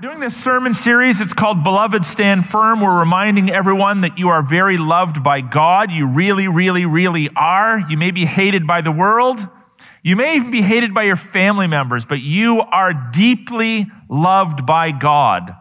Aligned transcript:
We're 0.00 0.08
doing 0.08 0.20
this 0.20 0.36
sermon 0.36 0.72
series. 0.72 1.20
It's 1.20 1.34
called 1.34 1.62
Beloved 1.62 2.06
Stand 2.06 2.46
Firm. 2.46 2.80
We're 2.80 3.00
reminding 3.00 3.50
everyone 3.50 4.00
that 4.00 4.16
you 4.16 4.30
are 4.30 4.40
very 4.40 4.78
loved 4.78 5.22
by 5.22 5.42
God. 5.42 5.90
You 5.90 6.06
really, 6.06 6.48
really, 6.48 6.86
really 6.86 7.28
are. 7.36 7.78
You 7.78 7.98
may 7.98 8.10
be 8.10 8.24
hated 8.24 8.66
by 8.66 8.80
the 8.80 8.90
world. 8.90 9.46
You 10.02 10.16
may 10.16 10.36
even 10.36 10.50
be 10.50 10.62
hated 10.62 10.94
by 10.94 11.02
your 11.02 11.16
family 11.16 11.66
members, 11.66 12.06
but 12.06 12.20
you 12.20 12.62
are 12.62 12.94
deeply 12.94 13.88
loved 14.08 14.64
by 14.64 14.90
God. 14.90 15.54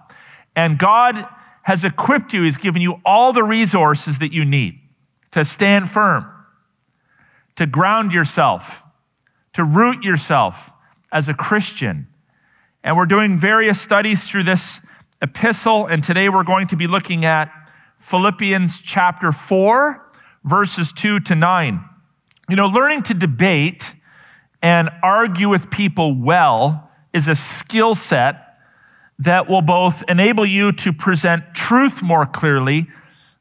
And 0.56 0.80
God 0.80 1.28
has 1.64 1.84
equipped 1.84 2.32
you, 2.32 2.44
He's 2.44 2.56
given 2.56 2.82
you 2.82 3.02
all 3.04 3.34
the 3.34 3.44
resources 3.44 4.20
that 4.20 4.32
you 4.32 4.46
need 4.46 4.80
to 5.32 5.44
stand 5.44 5.90
firm, 5.90 6.26
to 7.58 7.66
ground 7.66 8.14
yourself, 8.14 8.84
to 9.52 9.66
root 9.66 10.06
yourself 10.06 10.72
as 11.12 11.28
a 11.28 11.34
Christian 11.34 12.08
and 12.84 12.96
we're 12.96 13.06
doing 13.06 13.38
various 13.38 13.80
studies 13.80 14.30
through 14.30 14.44
this 14.44 14.80
epistle. 15.22 15.86
And 15.86 16.04
today 16.04 16.30
we're 16.30 16.44
going 16.44 16.68
to 16.68 16.76
be 16.76 16.88
looking 16.88 17.26
at 17.26 17.52
Philippians 18.00 18.82
chapter 18.82 19.32
4, 19.32 20.12
verses 20.44 20.94
2 20.94 21.20
to 21.22 21.36
9. 21.36 21.84
You 22.50 22.56
know, 22.56 22.68
learning 22.68 23.04
to 23.04 23.14
debate 23.14 23.94
and 24.62 24.90
argue 25.04 25.50
with 25.50 25.70
people 25.70 26.16
well 26.16 26.90
is 27.14 27.28
a 27.28 27.36
skill 27.36 27.96
set 27.96 28.46
that 29.20 29.50
will 29.50 29.62
both 29.62 30.04
enable 30.08 30.46
you 30.46 30.72
to 30.72 30.94
present 30.94 31.54
truth 31.54 32.02
more 32.02 32.26
clearly, 32.26 32.88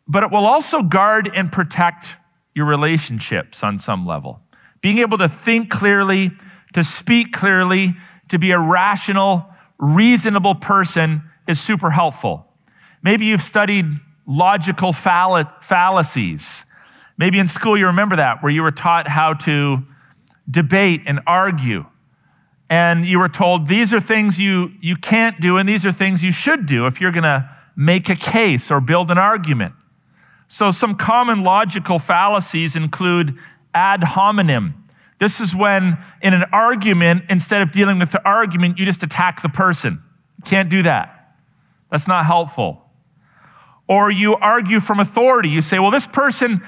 but 0.09 0.25
it 0.25 0.31
will 0.33 0.47
also 0.47 0.83
guard 0.83 1.31
and 1.33 1.53
protect 1.53 2.17
your 2.55 2.67
relationships 2.67 3.63
on 3.63 3.79
some 3.79 4.05
level. 4.05 4.41
Being 4.81 4.99
able 4.99 5.19
to 5.19 5.29
think 5.29 5.71
clearly, 5.71 6.33
to 6.73 6.83
speak 6.83 7.33
clearly, 7.33 7.95
to 8.29 8.39
be 8.39 8.51
a 8.51 8.59
rational, 8.59 9.47
reasonable 9.79 10.55
person 10.55 11.23
is 11.47 11.61
super 11.61 11.91
helpful. 11.91 12.47
Maybe 13.03 13.27
you've 13.27 13.43
studied 13.43 13.87
logical 14.27 14.93
fallacies. 14.93 16.65
Maybe 17.17 17.39
in 17.39 17.47
school 17.47 17.77
you 17.77 17.87
remember 17.87 18.17
that, 18.17 18.43
where 18.43 18.53
you 18.53 18.63
were 18.63 18.71
taught 18.71 19.09
how 19.09 19.35
to 19.35 19.83
debate 20.51 21.03
and 21.07 21.21
argue. 21.27 21.87
And 22.71 23.07
you 23.07 23.19
were 23.19 23.29
told 23.29 23.67
these 23.67 23.95
are 23.95 24.01
things 24.01 24.39
you, 24.39 24.73
you 24.81 24.97
can't 24.97 25.41
do, 25.41 25.57
and 25.57 25.69
these 25.69 25.87
are 25.87 25.93
things 25.93 26.23
you 26.23 26.33
should 26.33 26.67
do 26.67 26.87
if 26.87 27.01
you're 27.01 27.13
going 27.13 27.23
to 27.23 27.49
make 27.77 28.09
a 28.09 28.17
case 28.17 28.71
or 28.71 28.81
build 28.81 29.11
an 29.11 29.19
argument. 29.19 29.75
So, 30.49 30.71
some 30.71 30.95
common 30.95 31.43
logical 31.43 31.99
fallacies 31.99 32.75
include 32.75 33.39
ad 33.75 34.03
hominem, 34.03 34.75
this 35.19 35.41
is 35.41 35.55
when, 35.55 35.99
in 36.23 36.33
an 36.33 36.45
argument, 36.53 37.25
instead 37.29 37.63
of 37.63 37.73
dealing 37.73 37.99
with 37.99 38.13
the 38.13 38.25
argument, 38.25 38.79
you 38.79 38.85
just 38.85 39.03
attack 39.03 39.43
the 39.43 39.49
person. 39.49 40.03
Can't 40.45 40.69
do 40.69 40.83
that. 40.83 41.35
That's 41.91 42.07
not 42.07 42.27
helpful. 42.27 42.85
Or 43.89 44.11
you 44.11 44.37
argue 44.37 44.81
from 44.81 45.01
authority. 45.01 45.49
You 45.49 45.61
say, 45.61 45.79
well, 45.79 45.91
this 45.91 46.07
person 46.07 46.61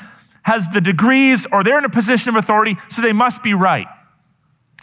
has 0.43 0.69
the 0.69 0.81
degrees 0.81 1.47
or 1.53 1.63
they're 1.63 1.79
in 1.79 1.85
a 1.85 1.91
position 1.91 2.31
of 2.31 2.37
authority, 2.37 2.77
so 2.89 3.03
they 3.03 3.13
must 3.13 3.43
be 3.43 3.55
right. 3.55 3.87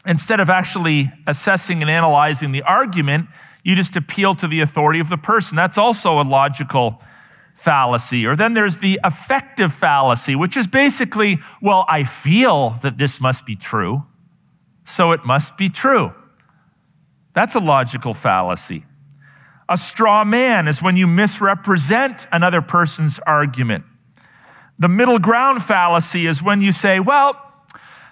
Instead 0.05 0.39
of 0.39 0.49
actually 0.49 1.11
assessing 1.25 1.81
and 1.81 1.91
analyzing 1.91 2.53
the 2.53 2.61
argument, 2.61 3.27
you 3.63 3.75
just 3.75 3.97
appeal 3.97 4.33
to 4.35 4.47
the 4.47 4.61
authority 4.61 4.99
of 4.99 5.09
the 5.09 5.17
person. 5.17 5.55
That's 5.57 5.77
also 5.77 6.21
a 6.21 6.23
logical 6.23 7.01
fallacy. 7.57 8.25
Or 8.25 8.35
then 8.35 8.53
there's 8.53 8.77
the 8.77 8.99
affective 9.03 9.73
fallacy, 9.73 10.35
which 10.35 10.55
is 10.55 10.67
basically, 10.67 11.39
well, 11.61 11.85
I 11.89 12.03
feel 12.03 12.77
that 12.83 12.97
this 12.97 13.19
must 13.19 13.45
be 13.45 13.55
true, 13.55 14.03
so 14.85 15.11
it 15.11 15.25
must 15.25 15.57
be 15.57 15.67
true. 15.67 16.13
That's 17.33 17.55
a 17.55 17.59
logical 17.59 18.13
fallacy. 18.13 18.85
A 19.67 19.75
straw 19.75 20.23
man 20.23 20.67
is 20.67 20.81
when 20.81 20.95
you 20.95 21.07
misrepresent 21.07 22.27
another 22.31 22.61
person's 22.61 23.19
argument. 23.19 23.83
The 24.79 24.87
middle 24.87 25.19
ground 25.19 25.63
fallacy 25.63 26.27
is 26.27 26.41
when 26.41 26.61
you 26.61 26.71
say, 26.71 26.99
well, 26.99 27.41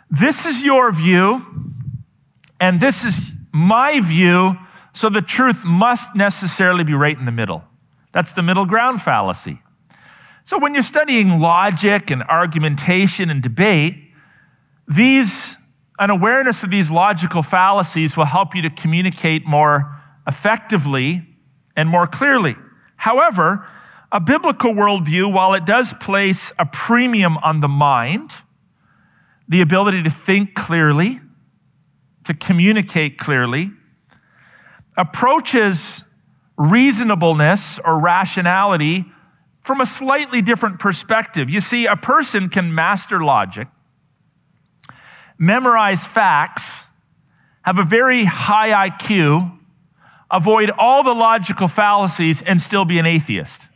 this 0.09 0.45
is 0.45 0.63
your 0.63 0.91
view, 0.91 1.45
and 2.59 2.79
this 2.79 3.05
is 3.05 3.31
my 3.53 3.99
view, 3.99 4.57
so 4.91 5.09
the 5.09 5.21
truth 5.21 5.63
must 5.63 6.15
necessarily 6.15 6.83
be 6.83 6.93
right 6.93 7.17
in 7.17 7.25
the 7.25 7.31
middle. 7.31 7.63
That's 8.15 8.31
the 8.31 8.41
middle 8.41 8.65
ground 8.65 9.01
fallacy. 9.01 9.61
So 10.45 10.57
when 10.57 10.73
you're 10.73 10.83
studying 10.83 11.41
logic 11.41 12.09
and 12.09 12.23
argumentation 12.23 13.29
and 13.29 13.43
debate, 13.43 13.97
these, 14.87 15.57
an 15.99 16.11
awareness 16.11 16.63
of 16.63 16.71
these 16.71 16.89
logical 16.89 17.43
fallacies 17.43 18.15
will 18.15 18.23
help 18.23 18.55
you 18.55 18.61
to 18.61 18.69
communicate 18.69 19.45
more 19.45 19.99
effectively 20.25 21.27
and 21.75 21.89
more 21.89 22.07
clearly. 22.07 22.55
However, 22.95 23.67
a 24.13 24.21
biblical 24.21 24.71
worldview, 24.71 25.33
while 25.33 25.53
it 25.53 25.65
does 25.65 25.91
place 25.91 26.53
a 26.57 26.65
premium 26.65 27.37
on 27.39 27.59
the 27.59 27.67
mind, 27.67 28.33
the 29.49 29.59
ability 29.59 30.03
to 30.03 30.09
think 30.09 30.55
clearly, 30.55 31.19
to 32.23 32.33
communicate 32.33 33.17
clearly, 33.17 33.71
approaches 34.95 36.04
reasonableness 36.57 37.79
or 37.79 37.99
rationality 37.99 39.05
from 39.61 39.81
a 39.81 39.85
slightly 39.85 40.41
different 40.41 40.79
perspective. 40.79 41.49
You 41.49 41.59
see, 41.59 41.85
a 41.85 41.95
person 41.95 42.49
can 42.49 42.73
master 42.73 43.23
logic, 43.23 43.67
memorize 45.37 46.05
facts, 46.05 46.87
have 47.63 47.79
a 47.79 47.83
very 47.83 48.25
high 48.25 48.89
IQ, 48.89 49.57
avoid 50.29 50.69
all 50.77 51.03
the 51.03 51.13
logical 51.13 51.67
fallacies, 51.67 52.41
and 52.41 52.61
still 52.61 52.85
be 52.85 52.99
an 52.99 53.05
atheist. 53.05 53.67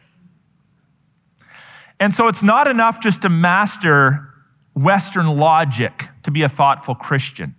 And 2.00 2.14
so 2.14 2.28
it's 2.28 2.44
not 2.44 2.68
enough 2.68 3.02
just 3.02 3.24
to 3.24 3.30
master 3.30 4.30
Western 4.74 5.38
logic 5.38 6.08
to 6.24 6.32
be 6.32 6.44
a 6.44 6.50
thoughtful 6.50 6.96
Christian. 6.96 7.56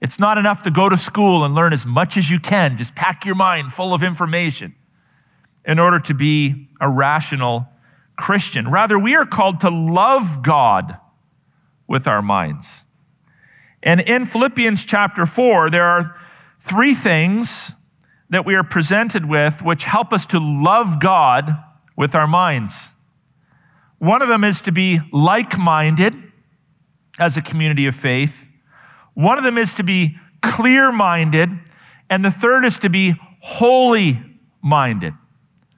It's 0.00 0.18
not 0.18 0.38
enough 0.38 0.62
to 0.64 0.70
go 0.70 0.88
to 0.88 0.96
school 0.96 1.44
and 1.44 1.54
learn 1.54 1.72
as 1.72 1.86
much 1.86 2.16
as 2.16 2.30
you 2.30 2.38
can. 2.38 2.76
Just 2.76 2.94
pack 2.94 3.24
your 3.24 3.34
mind 3.34 3.72
full 3.72 3.94
of 3.94 4.02
information 4.02 4.74
in 5.64 5.78
order 5.78 5.98
to 6.00 6.14
be 6.14 6.68
a 6.80 6.88
rational 6.88 7.68
Christian. 8.16 8.70
Rather, 8.70 8.98
we 8.98 9.14
are 9.14 9.26
called 9.26 9.60
to 9.60 9.70
love 9.70 10.42
God 10.42 10.98
with 11.86 12.06
our 12.06 12.22
minds. 12.22 12.84
And 13.82 14.00
in 14.00 14.26
Philippians 14.26 14.84
chapter 14.84 15.26
4, 15.26 15.70
there 15.70 15.84
are 15.84 16.16
three 16.60 16.94
things 16.94 17.72
that 18.30 18.44
we 18.44 18.54
are 18.54 18.64
presented 18.64 19.26
with 19.26 19.62
which 19.62 19.84
help 19.84 20.12
us 20.12 20.26
to 20.26 20.40
love 20.40 21.00
God 21.00 21.56
with 21.96 22.14
our 22.14 22.26
minds. 22.26 22.92
One 23.98 24.20
of 24.22 24.28
them 24.28 24.44
is 24.44 24.60
to 24.62 24.72
be 24.72 25.00
like 25.12 25.56
minded 25.56 26.14
as 27.18 27.36
a 27.36 27.42
community 27.42 27.86
of 27.86 27.94
faith. 27.94 28.45
One 29.16 29.38
of 29.38 29.44
them 29.44 29.56
is 29.56 29.72
to 29.74 29.82
be 29.82 30.18
clear 30.42 30.92
minded, 30.92 31.48
and 32.10 32.22
the 32.22 32.30
third 32.30 32.66
is 32.66 32.78
to 32.80 32.90
be 32.90 33.14
holy 33.40 34.20
minded. 34.60 35.14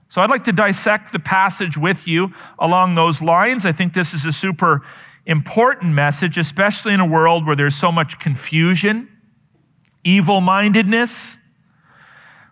So 0.08 0.20
I'd 0.20 0.28
like 0.28 0.42
to 0.44 0.52
dissect 0.52 1.12
the 1.12 1.20
passage 1.20 1.78
with 1.78 2.08
you 2.08 2.32
along 2.58 2.96
those 2.96 3.22
lines. 3.22 3.64
I 3.64 3.70
think 3.70 3.92
this 3.92 4.12
is 4.12 4.24
a 4.24 4.32
super 4.32 4.82
important 5.24 5.94
message, 5.94 6.36
especially 6.36 6.94
in 6.94 6.98
a 6.98 7.06
world 7.06 7.46
where 7.46 7.54
there's 7.54 7.76
so 7.76 7.92
much 7.92 8.18
confusion, 8.18 9.08
evil 10.02 10.40
mindedness. 10.40 11.38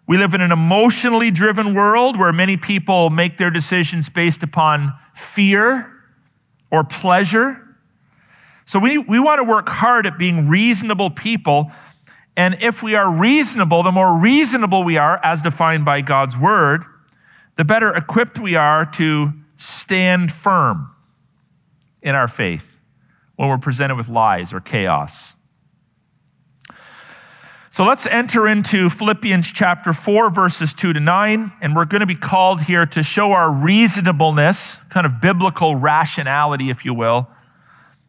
We 0.07 0.19
live 0.19 0.35
in 0.35 0.41
an 0.41 0.53
emotionally 0.53 1.33
driven 1.33 1.75
world 1.75 2.17
where 2.17 2.33
many 2.33 2.57
people 2.57 3.11
make 3.11 3.39
their 3.39 3.51
decisions 3.51 4.09
based 4.09 4.45
upon 4.45 4.95
fear 5.17 5.93
or 6.71 6.85
pleasure. 6.85 7.66
So 8.67 8.81
we, 8.81 8.99
we 8.99 9.21
want 9.21 9.39
to 9.39 9.45
work 9.45 9.69
hard 9.69 10.07
at 10.07 10.19
being 10.19 10.49
reasonable 10.49 11.09
people. 11.09 11.71
And 12.37 12.57
if 12.61 12.83
we 12.83 12.97
are 12.97 13.11
reasonable, 13.11 13.85
the 13.85 13.93
more 13.93 14.19
reasonable 14.19 14.83
we 14.83 14.99
are, 14.99 15.25
as 15.25 15.41
defined 15.41 15.85
by 15.85 16.01
God's 16.01 16.37
word, 16.37 16.85
the 17.55 17.65
better 17.65 17.95
equipped 17.95 18.41
we 18.41 18.57
are 18.57 18.85
to 18.85 19.33
stand 19.55 20.33
firm 20.33 20.91
in 22.03 22.17
our 22.17 22.29
faith 22.29 22.77
when 23.37 23.49
we're 23.49 23.57
presented 23.57 23.95
with 23.95 24.09
lies 24.09 24.53
or 24.53 24.61
chaos. 24.61 25.35
So 27.71 27.85
let's 27.85 28.07
enter 28.07 28.49
into 28.49 28.91
Philippians 28.91 29.53
chapter 29.53 29.93
4, 29.93 30.31
verses 30.31 30.75
2 30.75 30.95
to 30.95 31.01
9, 31.01 31.53
and 31.61 31.77
we're 31.77 31.85
going 31.85 32.01
to 32.01 32.07
be 32.07 32.15
called 32.15 32.63
here 32.63 32.87
to 32.87 33.03
show 33.03 33.33
our 33.33 33.53
reasonableness, 33.53 34.79
kind 34.89 35.07
of 35.07 35.21
biblical 35.21 35.77
rationality, 35.77 36.71
if 36.71 36.85
you 36.85 36.95
will, 36.95 37.29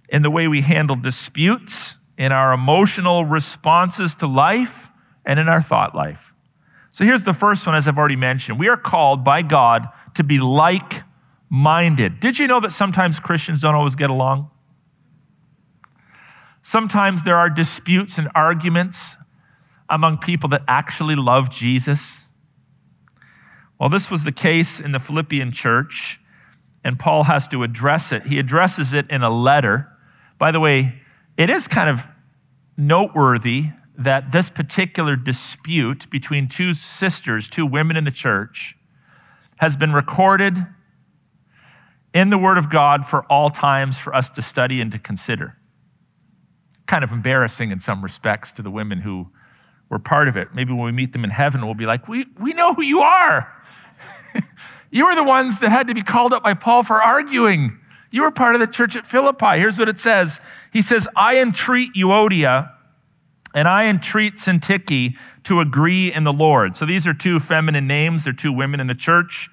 in 0.09 0.21
the 0.21 0.29
way 0.29 0.47
we 0.47 0.61
handle 0.61 0.95
disputes, 0.95 1.97
in 2.17 2.31
our 2.31 2.53
emotional 2.53 3.25
responses 3.25 4.15
to 4.15 4.27
life, 4.27 4.89
and 5.25 5.39
in 5.39 5.47
our 5.49 5.61
thought 5.61 5.93
life. 5.93 6.33
So 6.91 7.05
here's 7.05 7.23
the 7.23 7.33
first 7.33 7.67
one, 7.67 7.75
as 7.75 7.87
I've 7.87 7.97
already 7.97 8.15
mentioned. 8.15 8.57
We 8.57 8.69
are 8.69 8.77
called 8.77 9.23
by 9.23 9.41
God 9.41 9.87
to 10.15 10.23
be 10.23 10.39
like 10.39 11.03
minded. 11.49 12.19
Did 12.19 12.39
you 12.39 12.47
know 12.47 12.59
that 12.59 12.71
sometimes 12.71 13.19
Christians 13.19 13.61
don't 13.61 13.75
always 13.75 13.95
get 13.95 14.09
along? 14.09 14.49
Sometimes 16.61 17.23
there 17.23 17.37
are 17.37 17.49
disputes 17.49 18.17
and 18.17 18.29
arguments 18.33 19.15
among 19.89 20.17
people 20.17 20.49
that 20.49 20.63
actually 20.67 21.15
love 21.15 21.49
Jesus. 21.49 22.23
Well, 23.79 23.89
this 23.89 24.09
was 24.09 24.23
the 24.23 24.31
case 24.31 24.79
in 24.79 24.91
the 24.91 24.99
Philippian 24.99 25.51
church, 25.51 26.19
and 26.83 26.97
Paul 26.97 27.25
has 27.25 27.47
to 27.49 27.63
address 27.63 28.11
it. 28.11 28.23
He 28.23 28.39
addresses 28.39 28.91
it 28.91 29.09
in 29.09 29.23
a 29.23 29.29
letter. 29.29 29.89
By 30.37 30.51
the 30.51 30.59
way, 30.59 31.01
it 31.37 31.49
is 31.49 31.67
kind 31.67 31.89
of 31.89 32.05
noteworthy 32.77 33.71
that 33.97 34.31
this 34.31 34.49
particular 34.49 35.15
dispute 35.15 36.09
between 36.09 36.47
two 36.47 36.73
sisters, 36.73 37.49
two 37.49 37.65
women 37.65 37.97
in 37.97 38.03
the 38.03 38.11
church, 38.11 38.75
has 39.57 39.75
been 39.75 39.91
recorded 39.91 40.55
in 42.13 42.29
the 42.29 42.37
Word 42.37 42.57
of 42.57 42.69
God 42.69 43.05
for 43.05 43.23
all 43.23 43.49
times 43.49 43.97
for 43.97 44.15
us 44.15 44.29
to 44.31 44.41
study 44.41 44.79
and 44.79 44.91
to 44.91 44.99
consider. 44.99 45.57
Kind 46.85 47.03
of 47.03 47.11
embarrassing 47.11 47.71
in 47.71 47.79
some 47.79 48.03
respects 48.03 48.51
to 48.53 48.61
the 48.61 48.71
women 48.71 49.01
who 49.01 49.27
were 49.89 49.99
part 49.99 50.27
of 50.27 50.37
it. 50.37 50.49
Maybe 50.53 50.73
when 50.73 50.85
we 50.85 50.91
meet 50.91 51.13
them 51.13 51.23
in 51.23 51.31
heaven, 51.31 51.65
we'll 51.65 51.75
be 51.75 51.85
like, 51.85 52.07
We, 52.07 52.25
we 52.39 52.53
know 52.53 52.73
who 52.73 52.83
you 52.83 53.01
are. 53.01 53.51
you 54.91 55.05
were 55.05 55.15
the 55.15 55.23
ones 55.23 55.59
that 55.59 55.69
had 55.69 55.87
to 55.87 55.95
be 55.95 56.01
called 56.01 56.33
up 56.33 56.43
by 56.43 56.53
Paul 56.53 56.83
for 56.83 57.01
arguing. 57.01 57.79
You 58.11 58.21
were 58.21 58.31
part 58.31 58.55
of 58.55 58.61
the 58.61 58.67
church 58.67 58.95
at 58.95 59.05
Philippi. 59.05 59.57
Here's 59.57 59.77
what 59.77 59.89
it 59.89 59.99
says 59.99 60.39
He 60.71 60.81
says, 60.81 61.07
I 61.15 61.37
entreat 61.37 61.93
Euodia 61.93 62.71
and 63.53 63.67
I 63.67 63.85
entreat 63.87 64.35
Syntyche 64.35 65.15
to 65.43 65.59
agree 65.59 66.13
in 66.13 66.23
the 66.23 66.33
Lord. 66.33 66.75
So 66.75 66.85
these 66.85 67.07
are 67.07 67.13
two 67.13 67.39
feminine 67.39 67.87
names, 67.87 68.23
they're 68.23 68.33
two 68.33 68.53
women 68.53 68.79
in 68.79 68.87
the 68.87 68.95
church. 68.95 69.49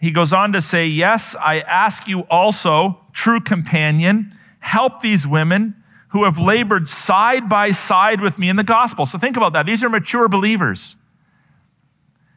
He 0.00 0.10
goes 0.10 0.32
on 0.32 0.52
to 0.52 0.60
say, 0.60 0.86
Yes, 0.86 1.36
I 1.36 1.60
ask 1.60 2.08
you 2.08 2.20
also, 2.22 3.00
true 3.12 3.40
companion, 3.40 4.36
help 4.58 5.00
these 5.00 5.26
women 5.26 5.76
who 6.08 6.24
have 6.24 6.38
labored 6.38 6.88
side 6.88 7.48
by 7.48 7.70
side 7.70 8.20
with 8.20 8.38
me 8.38 8.48
in 8.48 8.56
the 8.56 8.64
gospel. 8.64 9.06
So 9.06 9.18
think 9.18 9.36
about 9.36 9.52
that. 9.54 9.64
These 9.64 9.82
are 9.82 9.88
mature 9.88 10.28
believers. 10.28 10.96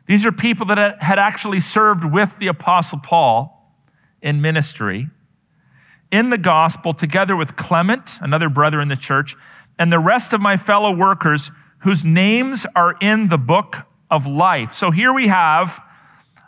These 0.08 0.26
are 0.26 0.32
people 0.32 0.68
that 0.68 1.02
had 1.02 1.20
actually 1.20 1.60
served 1.60 2.06
with 2.06 2.38
the 2.38 2.48
Apostle 2.48 3.00
Paul 3.00 3.74
in 4.22 4.42
ministry 4.42 5.10
in 6.16 6.30
the 6.30 6.38
gospel 6.38 6.94
together 6.94 7.36
with 7.36 7.58
Clement, 7.58 8.18
another 8.22 8.48
brother 8.48 8.80
in 8.80 8.88
the 8.88 8.96
church, 8.96 9.36
and 9.78 9.92
the 9.92 10.00
rest 10.00 10.32
of 10.32 10.40
my 10.40 10.56
fellow 10.56 10.92
workers 10.92 11.52
whose 11.80 12.06
names 12.06 12.66
are 12.76 12.96
in 13.02 13.28
the 13.28 13.38
book 13.38 13.76
of 14.10 14.26
life. 14.26 14.74
So 14.74 14.92
here 14.92 15.14
we 15.14 15.28
have 15.28 15.82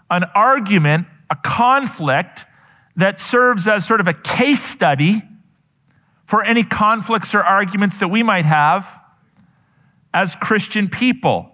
an 0.09 0.23
argument, 0.33 1.07
a 1.29 1.35
conflict 1.35 2.45
that 2.95 3.19
serves 3.19 3.67
as 3.67 3.85
sort 3.85 3.99
of 3.99 4.07
a 4.07 4.13
case 4.13 4.63
study 4.63 5.21
for 6.25 6.43
any 6.43 6.63
conflicts 6.63 7.35
or 7.35 7.43
arguments 7.43 7.99
that 7.99 8.07
we 8.07 8.23
might 8.23 8.45
have 8.45 8.99
as 10.13 10.35
Christian 10.35 10.87
people. 10.87 11.51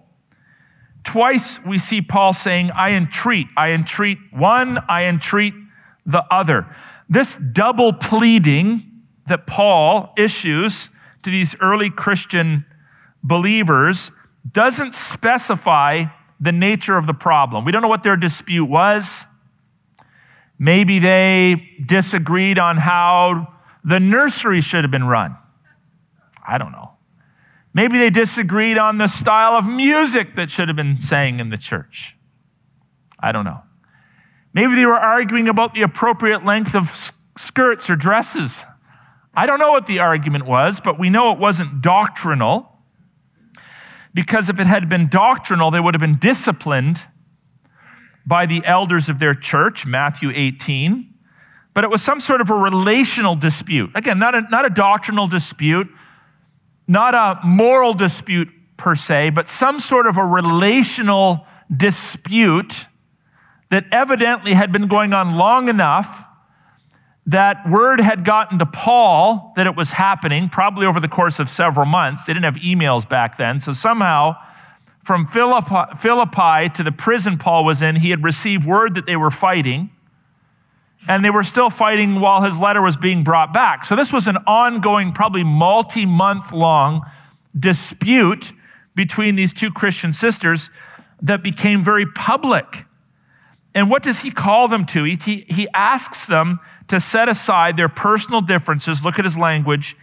Twice 1.02 1.62
we 1.64 1.78
see 1.78 2.00
Paul 2.00 2.32
saying, 2.32 2.70
I 2.70 2.92
entreat, 2.92 3.48
I 3.56 3.72
entreat 3.72 4.18
one, 4.30 4.78
I 4.88 5.04
entreat 5.04 5.52
the 6.06 6.24
other. 6.30 6.66
This 7.08 7.34
double 7.34 7.92
pleading 7.92 8.90
that 9.26 9.46
Paul 9.46 10.12
issues 10.16 10.90
to 11.22 11.30
these 11.30 11.56
early 11.60 11.90
Christian 11.90 12.64
believers 13.22 14.10
doesn't 14.50 14.94
specify 14.94 16.04
the 16.40 16.52
nature 16.52 16.96
of 16.96 17.06
the 17.06 17.14
problem. 17.14 17.64
We 17.64 17.72
don't 17.72 17.82
know 17.82 17.88
what 17.88 18.02
their 18.02 18.16
dispute 18.16 18.66
was. 18.66 19.26
Maybe 20.58 20.98
they 20.98 21.70
disagreed 21.84 22.58
on 22.58 22.76
how 22.76 23.54
the 23.82 23.98
nursery 23.98 24.60
should 24.60 24.84
have 24.84 24.90
been 24.90 25.04
run. 25.04 25.36
I 26.46 26.58
don't 26.58 26.72
know. 26.72 26.92
Maybe 27.72 27.98
they 27.98 28.10
disagreed 28.10 28.78
on 28.78 28.98
the 28.98 29.08
style 29.08 29.54
of 29.54 29.66
music 29.66 30.36
that 30.36 30.48
should 30.48 30.68
have 30.68 30.76
been 30.76 31.00
sang 31.00 31.40
in 31.40 31.50
the 31.50 31.56
church. 31.56 32.16
I 33.18 33.32
don't 33.32 33.44
know. 33.44 33.62
Maybe 34.54 34.76
they 34.76 34.86
were 34.86 34.94
arguing 34.94 35.48
about 35.48 35.74
the 35.74 35.82
appropriate 35.82 36.44
length 36.44 36.76
of 36.76 37.12
skirts 37.36 37.90
or 37.90 37.96
dresses. 37.96 38.64
I 39.36 39.46
don't 39.46 39.58
know 39.58 39.72
what 39.72 39.86
the 39.86 39.98
argument 39.98 40.46
was, 40.46 40.78
but 40.78 40.98
we 40.98 41.10
know 41.10 41.32
it 41.32 41.38
wasn't 41.38 41.82
doctrinal. 41.82 42.70
Because 44.14 44.48
if 44.48 44.60
it 44.60 44.68
had 44.68 44.88
been 44.88 45.08
doctrinal, 45.08 45.72
they 45.72 45.80
would 45.80 45.92
have 45.92 46.00
been 46.00 46.18
disciplined 46.18 47.04
by 48.24 48.46
the 48.46 48.64
elders 48.64 49.08
of 49.08 49.18
their 49.18 49.34
church, 49.34 49.84
Matthew 49.84 50.30
18. 50.32 51.12
But 51.74 51.82
it 51.82 51.90
was 51.90 52.00
some 52.00 52.20
sort 52.20 52.40
of 52.40 52.48
a 52.48 52.54
relational 52.54 53.34
dispute. 53.34 53.90
Again, 53.96 54.20
not 54.20 54.36
a, 54.36 54.42
not 54.42 54.64
a 54.64 54.70
doctrinal 54.70 55.26
dispute, 55.26 55.88
not 56.86 57.14
a 57.14 57.44
moral 57.44 57.92
dispute 57.92 58.48
per 58.76 58.94
se, 58.94 59.30
but 59.30 59.48
some 59.48 59.80
sort 59.80 60.06
of 60.06 60.16
a 60.16 60.24
relational 60.24 61.44
dispute 61.76 62.86
that 63.74 63.86
evidently 63.90 64.54
had 64.54 64.70
been 64.70 64.86
going 64.86 65.12
on 65.12 65.34
long 65.34 65.68
enough 65.68 66.24
that 67.26 67.68
word 67.68 67.98
had 67.98 68.24
gotten 68.24 68.56
to 68.60 68.66
Paul 68.66 69.52
that 69.56 69.66
it 69.66 69.74
was 69.74 69.90
happening, 69.90 70.48
probably 70.48 70.86
over 70.86 71.00
the 71.00 71.08
course 71.08 71.40
of 71.40 71.50
several 71.50 71.84
months. 71.84 72.24
They 72.24 72.34
didn't 72.34 72.44
have 72.44 72.62
emails 72.62 73.08
back 73.08 73.36
then. 73.36 73.58
So 73.58 73.72
somehow, 73.72 74.36
from 75.02 75.26
Philippi, 75.26 75.96
Philippi 75.98 76.68
to 76.68 76.84
the 76.84 76.92
prison 76.92 77.36
Paul 77.36 77.64
was 77.64 77.82
in, 77.82 77.96
he 77.96 78.10
had 78.10 78.22
received 78.22 78.64
word 78.64 78.94
that 78.94 79.06
they 79.06 79.16
were 79.16 79.32
fighting. 79.32 79.90
And 81.08 81.24
they 81.24 81.30
were 81.30 81.42
still 81.42 81.68
fighting 81.68 82.20
while 82.20 82.42
his 82.42 82.60
letter 82.60 82.80
was 82.80 82.96
being 82.96 83.24
brought 83.24 83.52
back. 83.52 83.84
So 83.84 83.96
this 83.96 84.12
was 84.12 84.28
an 84.28 84.36
ongoing, 84.46 85.10
probably 85.10 85.42
multi 85.42 86.06
month 86.06 86.52
long 86.52 87.02
dispute 87.58 88.52
between 88.94 89.34
these 89.34 89.52
two 89.52 89.72
Christian 89.72 90.12
sisters 90.12 90.70
that 91.20 91.42
became 91.42 91.82
very 91.82 92.06
public. 92.06 92.84
And 93.74 93.90
what 93.90 94.02
does 94.02 94.20
he 94.20 94.30
call 94.30 94.68
them 94.68 94.86
to? 94.86 95.04
He, 95.04 95.44
he 95.48 95.68
asks 95.74 96.26
them 96.26 96.60
to 96.88 97.00
set 97.00 97.28
aside 97.28 97.76
their 97.76 97.88
personal 97.88 98.40
differences, 98.40 99.04
look 99.04 99.18
at 99.18 99.24
his 99.24 99.36
language, 99.36 99.96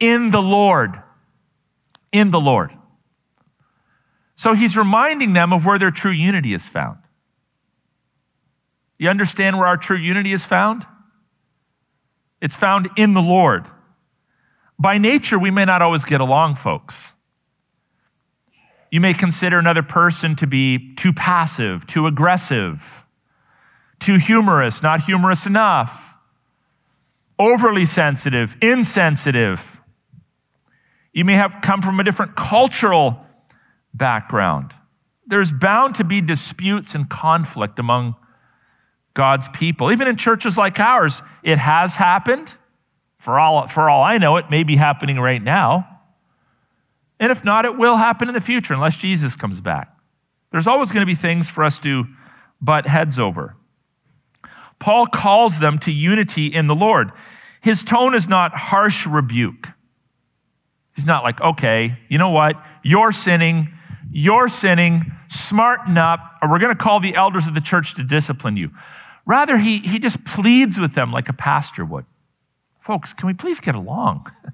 in 0.00 0.30
the 0.30 0.40
Lord. 0.40 1.02
In 2.10 2.30
the 2.30 2.40
Lord. 2.40 2.72
So 4.34 4.54
he's 4.54 4.76
reminding 4.76 5.32
them 5.32 5.52
of 5.52 5.66
where 5.66 5.78
their 5.78 5.90
true 5.90 6.12
unity 6.12 6.54
is 6.54 6.66
found. 6.66 6.98
You 8.98 9.10
understand 9.10 9.58
where 9.58 9.66
our 9.66 9.76
true 9.76 9.96
unity 9.96 10.32
is 10.32 10.44
found? 10.44 10.86
It's 12.40 12.56
found 12.56 12.88
in 12.96 13.14
the 13.14 13.20
Lord. 13.20 13.66
By 14.78 14.98
nature, 14.98 15.38
we 15.38 15.50
may 15.50 15.64
not 15.64 15.82
always 15.82 16.04
get 16.04 16.20
along, 16.20 16.54
folks. 16.54 17.14
You 18.90 19.00
may 19.00 19.12
consider 19.12 19.58
another 19.58 19.82
person 19.82 20.36
to 20.36 20.46
be 20.46 20.94
too 20.94 21.12
passive, 21.12 21.86
too 21.86 22.06
aggressive, 22.06 23.04
too 23.98 24.16
humorous, 24.16 24.82
not 24.82 25.02
humorous 25.02 25.46
enough 25.46 26.08
overly 27.38 27.84
sensitive, 27.84 28.56
insensitive. 28.60 29.80
You 31.12 31.24
may 31.24 31.34
have 31.34 31.56
come 31.62 31.82
from 31.82 32.00
a 32.00 32.04
different 32.04 32.36
cultural 32.36 33.24
background. 33.94 34.74
There's 35.26 35.52
bound 35.52 35.94
to 35.96 36.04
be 36.04 36.20
disputes 36.20 36.94
and 36.94 37.08
conflict 37.08 37.78
among 37.78 38.16
God's 39.14 39.48
people. 39.50 39.92
Even 39.92 40.08
in 40.08 40.16
churches 40.16 40.56
like 40.56 40.78
ours, 40.80 41.22
it 41.42 41.58
has 41.58 41.96
happened. 41.96 42.54
For 43.18 43.38
all, 43.38 43.66
for 43.66 43.90
all 43.90 44.02
I 44.02 44.18
know, 44.18 44.36
it 44.36 44.48
may 44.48 44.62
be 44.62 44.76
happening 44.76 45.18
right 45.18 45.42
now. 45.42 45.88
And 47.18 47.32
if 47.32 47.44
not, 47.44 47.64
it 47.64 47.76
will 47.76 47.96
happen 47.96 48.28
in 48.28 48.34
the 48.34 48.40
future 48.40 48.74
unless 48.74 48.96
Jesus 48.96 49.34
comes 49.34 49.60
back. 49.60 49.92
There's 50.52 50.68
always 50.68 50.92
going 50.92 51.02
to 51.02 51.06
be 51.06 51.16
things 51.16 51.48
for 51.48 51.64
us 51.64 51.78
to 51.80 52.04
butt 52.60 52.86
heads 52.86 53.18
over. 53.18 53.56
Paul 54.78 55.06
calls 55.06 55.58
them 55.60 55.78
to 55.80 55.92
unity 55.92 56.46
in 56.46 56.66
the 56.66 56.74
Lord. 56.74 57.12
His 57.60 57.82
tone 57.82 58.14
is 58.14 58.28
not 58.28 58.54
harsh 58.54 59.06
rebuke. 59.06 59.68
He's 60.94 61.06
not 61.06 61.24
like, 61.24 61.40
okay, 61.40 61.98
you 62.08 62.18
know 62.18 62.30
what? 62.30 62.56
You're 62.82 63.12
sinning. 63.12 63.72
You're 64.10 64.48
sinning. 64.48 65.12
Smarten 65.28 65.98
up, 65.98 66.20
or 66.42 66.50
we're 66.50 66.58
going 66.58 66.76
to 66.76 66.82
call 66.82 67.00
the 67.00 67.14
elders 67.14 67.46
of 67.46 67.54
the 67.54 67.60
church 67.60 67.94
to 67.94 68.02
discipline 68.02 68.56
you. 68.56 68.70
Rather, 69.26 69.58
he, 69.58 69.78
he 69.78 69.98
just 69.98 70.24
pleads 70.24 70.78
with 70.78 70.94
them 70.94 71.12
like 71.12 71.28
a 71.28 71.32
pastor 71.32 71.84
would. 71.84 72.06
Folks, 72.80 73.12
can 73.12 73.26
we 73.26 73.34
please 73.34 73.60
get 73.60 73.74
along? 73.74 74.30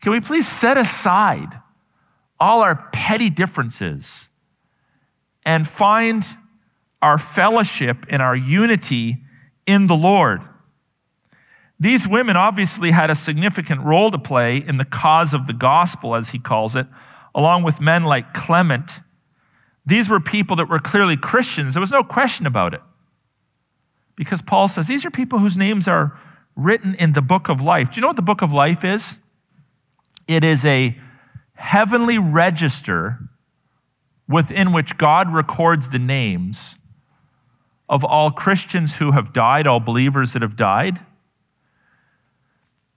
Can 0.00 0.10
we 0.10 0.20
please 0.20 0.48
set 0.48 0.76
aside 0.76 1.60
all 2.40 2.60
our 2.60 2.88
petty 2.92 3.30
differences 3.30 4.28
and 5.44 5.66
find 5.66 6.26
our 7.02 7.18
fellowship 7.18 8.06
and 8.08 8.22
our 8.22 8.36
unity 8.36 9.18
in 9.66 9.88
the 9.88 9.96
Lord. 9.96 10.40
These 11.78 12.06
women 12.06 12.36
obviously 12.36 12.92
had 12.92 13.10
a 13.10 13.14
significant 13.16 13.80
role 13.82 14.12
to 14.12 14.18
play 14.18 14.56
in 14.56 14.76
the 14.76 14.84
cause 14.84 15.34
of 15.34 15.48
the 15.48 15.52
gospel, 15.52 16.14
as 16.14 16.28
he 16.28 16.38
calls 16.38 16.76
it, 16.76 16.86
along 17.34 17.64
with 17.64 17.80
men 17.80 18.04
like 18.04 18.32
Clement. 18.32 19.00
These 19.84 20.08
were 20.08 20.20
people 20.20 20.54
that 20.56 20.68
were 20.68 20.78
clearly 20.78 21.16
Christians. 21.16 21.74
There 21.74 21.80
was 21.80 21.90
no 21.90 22.04
question 22.04 22.46
about 22.46 22.72
it. 22.72 22.80
Because 24.14 24.42
Paul 24.42 24.68
says 24.68 24.86
these 24.86 25.04
are 25.04 25.10
people 25.10 25.40
whose 25.40 25.56
names 25.56 25.88
are 25.88 26.16
written 26.54 26.94
in 26.94 27.14
the 27.14 27.22
book 27.22 27.48
of 27.48 27.60
life. 27.60 27.90
Do 27.90 27.96
you 27.96 28.02
know 28.02 28.08
what 28.08 28.16
the 28.16 28.22
book 28.22 28.42
of 28.42 28.52
life 28.52 28.84
is? 28.84 29.18
It 30.28 30.44
is 30.44 30.64
a 30.64 30.96
heavenly 31.54 32.18
register 32.18 33.18
within 34.28 34.72
which 34.72 34.98
God 34.98 35.34
records 35.34 35.88
the 35.88 35.98
names 35.98 36.76
of 37.92 38.02
all 38.02 38.30
Christians 38.30 38.96
who 38.96 39.10
have 39.12 39.34
died, 39.34 39.66
all 39.66 39.78
believers 39.78 40.32
that 40.32 40.40
have 40.40 40.56
died, 40.56 41.00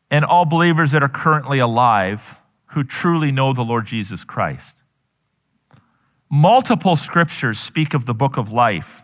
and 0.09 0.23
all 0.23 0.45
believers 0.45 0.91
that 0.91 1.03
are 1.03 1.09
currently 1.09 1.59
alive 1.59 2.37
who 2.67 2.81
truly 2.81 3.29
know 3.29 3.51
the 3.51 3.61
Lord 3.61 3.85
Jesus 3.85 4.23
Christ. 4.23 4.77
Multiple 6.31 6.95
scriptures 6.95 7.59
speak 7.59 7.93
of 7.93 8.05
the 8.05 8.13
book 8.13 8.37
of 8.37 8.53
life. 8.53 9.01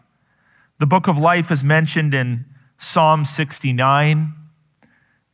The 0.80 0.86
book 0.86 1.10
of 1.10 1.18
life 1.18 1.52
is 1.52 1.62
mentioned 1.62 2.14
in 2.14 2.46
Psalm 2.78 3.26
69, 3.26 4.34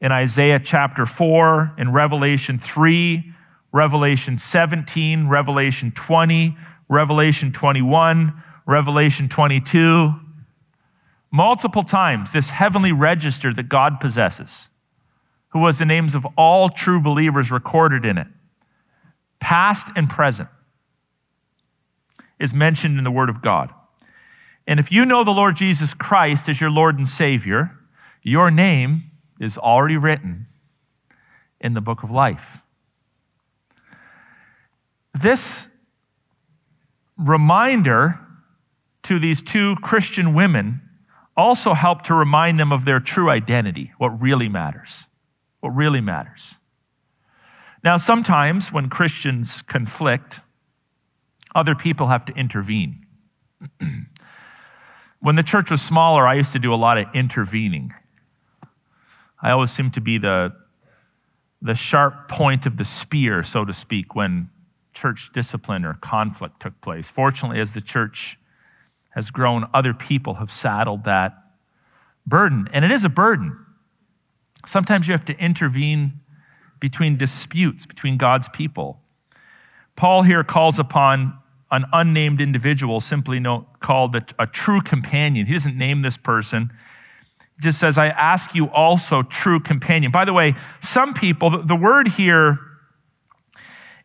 in 0.01 0.11
Isaiah 0.11 0.59
chapter 0.59 1.05
4, 1.05 1.75
in 1.77 1.93
Revelation 1.93 2.57
3, 2.57 3.31
Revelation 3.71 4.39
17, 4.39 5.27
Revelation 5.27 5.91
20, 5.91 6.57
Revelation 6.89 7.51
21, 7.51 8.43
Revelation 8.65 9.29
22. 9.29 10.21
Multiple 11.38 11.84
times, 11.84 12.34
this 12.34 12.50
heavenly 12.50 12.91
register 12.91 13.53
that 13.53 13.70
God 13.70 14.00
possesses, 14.00 14.72
who 15.50 15.67
has 15.67 15.77
the 15.77 15.86
names 15.86 16.15
of 16.15 16.25
all 16.36 16.67
true 16.67 17.00
believers 17.00 17.51
recorded 17.51 18.06
in 18.06 18.17
it, 18.17 18.25
past 19.39 19.89
and 19.96 20.10
present, 20.10 20.50
is 22.39 22.56
mentioned 22.56 22.98
in 22.98 23.03
the 23.03 23.12
Word 23.12 23.29
of 23.29 23.44
God. 23.44 23.70
And 24.65 24.79
if 24.79 24.91
you 24.91 25.06
know 25.06 25.24
the 25.24 25.29
Lord 25.29 25.56
Jesus 25.56 25.94
Christ 25.94 26.50
as 26.50 26.60
your 26.60 26.72
Lord 26.72 26.98
and 26.98 27.08
Savior, 27.08 27.70
your 28.24 28.50
name 28.50 29.12
is 29.39 29.60
already 29.60 29.96
written 29.96 30.48
in 31.62 31.75
the 31.75 31.82
book 31.82 32.01
of 32.01 32.10
life. 32.10 32.62
This 35.13 35.70
reminder 37.15 38.20
to 39.03 39.20
these 39.20 39.44
two 39.44 39.75
Christian 39.84 40.34
women 40.34 40.82
also 41.38 41.75
help 41.75 42.01
to 42.01 42.15
remind 42.15 42.60
them 42.60 42.74
of 42.74 42.84
their 42.84 43.00
true 43.00 43.29
identity, 43.29 43.94
what 44.00 44.10
really 44.20 44.50
matters. 44.50 45.08
What 45.60 45.70
really 45.70 46.01
matters. 46.01 46.58
Now, 47.84 47.98
sometimes 47.98 48.74
when 48.74 48.89
Christians 48.89 49.62
conflict, 49.62 50.41
other 51.53 51.75
people 51.75 52.08
have 52.08 52.25
to 52.25 52.34
intervene. 52.34 53.06
when 55.20 55.36
the 55.36 55.44
church 55.44 55.72
was 55.72 55.82
smaller, 55.82 56.27
I 56.27 56.34
used 56.34 56.53
to 56.53 56.60
do 56.60 56.74
a 56.74 56.75
lot 56.75 56.98
of 56.98 57.06
intervening. 57.13 57.94
I 59.41 59.51
always 59.51 59.72
seemed 59.72 59.94
to 59.94 60.01
be 60.01 60.17
the, 60.17 60.53
the 61.62 61.75
sharp 61.75 62.27
point 62.27 62.65
of 62.65 62.77
the 62.77 62.86
spear, 62.86 63.44
so 63.44 63.63
to 63.63 63.74
speak, 63.74 64.15
when 64.15 64.50
church 64.94 65.32
discipline 65.32 65.86
or 65.86 65.94
conflict 65.94 66.60
took 66.60 66.82
place. 66.82 67.08
Fortunately, 67.08 67.60
as 67.60 67.74
the 67.74 67.82
church 67.82 68.39
has 69.17 69.31
grown, 69.31 69.65
other 69.74 69.95
people 69.95 70.36
have 70.36 70.51
saddled 70.51 71.05
that 71.05 71.33
burden. 72.27 72.69
And 72.71 72.86
it 72.86 72.91
is 72.91 73.03
a 73.03 73.09
burden. 73.09 73.57
Sometimes 74.67 75.07
you 75.07 75.13
have 75.13 75.25
to 75.25 75.38
intervene 75.39 76.21
between 76.79 77.17
disputes 77.17 77.88
between 77.88 78.17
God's 78.17 78.47
people. 78.50 79.01
Paul 79.95 80.21
here 80.21 80.43
calls 80.43 80.77
upon 80.77 81.33
an 81.71 81.86
unnamed 81.91 82.39
individual, 82.39 83.01
simply 83.01 83.43
called 83.79 84.15
a, 84.15 84.45
true 84.45 84.81
companion. 84.81 85.47
He 85.47 85.53
doesn't 85.53 85.75
name 85.75 86.03
this 86.03 86.15
person 86.15 86.71
just 87.59 87.79
says, 87.79 87.97
I 87.97 88.09
ask 88.09 88.53
you 88.53 88.69
also, 88.69 89.24
true 89.24 89.59
companion. 89.59 90.12
By 90.12 90.25
the 90.25 90.33
way, 90.33 90.53
some 90.79 91.15
people, 91.15 91.63
the 91.63 91.75
word 91.75 92.07
here 92.07 92.59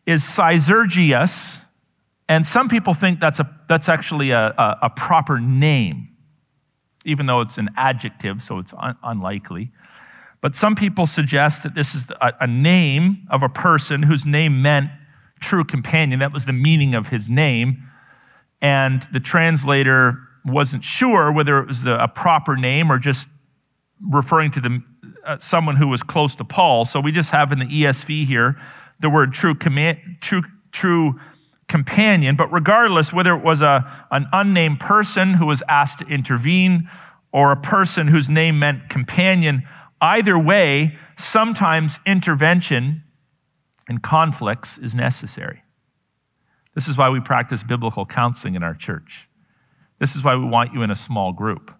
is 0.07 0.23
syzergius, 0.23 1.61
and 2.29 2.47
some 2.47 2.69
people 2.69 2.93
think 2.93 3.19
that's, 3.19 3.39
a, 3.39 3.49
that's 3.67 3.89
actually 3.89 4.31
a, 4.31 4.47
a, 4.47 4.77
a 4.83 4.89
proper 4.89 5.39
name, 5.39 6.09
even 7.05 7.25
though 7.25 7.41
it's 7.41 7.57
an 7.57 7.69
adjective, 7.75 8.41
so 8.41 8.59
it's 8.59 8.73
un, 8.77 8.95
unlikely. 9.03 9.71
But 10.41 10.55
some 10.55 10.75
people 10.75 11.05
suggest 11.05 11.63
that 11.63 11.75
this 11.75 11.95
is 11.95 12.09
a, 12.21 12.33
a 12.41 12.47
name 12.47 13.27
of 13.29 13.43
a 13.43 13.49
person 13.49 14.03
whose 14.03 14.25
name 14.25 14.61
meant 14.61 14.89
true 15.39 15.63
companion. 15.63 16.19
That 16.19 16.33
was 16.33 16.45
the 16.45 16.53
meaning 16.53 16.95
of 16.95 17.07
his 17.09 17.29
name. 17.29 17.83
And 18.61 19.05
the 19.11 19.19
translator 19.19 20.17
wasn't 20.45 20.83
sure 20.83 21.31
whether 21.31 21.59
it 21.59 21.67
was 21.67 21.85
a 21.85 22.09
proper 22.13 22.55
name 22.55 22.91
or 22.91 22.97
just 22.97 23.27
referring 24.01 24.51
to 24.51 24.61
the, 24.61 24.83
uh, 25.25 25.37
someone 25.37 25.75
who 25.75 25.87
was 25.87 26.03
close 26.03 26.35
to 26.35 26.43
Paul. 26.43 26.85
So 26.85 26.99
we 26.99 27.11
just 27.11 27.31
have 27.31 27.51
in 27.51 27.59
the 27.59 27.65
ESV 27.65 28.25
here 28.25 28.57
the 28.99 29.09
word 29.09 29.33
true, 29.33 29.55
command, 29.55 29.99
true, 30.21 30.43
true 30.71 31.19
companion. 31.73 32.35
But 32.35 32.53
regardless, 32.53 33.11
whether 33.11 33.33
it 33.33 33.43
was 33.43 33.63
a, 33.63 34.05
an 34.11 34.27
unnamed 34.31 34.79
person 34.79 35.33
who 35.33 35.47
was 35.47 35.63
asked 35.67 35.99
to 35.99 36.05
intervene 36.05 36.87
or 37.31 37.51
a 37.51 37.57
person 37.57 38.09
whose 38.09 38.29
name 38.29 38.59
meant 38.59 38.89
companion, 38.89 39.63
either 39.99 40.37
way, 40.37 40.95
sometimes 41.17 41.97
intervention 42.05 43.01
in 43.89 43.97
conflicts 43.97 44.77
is 44.77 44.93
necessary. 44.93 45.63
This 46.75 46.87
is 46.87 46.95
why 46.95 47.09
we 47.09 47.19
practice 47.19 47.63
biblical 47.63 48.05
counseling 48.05 48.53
in 48.53 48.61
our 48.61 48.75
church. 48.75 49.27
This 49.97 50.15
is 50.15 50.23
why 50.23 50.35
we 50.35 50.45
want 50.45 50.73
you 50.73 50.83
in 50.83 50.91
a 50.91 50.95
small 50.95 51.33
group. 51.33 51.73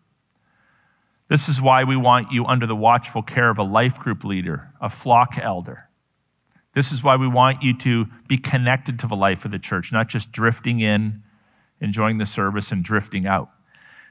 This 1.29 1.47
is 1.47 1.61
why 1.61 1.83
we 1.83 1.95
want 1.95 2.31
you 2.31 2.47
under 2.47 2.65
the 2.65 2.75
watchful 2.75 3.21
care 3.21 3.51
of 3.51 3.59
a 3.59 3.63
life 3.63 3.99
group 3.99 4.23
leader, 4.23 4.73
a 4.81 4.89
flock 4.89 5.37
elder. 5.37 5.87
This 6.75 6.91
is 6.91 7.03
why 7.03 7.15
we 7.15 7.27
want 7.27 7.61
you 7.61 7.77
to 7.79 8.07
be 8.27 8.37
connected 8.37 8.99
to 8.99 9.07
the 9.07 9.15
life 9.15 9.45
of 9.45 9.51
the 9.51 9.59
church, 9.59 9.91
not 9.91 10.07
just 10.07 10.31
drifting 10.31 10.79
in, 10.79 11.21
enjoying 11.79 12.17
the 12.17 12.25
service, 12.25 12.71
and 12.71 12.83
drifting 12.83 13.27
out. 13.27 13.49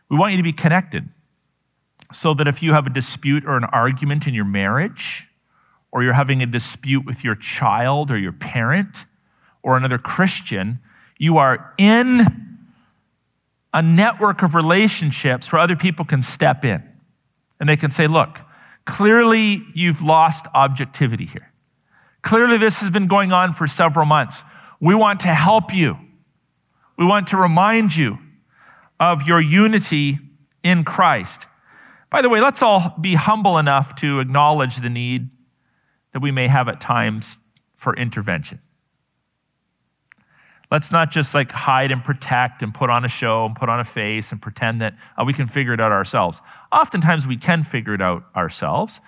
We 0.09 0.17
want 0.17 0.33
you 0.33 0.37
to 0.37 0.45
be 0.45 0.53
connected 0.53 1.09
so 2.13 2.35
that 2.35 2.47
if 2.47 2.63
you 2.63 2.73
have 2.73 2.87
a 2.87 2.91
dispute 2.91 3.45
or 3.45 3.57
an 3.57 3.65
argument 3.65 4.27
in 4.27 4.35
your 4.35 4.45
marriage, 4.45 5.29
or 5.93 6.03
you're 6.03 6.15
having 6.15 6.43
a 6.43 6.47
dispute 6.47 7.05
with 7.05 7.23
your 7.23 7.35
child 7.35 8.11
or 8.11 8.19
your 8.19 8.33
parent 8.33 9.05
or 9.63 9.77
another 9.77 9.99
Christian, 9.99 10.81
you 11.19 11.37
are 11.37 11.73
in 11.79 12.23
a 13.75 13.83
network 13.83 14.43
of 14.43 14.55
relationships 14.55 15.53
where 15.53 15.61
other 15.61 15.77
people 15.77 16.05
can 16.05 16.23
step 16.23 16.65
in 16.65 16.83
and 17.61 17.69
they 17.69 17.77
can 17.77 17.91
say, 17.91 18.07
look, 18.07 18.39
clearly 18.87 19.63
you've 19.75 20.03
lost 20.03 20.47
objectivity 20.55 21.27
here. 21.27 21.52
Clearly 22.23 22.57
this 22.57 22.81
has 22.81 22.91
been 22.91 23.09
going 23.09 23.33
on 23.33 23.53
for 23.53 23.67
several 23.67 24.07
months. 24.07 24.45
We 24.81 24.95
want 24.95 25.21
to 25.21 25.35
help 25.35 25.75
you. 25.75 25.99
We 26.97 27.05
want 27.05 27.29
to 27.29 27.37
remind 27.37 27.97
you 27.97 28.19
of 29.01 29.27
your 29.27 29.41
unity 29.41 30.19
in 30.63 30.85
Christ. 30.85 31.47
By 32.11 32.23
the 32.23 32.29
way, 32.29 32.41
let's 32.41 32.63
all 32.63 32.95
be 33.01 33.15
humble 33.15 33.59
enough 33.59 33.95
to 33.97 34.21
acknowledge 34.21 34.77
the 34.77 34.91
need 34.91 35.31
that 36.13 36.21
we 36.21 36.31
may 36.31 36.47
have 36.47 36.69
at 36.69 36.81
times 36.81 37.39
for 37.77 37.97
intervention. 37.97 38.61
Let's 40.71 40.91
not 40.91 41.11
just 41.11 41.35
like 41.35 41.53
hide 41.53 41.91
and 41.91 42.03
protect 42.03 42.63
and 42.63 42.73
put 42.73 42.89
on 42.89 43.05
a 43.05 43.09
show 43.09 43.45
and 43.45 43.55
put 43.55 43.69
on 43.69 43.81
a 43.81 43.85
face 43.85 44.33
and 44.33 44.41
pretend 44.41 44.81
that 44.81 44.95
oh, 45.19 45.25
we 45.25 45.35
can 45.35 45.47
figure 45.47 45.75
it 45.75 45.81
out 45.81 45.93
ourselves. 45.93 46.41
Oftentimes 46.73 47.27
we 47.27 47.37
can 47.37 47.63
figure 47.63 47.93
it 47.93 48.01
out 48.01 48.25
ourselves, 48.35 49.01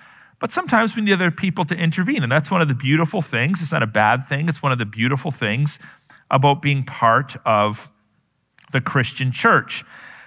but 0.45 0.53
sometimes 0.53 0.95
we 0.95 1.01
need 1.01 1.15
other 1.15 1.31
people 1.31 1.65
to 1.65 1.75
intervene. 1.75 2.23
And 2.23 2.31
that's 2.31 2.51
one 2.51 2.61
of 2.61 2.69
the 2.69 2.75
beautiful 2.75 3.23
things. 3.23 3.63
It's 3.63 3.73
not 3.73 3.83
a 3.83 3.87
bad 3.87 4.29
thing, 4.29 4.47
it's 4.47 4.63
one 4.63 4.73
of 4.73 4.79
the 4.79 4.85
beautiful 4.85 5.31
things 5.31 5.79
about 6.31 6.61
being 6.61 6.85
part 6.85 7.35
of 7.47 7.89
the 8.71 8.83
Christian 8.83 9.33
church. 9.33 9.87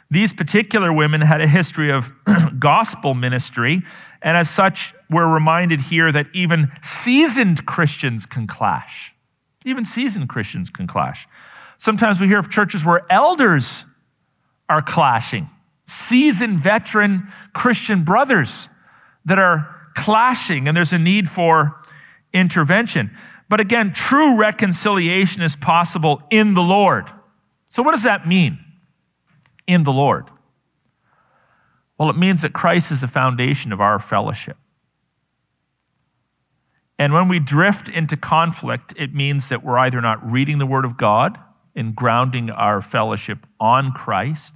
These 0.10 0.34
particular 0.34 0.92
women 0.92 1.22
had 1.22 1.40
a 1.40 1.48
history 1.48 1.92
of 1.92 2.12
gospel 2.60 3.14
ministry, 3.14 3.84
and 4.24 4.36
as 4.36 4.50
such, 4.50 4.96
we're 5.08 5.32
reminded 5.32 5.82
here 5.82 6.12
that 6.12 6.26
even 6.34 6.72
seasoned 6.82 7.68
Christians 7.68 8.26
can 8.26 8.48
clash. 8.48 9.14
Even 9.66 9.86
seasoned 9.86 10.30
Christians 10.30 10.72
can 10.72 10.88
clash. 10.88 11.28
Sometimes 11.78 12.20
we 12.20 12.26
hear 12.26 12.40
of 12.40 12.50
churches 12.50 12.84
where 12.84 13.06
elders 13.12 13.86
are 14.68 14.82
clashing, 14.82 15.48
seasoned 15.86 16.60
veteran 16.60 17.32
Christian 17.54 18.04
brothers 18.04 18.68
that 19.24 19.38
are 19.38 19.77
clashing, 19.98 20.68
and 20.68 20.78
there's 20.78 20.94
a 20.94 20.98
need 20.98 21.30
for 21.30 21.76
intervention. 22.32 23.12
But 23.50 23.60
again, 23.60 23.92
true 23.94 24.38
reconciliation 24.38 25.42
is 25.42 25.56
possible 25.56 26.22
in 26.30 26.54
the 26.54 26.62
Lord. 26.62 27.10
So, 27.70 27.84
what 27.84 27.92
does 27.92 28.04
that 28.04 28.28
mean? 28.28 28.60
In 29.66 29.84
the 29.84 29.92
Lord. 29.92 30.30
Well, 31.98 32.10
it 32.10 32.18
means 32.18 32.44
that 32.44 32.54
Christ 32.54 32.92
is 32.92 33.02
the 33.02 33.08
foundation 33.08 33.74
of 33.74 33.82
our 33.82 34.00
fellowship. 34.00 34.56
And 37.00 37.14
when 37.14 37.28
we 37.28 37.40
drift 37.40 37.90
into 37.90 38.16
conflict, 38.16 38.94
it 38.98 39.14
means 39.14 39.50
that 39.50 39.64
we're 39.64 39.78
either 39.80 40.00
not 40.00 40.24
reading 40.30 40.58
the 40.58 40.66
Word 40.66 40.86
of 40.86 40.98
God 40.98 41.38
and 41.76 41.96
grounding 41.96 42.50
our 42.50 42.82
fellowship 42.82 43.46
on 43.60 43.92
Christ, 43.92 44.54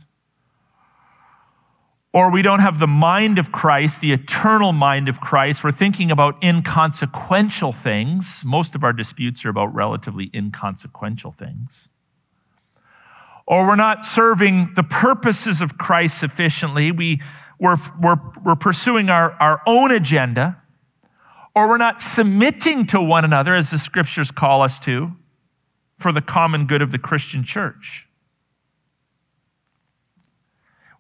or 2.13 2.29
we 2.29 2.41
don't 2.41 2.59
have 2.59 2.79
the 2.79 2.87
mind 2.87 3.37
of 3.39 3.51
Christ, 3.51 4.01
the 4.01 4.11
eternal 4.11 4.73
mind 4.73 5.07
of 5.07 5.21
Christ. 5.21 5.63
We're 5.63 5.71
thinking 5.71 6.11
about 6.11 6.35
inconsequential 6.43 7.71
things. 7.71 8.43
Most 8.45 8.75
of 8.75 8.83
our 8.83 8.91
disputes 8.93 9.45
are 9.45 9.49
about 9.49 9.73
relatively 9.73 10.29
inconsequential 10.33 11.31
things. 11.31 11.87
or 13.51 13.67
we're 13.67 13.75
not 13.75 14.05
serving 14.05 14.73
the 14.75 14.83
purposes 14.83 15.59
of 15.59 15.77
Christ 15.77 16.17
sufficiently. 16.17 16.89
We, 16.91 17.21
we're, 17.59 17.75
we're, 18.01 18.15
we're 18.43 18.55
pursuing 18.55 19.09
our, 19.09 19.33
our 19.41 19.61
own 19.67 19.91
agenda, 19.91 20.61
or 21.53 21.67
we're 21.67 21.77
not 21.77 22.01
submitting 22.01 22.85
to 22.87 23.01
one 23.01 23.25
another, 23.25 23.53
as 23.53 23.71
the 23.71 23.77
scriptures 23.77 24.31
call 24.31 24.61
us 24.61 24.79
to, 24.79 25.11
for 25.97 26.13
the 26.13 26.21
common 26.21 26.65
good 26.65 26.81
of 26.81 26.93
the 26.93 26.97
Christian 26.97 27.43
church. 27.43 28.07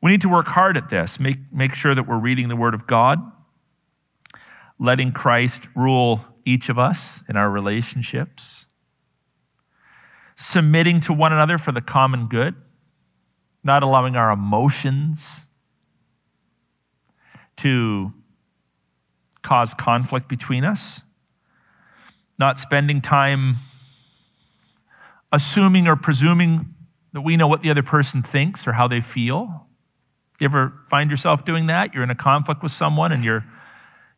We 0.01 0.11
need 0.11 0.21
to 0.21 0.29
work 0.29 0.47
hard 0.47 0.77
at 0.77 0.89
this, 0.89 1.19
make, 1.19 1.37
make 1.53 1.75
sure 1.75 1.93
that 1.93 2.07
we're 2.07 2.17
reading 2.17 2.47
the 2.47 2.55
Word 2.55 2.73
of 2.73 2.87
God, 2.87 3.19
letting 4.79 5.11
Christ 5.11 5.67
rule 5.75 6.25
each 6.43 6.69
of 6.69 6.79
us 6.79 7.23
in 7.29 7.37
our 7.37 7.49
relationships, 7.49 8.65
submitting 10.35 11.01
to 11.01 11.13
one 11.13 11.31
another 11.31 11.59
for 11.59 11.71
the 11.71 11.81
common 11.81 12.27
good, 12.27 12.55
not 13.63 13.83
allowing 13.83 14.15
our 14.15 14.31
emotions 14.31 15.45
to 17.57 18.11
cause 19.43 19.75
conflict 19.75 20.27
between 20.27 20.63
us, 20.63 21.01
not 22.39 22.57
spending 22.57 23.01
time 23.01 23.57
assuming 25.31 25.87
or 25.87 25.95
presuming 25.95 26.73
that 27.13 27.21
we 27.21 27.37
know 27.37 27.47
what 27.47 27.61
the 27.61 27.69
other 27.69 27.83
person 27.83 28.23
thinks 28.23 28.67
or 28.67 28.73
how 28.73 28.87
they 28.87 29.01
feel. 29.01 29.67
You 30.41 30.45
ever 30.45 30.73
find 30.87 31.11
yourself 31.11 31.45
doing 31.45 31.67
that? 31.67 31.93
You're 31.93 32.01
in 32.01 32.09
a 32.09 32.15
conflict 32.15 32.63
with 32.63 32.71
someone 32.71 33.11
and 33.11 33.23
you're 33.23 33.45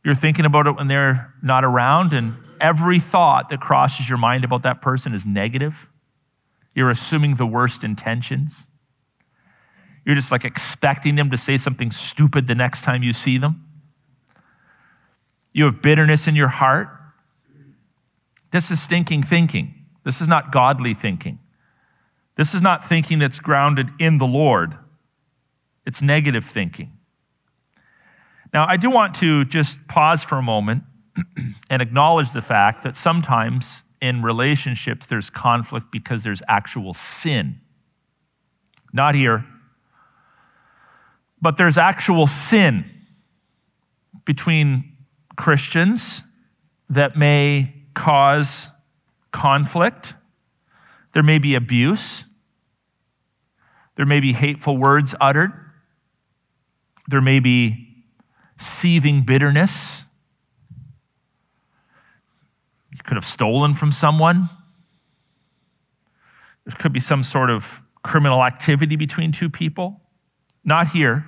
you're 0.06 0.15
thinking 0.15 0.46
about 0.46 0.68
it 0.68 0.75
when 0.75 0.88
they're 0.88 1.34
not 1.42 1.63
around, 1.63 2.12
and 2.12 2.36
every 2.60 3.00
thought 3.00 3.50
that 3.50 3.62
crosses 3.62 4.10
your 4.10 4.18
mind 4.18 4.44
about 4.44 4.63
that 4.63 4.82
person 4.82 5.13
is 5.13 5.25
negative. 5.25 5.88
You're 6.75 6.89
assuming 6.89 7.36
the 7.36 7.46
worst 7.46 7.86
intentions. 7.86 8.68
You're 10.06 10.15
just 10.15 10.32
like 10.32 10.44
expecting 10.44 11.15
them 11.15 11.30
to 11.30 11.38
say 11.38 11.56
something 11.56 11.92
stupid 11.92 12.48
the 12.48 12.56
next 12.56 12.82
time 12.82 13.01
you 13.01 13.13
see 13.13 13.38
them. 13.38 13.65
You 15.53 15.65
have 15.65 15.82
bitterness 15.82 16.27
in 16.27 16.36
your 16.36 16.50
heart. 16.50 16.89
This 18.51 18.72
is 18.72 18.82
stinking 18.82 19.24
thinking. 19.24 19.74
This 20.03 20.20
is 20.20 20.27
not 20.27 20.51
godly 20.51 20.94
thinking. 20.94 21.39
This 22.36 22.53
is 22.53 22.62
not 22.62 22.84
thinking 22.84 23.20
that's 23.20 23.39
grounded 23.39 23.89
in 24.00 24.18
the 24.18 24.27
Lord. 24.27 24.77
It's 25.86 26.02
negative 26.02 26.46
thinking. 26.46 26.92
Now, 28.54 28.68
I 28.68 28.78
do 28.78 28.90
want 28.90 29.16
to 29.16 29.46
just 29.46 29.88
pause 29.88 30.24
for 30.24 30.38
a 30.38 30.42
moment 30.42 30.84
and 31.70 31.82
acknowledge 31.82 32.32
the 32.32 32.42
fact 32.42 32.84
that 32.84 32.96
sometimes 32.96 33.84
in 34.02 34.22
relationships 34.22 35.06
there's 35.06 35.30
conflict 35.30 35.88
because 35.92 36.24
there's 36.24 36.42
actual 36.48 36.94
sin. 36.94 37.60
Not 38.92 39.16
here, 39.16 39.46
but 41.42 41.58
there's 41.58 41.78
actual 41.78 42.28
sin 42.28 42.86
between 44.24 44.96
Christians 45.36 46.24
that 46.90 47.18
may 47.18 47.74
cause 47.96 48.70
conflict. 49.32 50.16
There 51.13 51.24
may 51.24 51.40
be 51.40 51.56
abuse. 51.56 52.25
There 53.96 54.06
may 54.06 54.20
be 54.20 54.34
hateful 54.34 54.78
words 54.78 55.16
uttered. 55.20 55.52
There 57.07 57.22
may 57.22 57.39
be 57.39 58.05
seething 58.57 59.24
bitterness. 59.24 60.03
You 62.91 63.00
could 63.03 63.15
have 63.15 63.25
stolen 63.25 63.74
from 63.74 63.91
someone. 63.91 64.50
There 66.65 66.75
could 66.77 66.93
be 66.93 67.00
some 67.00 67.24
sort 67.24 67.50
of 67.50 67.81
criminal 68.03 68.43
activity 68.43 68.95
between 68.95 69.31
two 69.31 69.50
people. 69.50 70.01
Not 70.63 70.88
here, 70.89 71.25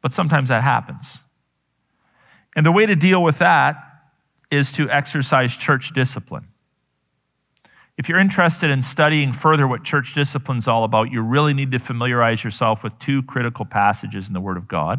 but 0.00 0.12
sometimes 0.12 0.50
that 0.50 0.62
happens. 0.62 1.24
And 2.54 2.64
the 2.64 2.70
way 2.70 2.86
to 2.86 2.94
deal 2.94 3.22
with 3.22 3.38
that 3.38 3.76
is 4.50 4.70
to 4.72 4.88
exercise 4.90 5.56
church 5.56 5.92
discipline. 5.94 6.48
If 8.02 8.08
you're 8.08 8.18
interested 8.18 8.68
in 8.68 8.82
studying 8.82 9.32
further 9.32 9.68
what 9.68 9.84
church 9.84 10.12
discipline 10.12 10.58
is 10.58 10.66
all 10.66 10.82
about, 10.82 11.12
you 11.12 11.20
really 11.20 11.54
need 11.54 11.70
to 11.70 11.78
familiarize 11.78 12.42
yourself 12.42 12.82
with 12.82 12.98
two 12.98 13.22
critical 13.22 13.64
passages 13.64 14.26
in 14.26 14.34
the 14.34 14.40
Word 14.40 14.56
of 14.56 14.66
God. 14.66 14.98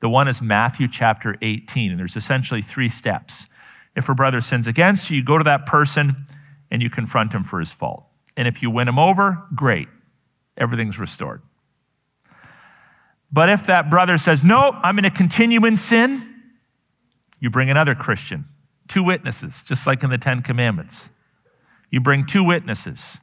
The 0.00 0.08
one 0.08 0.28
is 0.28 0.40
Matthew 0.40 0.88
chapter 0.88 1.36
18, 1.42 1.90
and 1.90 2.00
there's 2.00 2.16
essentially 2.16 2.62
three 2.62 2.88
steps. 2.88 3.48
If 3.94 4.08
a 4.08 4.14
brother 4.14 4.40
sins 4.40 4.66
against 4.66 5.10
you, 5.10 5.18
you 5.18 5.22
go 5.22 5.36
to 5.36 5.44
that 5.44 5.66
person 5.66 6.24
and 6.70 6.80
you 6.80 6.88
confront 6.88 7.34
him 7.34 7.44
for 7.44 7.60
his 7.60 7.70
fault. 7.70 8.06
And 8.34 8.48
if 8.48 8.62
you 8.62 8.70
win 8.70 8.88
him 8.88 8.98
over, 8.98 9.42
great. 9.54 9.88
Everything's 10.56 10.98
restored. 10.98 11.42
But 13.30 13.50
if 13.50 13.66
that 13.66 13.90
brother 13.90 14.16
says, 14.16 14.42
No, 14.42 14.70
I'm 14.82 14.94
going 14.94 15.04
to 15.04 15.10
continue 15.10 15.66
in 15.66 15.76
sin, 15.76 16.34
you 17.40 17.50
bring 17.50 17.68
another 17.68 17.94
Christian, 17.94 18.46
two 18.88 19.02
witnesses, 19.02 19.62
just 19.62 19.86
like 19.86 20.02
in 20.02 20.08
the 20.08 20.16
Ten 20.16 20.40
Commandments. 20.40 21.10
You 21.92 22.00
bring 22.00 22.26
two 22.26 22.42
witnesses, 22.42 23.20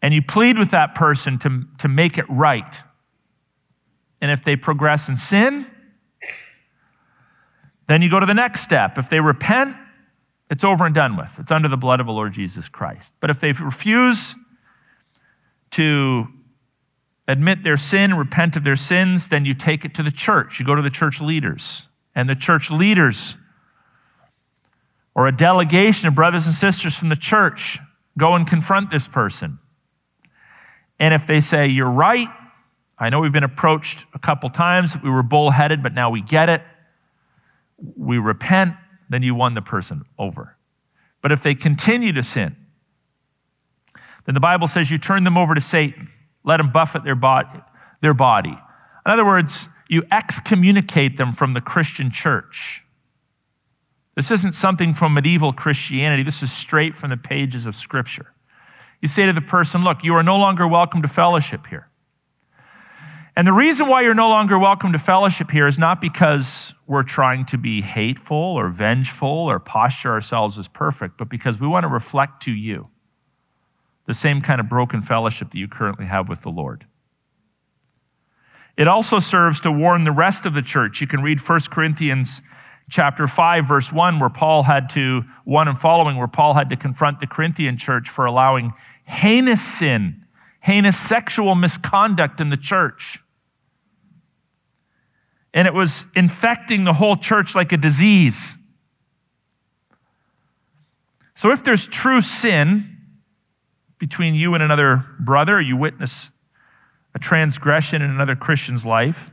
and 0.00 0.14
you 0.14 0.22
plead 0.22 0.56
with 0.58 0.70
that 0.70 0.94
person 0.94 1.38
to, 1.40 1.64
to 1.78 1.88
make 1.88 2.18
it 2.18 2.26
right. 2.28 2.80
And 4.20 4.30
if 4.30 4.44
they 4.44 4.54
progress 4.54 5.08
in 5.08 5.16
sin, 5.16 5.66
then 7.88 8.02
you 8.02 8.08
go 8.08 8.20
to 8.20 8.26
the 8.26 8.34
next 8.34 8.60
step. 8.60 8.98
If 8.98 9.08
they 9.10 9.20
repent, 9.20 9.74
it's 10.48 10.62
over 10.62 10.86
and 10.86 10.94
done 10.94 11.16
with. 11.16 11.38
It's 11.38 11.50
under 11.50 11.68
the 11.68 11.76
blood 11.76 11.98
of 11.98 12.06
the 12.06 12.12
Lord 12.12 12.32
Jesus 12.32 12.68
Christ. 12.68 13.12
But 13.20 13.30
if 13.30 13.40
they 13.40 13.52
refuse 13.52 14.36
to 15.70 16.28
admit 17.26 17.64
their 17.64 17.78
sin, 17.78 18.14
repent 18.14 18.56
of 18.56 18.64
their 18.64 18.76
sins, 18.76 19.28
then 19.28 19.44
you 19.46 19.54
take 19.54 19.84
it 19.84 19.94
to 19.94 20.02
the 20.02 20.10
church. 20.10 20.60
You 20.60 20.66
go 20.66 20.74
to 20.74 20.82
the 20.82 20.90
church 20.90 21.20
leaders. 21.20 21.88
And 22.14 22.28
the 22.28 22.34
church 22.34 22.70
leaders, 22.70 23.36
or 25.14 25.26
a 25.26 25.32
delegation 25.32 26.08
of 26.08 26.14
brothers 26.14 26.46
and 26.46 26.54
sisters 26.54 26.96
from 26.96 27.08
the 27.08 27.16
church, 27.16 27.78
go 28.16 28.34
and 28.34 28.46
confront 28.46 28.90
this 28.90 29.06
person. 29.06 29.58
And 30.98 31.12
if 31.12 31.26
they 31.26 31.40
say, 31.40 31.66
You're 31.66 31.90
right, 31.90 32.28
I 32.98 33.10
know 33.10 33.20
we've 33.20 33.32
been 33.32 33.44
approached 33.44 34.06
a 34.14 34.18
couple 34.18 34.50
times, 34.50 34.96
we 35.02 35.10
were 35.10 35.22
bullheaded, 35.22 35.82
but 35.82 35.92
now 35.94 36.10
we 36.10 36.20
get 36.20 36.48
it 36.48 36.62
we 37.96 38.18
repent, 38.18 38.74
then 39.08 39.22
you 39.22 39.34
won 39.34 39.54
the 39.54 39.62
person 39.62 40.04
over. 40.18 40.56
But 41.20 41.32
if 41.32 41.42
they 41.42 41.54
continue 41.54 42.12
to 42.12 42.22
sin, 42.22 42.56
then 44.24 44.34
the 44.34 44.40
Bible 44.40 44.66
says 44.66 44.90
you 44.90 44.98
turn 44.98 45.24
them 45.24 45.36
over 45.36 45.54
to 45.54 45.60
Satan, 45.60 46.08
let 46.44 46.60
him 46.60 46.70
buffet 46.70 47.04
their 47.04 47.14
body. 47.14 47.60
Their 48.00 48.14
body. 48.14 48.56
In 49.06 49.12
other 49.12 49.24
words, 49.24 49.68
you 49.88 50.04
excommunicate 50.10 51.16
them 51.16 51.32
from 51.32 51.54
the 51.54 51.60
Christian 51.60 52.10
church. 52.10 52.81
This 54.14 54.30
isn't 54.30 54.54
something 54.54 54.94
from 54.94 55.14
medieval 55.14 55.52
Christianity. 55.52 56.22
This 56.22 56.42
is 56.42 56.52
straight 56.52 56.94
from 56.94 57.10
the 57.10 57.16
pages 57.16 57.66
of 57.66 57.74
Scripture. 57.74 58.32
You 59.00 59.08
say 59.08 59.26
to 59.26 59.32
the 59.32 59.40
person, 59.40 59.84
Look, 59.84 60.04
you 60.04 60.14
are 60.14 60.22
no 60.22 60.36
longer 60.36 60.68
welcome 60.68 61.02
to 61.02 61.08
fellowship 61.08 61.66
here. 61.66 61.88
And 63.34 63.46
the 63.46 63.52
reason 63.52 63.88
why 63.88 64.02
you're 64.02 64.14
no 64.14 64.28
longer 64.28 64.58
welcome 64.58 64.92
to 64.92 64.98
fellowship 64.98 65.50
here 65.50 65.66
is 65.66 65.78
not 65.78 66.02
because 66.02 66.74
we're 66.86 67.02
trying 67.02 67.46
to 67.46 67.56
be 67.56 67.80
hateful 67.80 68.36
or 68.36 68.68
vengeful 68.68 69.28
or 69.28 69.58
posture 69.58 70.12
ourselves 70.12 70.58
as 70.58 70.68
perfect, 70.68 71.16
but 71.16 71.30
because 71.30 71.58
we 71.58 71.66
want 71.66 71.84
to 71.84 71.88
reflect 71.88 72.42
to 72.42 72.52
you 72.52 72.88
the 74.06 74.12
same 74.12 74.42
kind 74.42 74.60
of 74.60 74.68
broken 74.68 75.00
fellowship 75.00 75.50
that 75.50 75.58
you 75.58 75.66
currently 75.66 76.06
have 76.06 76.28
with 76.28 76.42
the 76.42 76.50
Lord. 76.50 76.84
It 78.76 78.88
also 78.88 79.18
serves 79.18 79.60
to 79.62 79.72
warn 79.72 80.04
the 80.04 80.12
rest 80.12 80.44
of 80.44 80.52
the 80.52 80.62
church. 80.62 81.00
You 81.00 81.06
can 81.06 81.22
read 81.22 81.40
1 81.40 81.60
Corinthians 81.70 82.42
chapter 82.92 83.26
5 83.26 83.66
verse 83.66 83.92
1 83.92 84.20
where 84.20 84.28
Paul 84.28 84.62
had 84.62 84.90
to 84.90 85.22
1 85.44 85.68
and 85.68 85.78
following 85.78 86.16
where 86.16 86.28
Paul 86.28 86.54
had 86.54 86.68
to 86.70 86.76
confront 86.76 87.20
the 87.20 87.26
Corinthian 87.26 87.76
church 87.76 88.08
for 88.08 88.26
allowing 88.26 88.72
heinous 89.04 89.60
sin, 89.60 90.24
heinous 90.60 90.96
sexual 90.96 91.54
misconduct 91.54 92.40
in 92.40 92.50
the 92.50 92.56
church 92.56 93.18
and 95.54 95.68
it 95.68 95.74
was 95.74 96.06
infecting 96.14 96.84
the 96.84 96.94
whole 96.94 97.16
church 97.16 97.54
like 97.54 97.72
a 97.72 97.76
disease. 97.76 98.56
So, 101.34 101.50
if 101.50 101.62
there's 101.62 101.86
true 101.86 102.20
sin 102.20 102.96
between 103.98 104.34
you 104.34 104.54
and 104.54 104.62
another 104.62 105.04
brother, 105.20 105.60
you 105.60 105.76
witness 105.76 106.30
a 107.14 107.18
transgression 107.18 108.00
in 108.00 108.10
another 108.10 108.34
Christian's 108.34 108.86
life, 108.86 109.30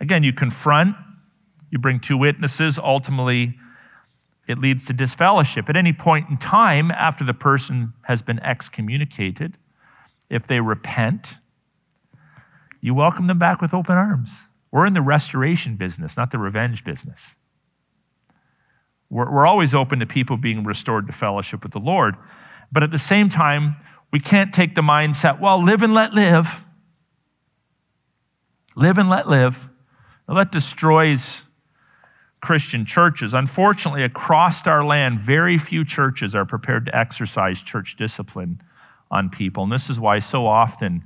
again, 0.00 0.24
you 0.24 0.32
confront, 0.32 0.96
you 1.72 1.78
bring 1.78 1.98
two 1.98 2.16
witnesses, 2.16 2.78
ultimately, 2.78 3.58
it 4.46 4.58
leads 4.58 4.84
to 4.86 4.92
disfellowship. 4.92 5.68
At 5.68 5.76
any 5.76 5.92
point 5.92 6.28
in 6.30 6.36
time, 6.36 6.92
after 6.92 7.24
the 7.24 7.34
person 7.34 7.94
has 8.02 8.22
been 8.22 8.38
excommunicated, 8.40 9.58
if 10.30 10.46
they 10.46 10.60
repent, 10.60 11.36
you 12.80 12.94
welcome 12.94 13.26
them 13.26 13.38
back 13.38 13.60
with 13.60 13.74
open 13.74 13.96
arms. 13.96 14.42
We're 14.70 14.86
in 14.86 14.94
the 14.94 15.02
restoration 15.02 15.76
business, 15.76 16.16
not 16.16 16.30
the 16.30 16.38
revenge 16.38 16.84
business. 16.84 17.36
We're, 19.10 19.30
we're 19.30 19.46
always 19.46 19.74
open 19.74 19.98
to 20.00 20.06
people 20.06 20.36
being 20.36 20.64
restored 20.64 21.06
to 21.06 21.12
fellowship 21.12 21.62
with 21.62 21.72
the 21.72 21.78
Lord. 21.78 22.16
But 22.70 22.82
at 22.82 22.90
the 22.90 22.98
same 22.98 23.28
time, 23.28 23.76
We 24.12 24.20
can't 24.20 24.52
take 24.52 24.74
the 24.74 24.82
mindset, 24.82 25.40
well, 25.40 25.62
live 25.64 25.82
and 25.82 25.94
let 25.94 26.12
live. 26.12 26.62
Live 28.76 28.98
and 28.98 29.08
let 29.08 29.28
live. 29.28 29.68
Now, 30.28 30.34
that 30.34 30.52
destroys 30.52 31.44
Christian 32.42 32.84
churches. 32.84 33.32
Unfortunately, 33.32 34.02
across 34.02 34.66
our 34.66 34.84
land, 34.84 35.20
very 35.20 35.56
few 35.56 35.84
churches 35.84 36.34
are 36.34 36.44
prepared 36.44 36.86
to 36.86 36.96
exercise 36.96 37.62
church 37.62 37.96
discipline 37.96 38.60
on 39.10 39.30
people. 39.30 39.62
And 39.62 39.72
this 39.72 39.88
is 39.88 40.00
why 40.00 40.18
so 40.18 40.46
often 40.46 41.04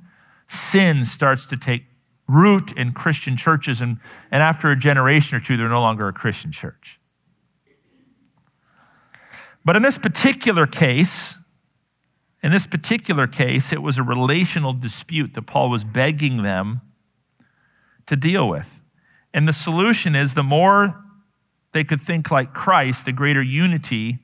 sin 0.49 1.05
starts 1.05 1.45
to 1.47 1.57
take 1.57 1.85
root 2.27 2.73
in 2.73 2.93
Christian 2.93 3.37
churches, 3.37 3.81
and, 3.81 3.99
and 4.33 4.43
after 4.43 4.71
a 4.71 4.77
generation 4.77 5.37
or 5.37 5.41
two, 5.41 5.57
they're 5.57 5.69
no 5.69 5.81
longer 5.81 6.09
a 6.09 6.13
Christian 6.13 6.51
church. 6.51 6.99
But 9.65 9.77
in 9.77 9.83
this 9.83 9.99
particular 9.99 10.67
case, 10.67 11.37
in 12.43 12.51
this 12.51 12.67
particular 12.67 13.27
case, 13.27 13.73
it 13.73 13.83
was 13.83 13.99
a 13.99 14.03
relational 14.03 14.73
dispute 14.73 15.35
that 15.35 15.43
Paul 15.43 15.69
was 15.69 15.85
begging 15.85 16.43
them 16.43 16.81
to 18.07 18.17
deal 18.17 18.49
with. 18.49 18.81
And 19.35 19.47
the 19.47 19.53
solution 19.53 20.15
is 20.17 20.35
the 20.35 20.43
more 20.43 21.03
they 21.77 21.85
could 21.85 22.01
think 22.01 22.31
like 22.31 22.55
Christ, 22.55 23.05
the 23.05 23.13
greater 23.13 23.43
unity 23.43 24.19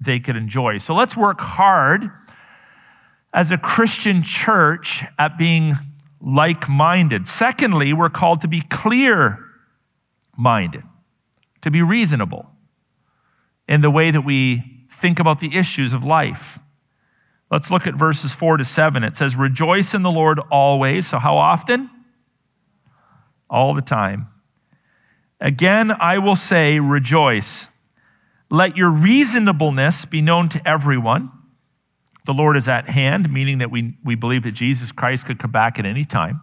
they 0.00 0.18
could 0.18 0.36
enjoy. 0.36 0.78
So 0.78 0.94
let's 0.94 1.16
work 1.16 1.40
hard 1.40 2.10
as 3.32 3.50
a 3.50 3.58
Christian 3.58 4.22
church 4.22 5.04
at 5.18 5.38
being 5.38 5.76
like 6.20 6.68
minded. 6.68 7.28
Secondly, 7.28 7.92
we're 7.92 8.10
called 8.10 8.40
to 8.40 8.48
be 8.48 8.60
clear 8.62 9.38
minded, 10.36 10.82
to 11.60 11.70
be 11.70 11.80
reasonable 11.80 12.50
in 13.68 13.82
the 13.82 13.90
way 13.90 14.10
that 14.10 14.22
we 14.22 14.86
think 14.90 15.20
about 15.20 15.38
the 15.38 15.56
issues 15.56 15.92
of 15.92 16.02
life. 16.02 16.58
Let's 17.50 17.70
look 17.70 17.86
at 17.86 17.94
verses 17.94 18.32
4 18.32 18.56
to 18.56 18.64
7. 18.64 19.04
It 19.04 19.16
says, 19.16 19.36
Rejoice 19.36 19.94
in 19.94 20.02
the 20.02 20.10
Lord 20.10 20.40
always. 20.50 21.06
So, 21.06 21.18
how 21.18 21.36
often? 21.36 21.90
All 23.48 23.74
the 23.74 23.82
time. 23.82 24.28
Again, 25.40 25.90
I 25.90 26.18
will 26.18 26.36
say, 26.36 26.78
rejoice. 26.80 27.68
Let 28.50 28.76
your 28.76 28.90
reasonableness 28.90 30.04
be 30.04 30.20
known 30.20 30.48
to 30.50 30.68
everyone. 30.68 31.30
The 32.26 32.34
Lord 32.34 32.56
is 32.56 32.68
at 32.68 32.88
hand, 32.88 33.32
meaning 33.32 33.58
that 33.58 33.70
we, 33.70 33.96
we 34.04 34.14
believe 34.14 34.42
that 34.42 34.52
Jesus 34.52 34.92
Christ 34.92 35.26
could 35.26 35.38
come 35.38 35.50
back 35.50 35.78
at 35.78 35.86
any 35.86 36.04
time. 36.04 36.42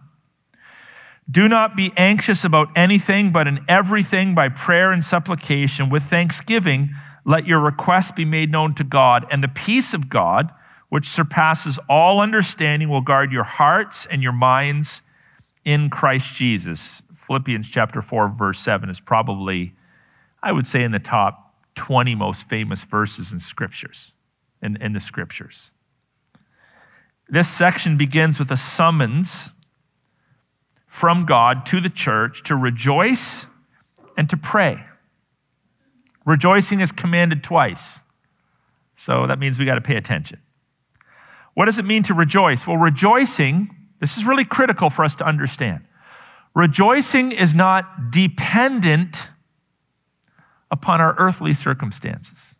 Do 1.30 1.48
not 1.48 1.76
be 1.76 1.92
anxious 1.96 2.44
about 2.44 2.68
anything, 2.74 3.30
but 3.30 3.46
in 3.46 3.60
everything, 3.68 4.34
by 4.34 4.48
prayer 4.48 4.90
and 4.90 5.04
supplication, 5.04 5.90
with 5.90 6.02
thanksgiving, 6.02 6.90
let 7.24 7.46
your 7.46 7.60
requests 7.60 8.10
be 8.10 8.24
made 8.24 8.50
known 8.50 8.74
to 8.76 8.84
God. 8.84 9.26
And 9.30 9.44
the 9.44 9.48
peace 9.48 9.92
of 9.92 10.08
God, 10.08 10.50
which 10.88 11.06
surpasses 11.06 11.78
all 11.88 12.20
understanding, 12.20 12.88
will 12.88 13.02
guard 13.02 13.30
your 13.30 13.44
hearts 13.44 14.06
and 14.06 14.22
your 14.22 14.32
minds 14.32 15.02
in 15.64 15.90
Christ 15.90 16.34
Jesus. 16.34 17.02
Philippians 17.28 17.68
chapter 17.68 18.00
4, 18.00 18.30
verse 18.30 18.58
7 18.58 18.88
is 18.88 19.00
probably, 19.00 19.74
I 20.42 20.50
would 20.50 20.66
say, 20.66 20.82
in 20.82 20.92
the 20.92 20.98
top 20.98 21.54
20 21.74 22.14
most 22.14 22.48
famous 22.48 22.84
verses 22.84 23.32
in 23.32 23.38
scriptures, 23.38 24.14
in, 24.62 24.76
in 24.80 24.94
the 24.94 25.00
scriptures. 25.00 25.70
This 27.28 27.46
section 27.46 27.98
begins 27.98 28.38
with 28.38 28.50
a 28.50 28.56
summons 28.56 29.52
from 30.86 31.26
God 31.26 31.66
to 31.66 31.80
the 31.82 31.90
church 31.90 32.42
to 32.44 32.56
rejoice 32.56 33.46
and 34.16 34.30
to 34.30 34.36
pray. 34.38 34.82
Rejoicing 36.24 36.80
is 36.80 36.92
commanded 36.92 37.44
twice. 37.44 38.00
So 38.94 39.26
that 39.26 39.38
means 39.38 39.58
we 39.58 39.66
got 39.66 39.74
to 39.74 39.82
pay 39.82 39.96
attention. 39.96 40.40
What 41.52 41.66
does 41.66 41.78
it 41.78 41.84
mean 41.84 42.02
to 42.04 42.14
rejoice? 42.14 42.66
Well, 42.66 42.78
rejoicing, 42.78 43.76
this 44.00 44.16
is 44.16 44.26
really 44.26 44.46
critical 44.46 44.88
for 44.88 45.04
us 45.04 45.14
to 45.16 45.26
understand. 45.26 45.84
Rejoicing 46.54 47.32
is 47.32 47.54
not 47.54 48.10
dependent 48.10 49.30
upon 50.70 51.00
our 51.00 51.14
earthly 51.18 51.52
circumstances, 51.52 52.56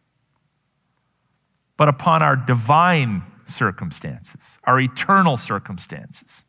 but 1.76 1.88
upon 1.88 2.22
our 2.22 2.36
divine 2.36 3.22
circumstances, 3.46 4.58
our 4.64 4.80
eternal 4.80 5.36
circumstances, 5.36 6.44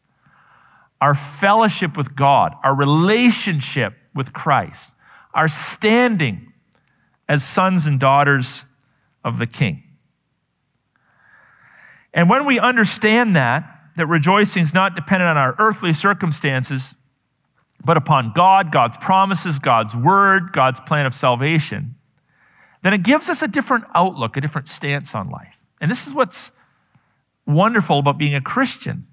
our 1.02 1.13
fellowship 1.13 1.95
with 1.95 2.15
God, 2.15 2.56
our 2.63 2.75
relationship 2.75 3.93
with 4.13 4.34
Christ, 4.34 4.91
our 5.34 5.47
standing 5.47 6.54
as 7.28 7.43
sons 7.43 7.86
and 7.86 7.99
daughters 7.99 8.65
of 9.23 9.38
the 9.38 9.47
King. 9.47 9.84
And 12.13 12.30
when 12.30 12.45
we 12.45 12.60
understand 12.60 13.36
that, 13.36 13.63
that 13.95 14.08
rejoicing 14.08 14.63
is 14.63 14.73
not 14.73 14.95
dependent 14.95 15.30
on 15.30 15.38
our 15.38 15.56
earthly 15.60 15.93
circumstances, 15.93 16.95
but 17.84 17.98
upon 17.98 18.34
God, 18.36 18.72
God's 18.72 18.98
promises, 18.98 19.60
God's 19.60 19.96
word, 19.96 20.52
God's 20.52 20.80
plan 20.80 21.06
of 21.06 21.13
salvation, 21.13 21.96
then 22.82 22.94
it 22.94 23.04
gives 23.04 23.30
us 23.30 23.42
a 23.42 23.48
different 23.48 23.86
outlook, 23.96 24.38
a 24.38 24.42
different 24.42 24.68
stance 24.68 25.15
on 25.15 25.30
life. 25.30 25.63
And 25.82 25.89
this 25.89 26.08
is 26.08 26.13
what's 26.13 26.52
wonderful 27.46 28.00
about 28.00 28.18
being 28.18 28.36
a 28.36 28.42
Christian. 28.42 29.08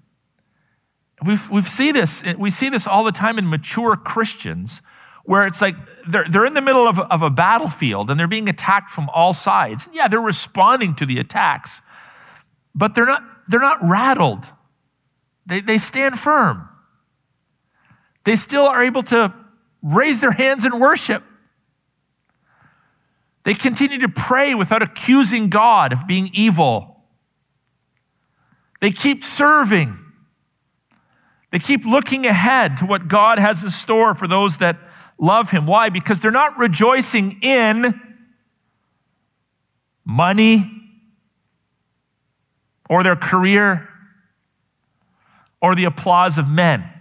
We've, 1.24 1.48
we 1.50 1.62
see 1.62 1.92
this, 1.92 2.22
we 2.36 2.50
see 2.50 2.68
this 2.68 2.86
all 2.86 3.04
the 3.04 3.12
time 3.12 3.38
in 3.38 3.48
mature 3.48 3.96
Christians 3.96 4.82
where 5.24 5.46
it's 5.46 5.60
like 5.60 5.74
they're, 6.08 6.26
they're 6.28 6.46
in 6.46 6.54
the 6.54 6.60
middle 6.60 6.86
of, 6.86 7.00
of 7.00 7.22
a 7.22 7.30
battlefield 7.30 8.10
and 8.10 8.20
they're 8.20 8.28
being 8.28 8.48
attacked 8.48 8.90
from 8.90 9.08
all 9.10 9.32
sides. 9.32 9.88
Yeah, 9.92 10.06
they're 10.06 10.20
responding 10.20 10.94
to 10.96 11.06
the 11.06 11.18
attacks, 11.18 11.80
but 12.74 12.94
they're 12.94 13.06
not, 13.06 13.22
they're 13.48 13.60
not 13.60 13.78
rattled. 13.82 14.52
They, 15.46 15.60
they 15.60 15.78
stand 15.78 16.18
firm 16.18 16.68
they 18.26 18.34
still 18.34 18.66
are 18.66 18.82
able 18.82 19.02
to 19.04 19.32
raise 19.82 20.20
their 20.20 20.32
hands 20.32 20.64
in 20.64 20.80
worship. 20.80 21.22
They 23.44 23.54
continue 23.54 24.00
to 24.00 24.08
pray 24.08 24.52
without 24.52 24.82
accusing 24.82 25.48
God 25.48 25.92
of 25.92 26.08
being 26.08 26.30
evil. 26.32 27.04
They 28.80 28.90
keep 28.90 29.22
serving. 29.22 29.96
They 31.52 31.60
keep 31.60 31.84
looking 31.84 32.26
ahead 32.26 32.78
to 32.78 32.84
what 32.86 33.06
God 33.06 33.38
has 33.38 33.62
in 33.62 33.70
store 33.70 34.16
for 34.16 34.26
those 34.26 34.58
that 34.58 34.76
love 35.18 35.52
Him. 35.52 35.64
Why? 35.68 35.88
Because 35.88 36.18
they're 36.18 36.32
not 36.32 36.58
rejoicing 36.58 37.38
in 37.42 38.00
money 40.04 40.82
or 42.90 43.04
their 43.04 43.14
career 43.14 43.88
or 45.62 45.76
the 45.76 45.84
applause 45.84 46.38
of 46.38 46.48
men. 46.48 46.92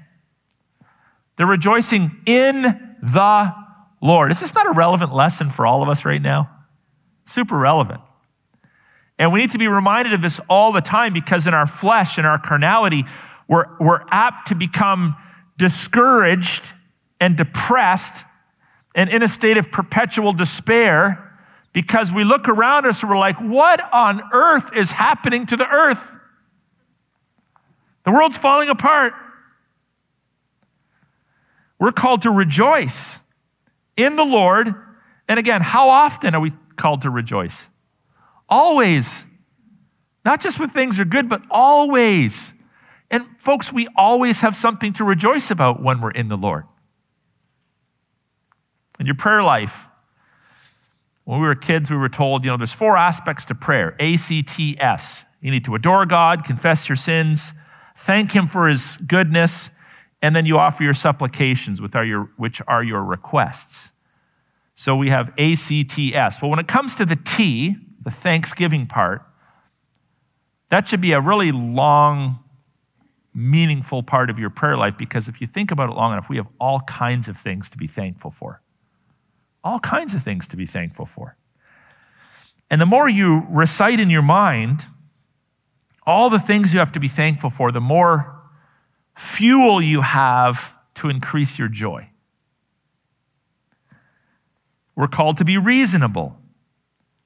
They're 1.37 1.47
rejoicing 1.47 2.21
in 2.25 2.61
the 3.01 3.53
Lord. 4.01 4.31
Is 4.31 4.39
this 4.39 4.53
not 4.53 4.67
a 4.67 4.71
relevant 4.71 5.13
lesson 5.13 5.49
for 5.49 5.65
all 5.65 5.83
of 5.83 5.89
us 5.89 6.05
right 6.05 6.21
now? 6.21 6.49
Super 7.25 7.57
relevant. 7.57 8.01
And 9.17 9.31
we 9.31 9.39
need 9.39 9.51
to 9.51 9.57
be 9.57 9.67
reminded 9.67 10.13
of 10.13 10.21
this 10.21 10.39
all 10.49 10.71
the 10.71 10.81
time 10.81 11.13
because 11.13 11.47
in 11.47 11.53
our 11.53 11.67
flesh 11.67 12.17
and 12.17 12.27
our 12.27 12.39
carnality, 12.39 13.05
we're, 13.47 13.65
we're 13.79 14.01
apt 14.09 14.49
to 14.49 14.55
become 14.55 15.15
discouraged 15.57 16.73
and 17.19 17.37
depressed 17.37 18.25
and 18.93 19.09
in 19.09 19.23
a 19.23 19.27
state 19.27 19.57
of 19.57 19.71
perpetual 19.71 20.33
despair 20.33 21.21
because 21.73 22.11
we 22.11 22.23
look 22.23 22.47
around 22.47 22.85
us 22.85 23.01
and 23.01 23.09
we're 23.09 23.17
like, 23.17 23.37
what 23.37 23.81
on 23.93 24.21
earth 24.31 24.75
is 24.75 24.91
happening 24.91 25.45
to 25.45 25.57
the 25.57 25.67
earth? 25.67 26.15
The 28.05 28.11
world's 28.11 28.37
falling 28.37 28.69
apart. 28.69 29.13
We're 31.79 31.91
called 31.91 32.21
to 32.23 32.31
rejoice 32.31 33.19
in 33.97 34.15
the 34.15 34.23
Lord. 34.23 34.73
And 35.27 35.39
again, 35.39 35.61
how 35.61 35.89
often 35.89 36.35
are 36.35 36.41
we 36.41 36.53
called 36.75 37.01
to 37.03 37.09
rejoice? 37.09 37.69
Always. 38.47 39.25
Not 40.23 40.41
just 40.41 40.59
when 40.59 40.69
things 40.69 40.99
are 40.99 41.05
good, 41.05 41.29
but 41.29 41.41
always. 41.51 42.53
And 43.11 43.25
folks, 43.43 43.71
we 43.71 43.87
always 43.95 44.41
have 44.41 44.55
something 44.55 44.93
to 44.93 45.03
rejoice 45.03 45.51
about 45.51 45.81
when 45.81 46.01
we're 46.01 46.11
in 46.11 46.27
the 46.29 46.37
Lord. 46.37 46.63
In 48.99 49.05
your 49.05 49.15
prayer 49.15 49.43
life, 49.43 49.87
when 51.25 51.41
we 51.41 51.47
were 51.47 51.55
kids, 51.55 51.91
we 51.91 51.97
were 51.97 52.09
told, 52.09 52.45
you 52.45 52.51
know, 52.51 52.57
there's 52.57 52.71
four 52.71 52.97
aspects 52.97 53.45
to 53.45 53.55
prayer 53.55 53.95
A 53.99 54.15
C 54.15 54.41
T 54.41 54.77
S. 54.79 55.25
You 55.41 55.51
need 55.51 55.65
to 55.65 55.75
adore 55.75 56.05
God, 56.05 56.45
confess 56.45 56.87
your 56.87 56.95
sins, 56.95 57.53
thank 57.95 58.31
Him 58.31 58.47
for 58.47 58.67
His 58.67 58.97
goodness, 58.97 59.69
and 60.25 60.35
then 60.35 60.47
you 60.47 60.57
offer 60.57 60.83
your 60.83 60.95
supplications, 60.95 61.79
which 61.79 61.93
are 61.93 62.03
your, 62.03 62.31
which 62.35 62.59
are 62.67 62.83
your 62.83 63.03
requests. 63.03 63.91
So 64.73 64.95
we 64.95 65.11
have 65.11 65.31
ACTS. 65.37 66.39
But 66.39 66.47
when 66.47 66.57
it 66.57 66.67
comes 66.67 66.95
to 66.95 67.05
the 67.05 67.15
T, 67.15 67.75
the 68.01 68.09
thanksgiving 68.09 68.87
part, 68.87 69.21
that 70.69 70.87
should 70.87 70.99
be 70.99 71.11
a 71.11 71.21
really 71.21 71.51
long, 71.51 72.39
meaningful 73.35 74.01
part 74.01 74.31
of 74.31 74.39
your 74.39 74.49
prayer 74.49 74.75
life 74.75 74.97
because 74.97 75.27
if 75.27 75.41
you 75.41 75.45
think 75.45 75.69
about 75.69 75.91
it 75.91 75.93
long 75.93 76.13
enough, 76.13 76.27
we 76.27 76.37
have 76.37 76.47
all 76.59 76.79
kinds 76.79 77.27
of 77.27 77.37
things 77.37 77.69
to 77.69 77.77
be 77.77 77.85
thankful 77.85 78.31
for. 78.31 78.63
All 79.63 79.79
kinds 79.79 80.15
of 80.15 80.23
things 80.23 80.47
to 80.47 80.57
be 80.57 80.65
thankful 80.65 81.05
for. 81.05 81.37
And 82.71 82.81
the 82.81 82.87
more 82.87 83.07
you 83.07 83.45
recite 83.51 83.99
in 83.99 84.09
your 84.09 84.23
mind 84.23 84.85
all 86.07 86.31
the 86.31 86.39
things 86.39 86.73
you 86.73 86.79
have 86.79 86.93
to 86.93 86.99
be 86.99 87.07
thankful 87.07 87.51
for, 87.51 87.71
the 87.71 87.79
more 87.79 88.34
fuel 89.15 89.81
you 89.81 90.01
have 90.01 90.75
to 90.95 91.09
increase 91.09 91.57
your 91.57 91.67
joy. 91.67 92.09
We're 94.95 95.07
called 95.07 95.37
to 95.37 95.45
be 95.45 95.57
reasonable. 95.57 96.37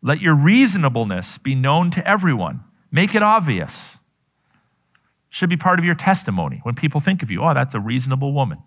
Let 0.02 0.21
your 0.21 0.36
reasonableness 0.36 1.38
be 1.38 1.56
known 1.56 1.91
to 1.91 2.08
everyone. 2.08 2.63
Make 2.91 3.13
it 3.13 3.21
obvious. 3.21 3.99
Should 5.30 5.49
be 5.49 5.58
part 5.58 5.78
of 5.78 5.86
your 5.86 5.95
testimony 5.95 6.62
when 6.63 6.73
people 6.73 7.02
think 7.02 7.21
of 7.21 7.30
you. 7.30 7.43
Oh, 7.43 7.54
that's 7.54 7.75
a 7.75 7.80
reasonable 7.80 8.34
woman. 8.34 8.60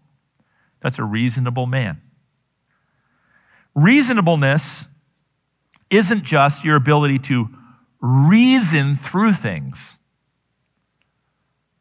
That's 0.80 0.98
a 0.98 1.04
reasonable 1.04 1.66
man. 1.66 2.00
Reasonableness 3.74 4.86
isn't 5.90 6.24
just 6.24 6.64
your 6.64 6.76
ability 6.76 7.18
to 7.18 7.48
reason 8.00 8.96
through 8.96 9.32
things 9.32 9.98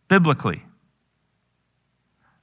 biblically. 0.08 0.64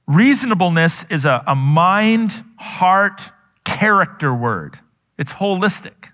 Reasonableness 0.09 1.05
is 1.11 1.23
a, 1.23 1.43
a 1.45 1.53
mind, 1.53 2.43
heart, 2.57 3.29
character 3.63 4.33
word, 4.33 4.79
it's 5.19 5.33
holistic. 5.33 6.09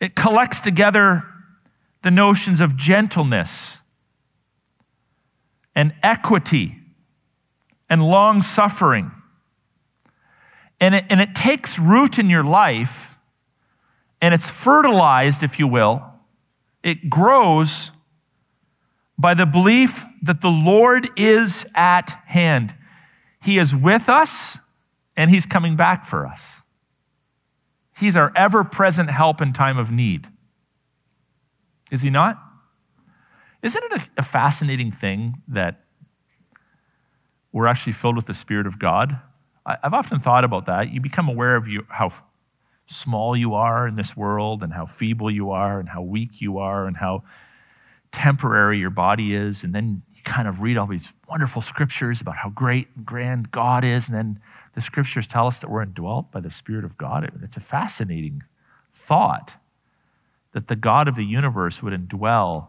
It 0.00 0.16
collects 0.16 0.58
together 0.58 1.22
the 2.02 2.10
notions 2.10 2.60
of 2.60 2.76
gentleness 2.76 3.78
and 5.76 5.94
equity 6.02 6.74
and 7.88 8.02
long 8.02 8.42
suffering. 8.42 9.12
And 10.80 10.96
it, 10.96 11.04
and 11.08 11.20
it 11.20 11.36
takes 11.36 11.78
root 11.78 12.18
in 12.18 12.28
your 12.28 12.44
life 12.44 13.16
and 14.20 14.34
it's 14.34 14.50
fertilized, 14.50 15.44
if 15.44 15.60
you 15.60 15.68
will. 15.68 16.02
It 16.82 17.08
grows 17.08 17.92
by 19.18 19.34
the 19.34 19.46
belief 19.46 20.04
that 20.22 20.40
the 20.40 20.50
Lord 20.50 21.08
is 21.16 21.66
at 21.74 22.18
hand. 22.26 22.74
He 23.42 23.58
is 23.58 23.74
with 23.74 24.08
us 24.08 24.58
and 25.16 25.30
He's 25.30 25.46
coming 25.46 25.76
back 25.76 26.06
for 26.06 26.26
us. 26.26 26.62
He's 27.98 28.16
our 28.16 28.32
ever 28.36 28.62
present 28.62 29.10
help 29.10 29.40
in 29.40 29.52
time 29.52 29.78
of 29.78 29.90
need. 29.90 30.28
Is 31.90 32.02
He 32.02 32.10
not? 32.10 32.42
Isn't 33.62 33.82
it 33.84 34.08
a, 34.18 34.22
fascinating 34.22 34.92
thing 34.92 35.42
that 35.48 35.80
we're 37.52 37.66
actually 37.66 37.94
filled 37.94 38.16
with 38.16 38.26
the 38.26 38.34
Spirit 38.34 38.66
of 38.66 38.78
God? 38.78 39.18
I, 39.64 39.78
have 39.82 39.94
often 39.94 40.20
thought 40.20 40.44
about 40.44 40.66
that. 40.66 40.92
You 40.92 41.00
become 41.00 41.28
aware 41.28 41.56
of 41.56 41.66
you, 41.66 41.84
how 41.88 42.12
small 42.86 43.36
you 43.36 43.54
are 43.54 43.88
in 43.88 43.96
this 43.96 44.16
world, 44.16 44.62
and 44.62 44.72
how 44.72 44.86
feeble 44.86 45.30
you 45.30 45.50
are, 45.50 45.80
and 45.80 45.88
how 45.88 46.02
weak 46.02 46.40
you 46.40 46.58
are, 46.58 46.86
and 46.86 46.96
how 46.98 47.24
temporary 48.16 48.78
your 48.78 48.90
body 48.90 49.34
is. 49.34 49.62
And 49.62 49.74
then 49.74 50.02
you 50.14 50.22
kind 50.24 50.48
of 50.48 50.62
read 50.62 50.78
all 50.78 50.86
these 50.86 51.12
wonderful 51.28 51.60
scriptures 51.60 52.22
about 52.22 52.36
how 52.38 52.48
great 52.48 52.88
and 52.96 53.04
grand 53.04 53.50
God 53.50 53.84
is. 53.84 54.08
And 54.08 54.16
then 54.16 54.40
the 54.74 54.80
scriptures 54.80 55.26
tell 55.26 55.46
us 55.46 55.58
that 55.58 55.70
we're 55.70 55.82
indwelt 55.82 56.32
by 56.32 56.40
the 56.40 56.48
Spirit 56.48 56.84
of 56.84 56.96
God. 56.96 57.30
It's 57.42 57.58
a 57.58 57.60
fascinating 57.60 58.42
thought 58.92 59.56
that 60.52 60.68
the 60.68 60.76
God 60.76 61.08
of 61.08 61.14
the 61.14 61.24
universe 61.24 61.82
would 61.82 61.92
indwell 61.92 62.68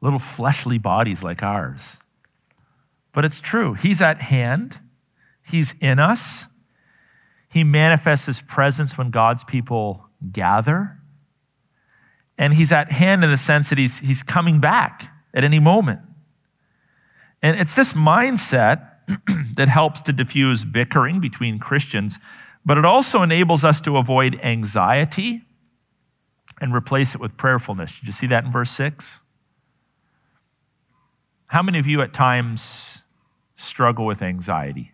little 0.00 0.18
fleshly 0.18 0.78
bodies 0.78 1.22
like 1.22 1.42
ours. 1.42 1.98
But 3.12 3.26
it's 3.26 3.40
true. 3.40 3.74
He's 3.74 4.00
at 4.00 4.22
hand, 4.22 4.80
He's 5.42 5.74
in 5.80 5.98
us. 5.98 6.48
He 7.50 7.64
manifests 7.64 8.26
His 8.26 8.40
presence 8.40 8.96
when 8.96 9.10
God's 9.10 9.44
people 9.44 10.06
gather. 10.32 10.99
And 12.40 12.54
He's 12.54 12.72
at 12.72 12.90
hand 12.90 13.22
in 13.22 13.30
the 13.30 13.36
sense 13.36 13.68
that 13.68 13.76
He's, 13.76 13.98
he's 13.98 14.22
coming 14.22 14.60
back 14.60 15.12
at 15.34 15.44
any 15.44 15.58
moment. 15.58 16.00
And 17.42 17.60
it's 17.60 17.74
this 17.74 17.92
mindset 17.92 18.88
that 19.56 19.68
helps 19.68 20.00
to 20.02 20.12
diffuse 20.12 20.64
bickering 20.64 21.20
between 21.20 21.58
Christians, 21.58 22.18
but 22.64 22.78
it 22.78 22.86
also 22.86 23.22
enables 23.22 23.62
us 23.62 23.82
to 23.82 23.98
avoid 23.98 24.40
anxiety 24.42 25.42
and 26.62 26.74
replace 26.74 27.14
it 27.14 27.20
with 27.20 27.36
prayerfulness. 27.36 28.00
Did 28.00 28.06
you 28.06 28.12
see 28.14 28.26
that 28.28 28.44
in 28.44 28.50
verse 28.50 28.70
6? 28.70 29.20
How 31.46 31.62
many 31.62 31.78
of 31.78 31.86
you 31.86 32.00
at 32.00 32.14
times 32.14 33.02
struggle 33.54 34.06
with 34.06 34.22
anxiety? 34.22 34.92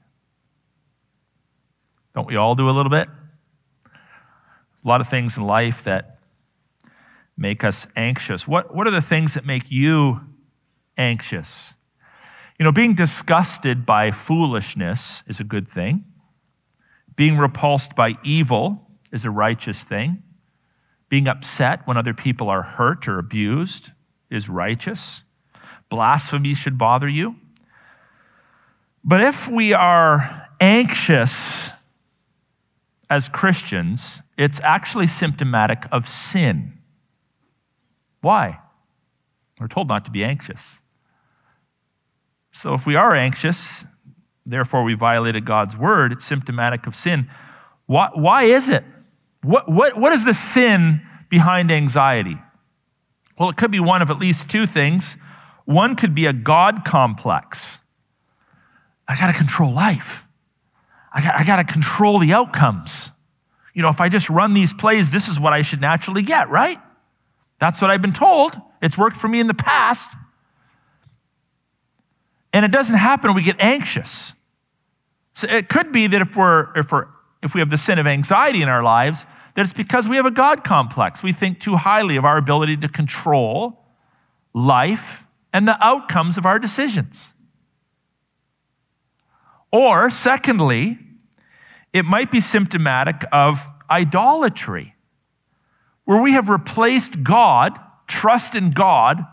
Don't 2.12 2.26
we 2.26 2.34
all 2.34 2.56
do 2.56 2.68
a 2.68 2.72
little 2.72 2.90
bit? 2.90 3.08
A 3.86 4.88
lot 4.88 5.00
of 5.00 5.08
things 5.08 5.36
in 5.36 5.44
life 5.44 5.84
that 5.84 6.15
make 7.36 7.64
us 7.64 7.86
anxious. 7.96 8.48
What, 8.48 8.74
what 8.74 8.86
are 8.86 8.92
the 8.92 9.02
things 9.02 9.34
that 9.34 9.44
make 9.44 9.70
you 9.70 10.20
anxious? 10.96 11.74
You 12.58 12.64
know, 12.64 12.72
being 12.72 12.94
disgusted 12.94 13.84
by 13.84 14.10
foolishness 14.10 15.22
is 15.26 15.40
a 15.40 15.44
good 15.44 15.68
thing. 15.68 16.04
Being 17.14 17.36
repulsed 17.36 17.94
by 17.94 18.14
evil 18.22 18.88
is 19.12 19.24
a 19.24 19.30
righteous 19.30 19.82
thing. 19.82 20.22
Being 21.08 21.28
upset 21.28 21.86
when 21.86 21.96
other 21.96 22.14
people 22.14 22.48
are 22.48 22.62
hurt 22.62 23.06
or 23.06 23.18
abused 23.18 23.92
is 24.30 24.48
righteous. 24.48 25.22
Blasphemy 25.88 26.54
should 26.54 26.78
bother 26.78 27.08
you. 27.08 27.36
But 29.04 29.20
if 29.20 29.48
we 29.48 29.72
are 29.72 30.48
anxious 30.60 31.70
as 33.08 33.28
Christians, 33.28 34.22
it's 34.36 34.60
actually 34.60 35.06
symptomatic 35.06 35.84
of 35.92 36.08
sin. 36.08 36.75
Why? 38.26 38.58
We're 39.60 39.68
told 39.68 39.86
not 39.86 40.04
to 40.06 40.10
be 40.10 40.24
anxious. 40.24 40.82
So 42.50 42.74
if 42.74 42.84
we 42.84 42.96
are 42.96 43.14
anxious, 43.14 43.86
therefore 44.44 44.82
we 44.82 44.94
violated 44.94 45.44
God's 45.44 45.76
word, 45.76 46.10
it's 46.10 46.24
symptomatic 46.24 46.88
of 46.88 46.96
sin. 46.96 47.30
Why, 47.86 48.08
why 48.14 48.42
is 48.42 48.68
it? 48.68 48.82
What, 49.44 49.70
what, 49.70 49.96
what 49.96 50.12
is 50.12 50.24
the 50.24 50.34
sin 50.34 51.02
behind 51.30 51.70
anxiety? 51.70 52.36
Well, 53.38 53.48
it 53.48 53.56
could 53.56 53.70
be 53.70 53.78
one 53.78 54.02
of 54.02 54.10
at 54.10 54.18
least 54.18 54.50
two 54.50 54.66
things. 54.66 55.16
One 55.64 55.94
could 55.94 56.12
be 56.12 56.26
a 56.26 56.32
God 56.32 56.84
complex. 56.84 57.78
I 59.06 59.16
got 59.16 59.28
to 59.28 59.34
control 59.34 59.72
life. 59.72 60.26
I 61.14 61.22
got, 61.22 61.36
I 61.36 61.44
got 61.44 61.56
to 61.64 61.72
control 61.72 62.18
the 62.18 62.32
outcomes. 62.32 63.12
You 63.72 63.82
know, 63.82 63.88
if 63.88 64.00
I 64.00 64.08
just 64.08 64.28
run 64.28 64.52
these 64.52 64.74
plays, 64.74 65.12
this 65.12 65.28
is 65.28 65.38
what 65.38 65.52
I 65.52 65.62
should 65.62 65.80
naturally 65.80 66.22
get, 66.22 66.50
right? 66.50 66.80
That's 67.58 67.80
what 67.80 67.90
I've 67.90 68.02
been 68.02 68.12
told. 68.12 68.60
It's 68.82 68.98
worked 68.98 69.16
for 69.16 69.28
me 69.28 69.40
in 69.40 69.46
the 69.46 69.54
past 69.54 70.14
and 72.56 72.64
it 72.64 72.70
doesn't 72.70 72.96
happen, 72.96 73.34
we 73.34 73.42
get 73.42 73.60
anxious. 73.60 74.34
So 75.34 75.46
it 75.46 75.68
could 75.68 75.92
be 75.92 76.06
that 76.06 76.22
if 76.22 76.34
we're 76.34 76.74
if 76.74 76.90
we're 76.90 77.04
if 77.42 77.52
we 77.52 77.60
have 77.60 77.68
the 77.68 77.76
sin 77.76 77.98
of 77.98 78.06
anxiety 78.06 78.62
in 78.62 78.70
our 78.70 78.82
lives, 78.82 79.26
that 79.54 79.60
it's 79.60 79.74
because 79.74 80.08
we 80.08 80.16
have 80.16 80.24
a 80.24 80.30
God 80.30 80.64
complex. 80.64 81.22
We 81.22 81.34
think 81.34 81.60
too 81.60 81.76
highly 81.76 82.16
of 82.16 82.24
our 82.24 82.38
ability 82.38 82.78
to 82.78 82.88
control 82.88 83.84
life 84.54 85.26
and 85.52 85.68
the 85.68 85.76
outcomes 85.84 86.38
of 86.38 86.46
our 86.46 86.58
decisions. 86.58 87.34
Or, 89.70 90.08
secondly, 90.08 90.98
it 91.92 92.06
might 92.06 92.30
be 92.30 92.40
symptomatic 92.40 93.22
of 93.32 93.68
idolatry, 93.90 94.94
where 96.06 96.22
we 96.22 96.32
have 96.32 96.48
replaced 96.48 97.22
God, 97.22 97.78
trust 98.06 98.54
in 98.54 98.70
God, 98.70 99.26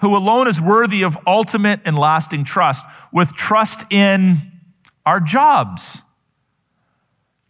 who 0.00 0.16
alone 0.16 0.48
is 0.48 0.60
worthy 0.60 1.02
of 1.02 1.16
ultimate 1.26 1.80
and 1.84 1.96
lasting 1.96 2.44
trust, 2.44 2.84
with 3.12 3.34
trust 3.34 3.84
in 3.90 4.52
our 5.06 5.20
jobs, 5.20 6.02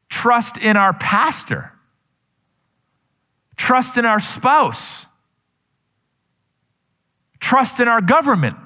trust 0.09 0.59
in 0.59 0.77
our 0.77 0.93
pastor, 0.93 1.73
trust 3.57 3.97
in 3.97 4.05
our 4.05 4.21
spouse, 4.21 5.07
trust 7.41 7.81
in 7.81 7.89
our 7.89 8.01
government, 8.01 8.57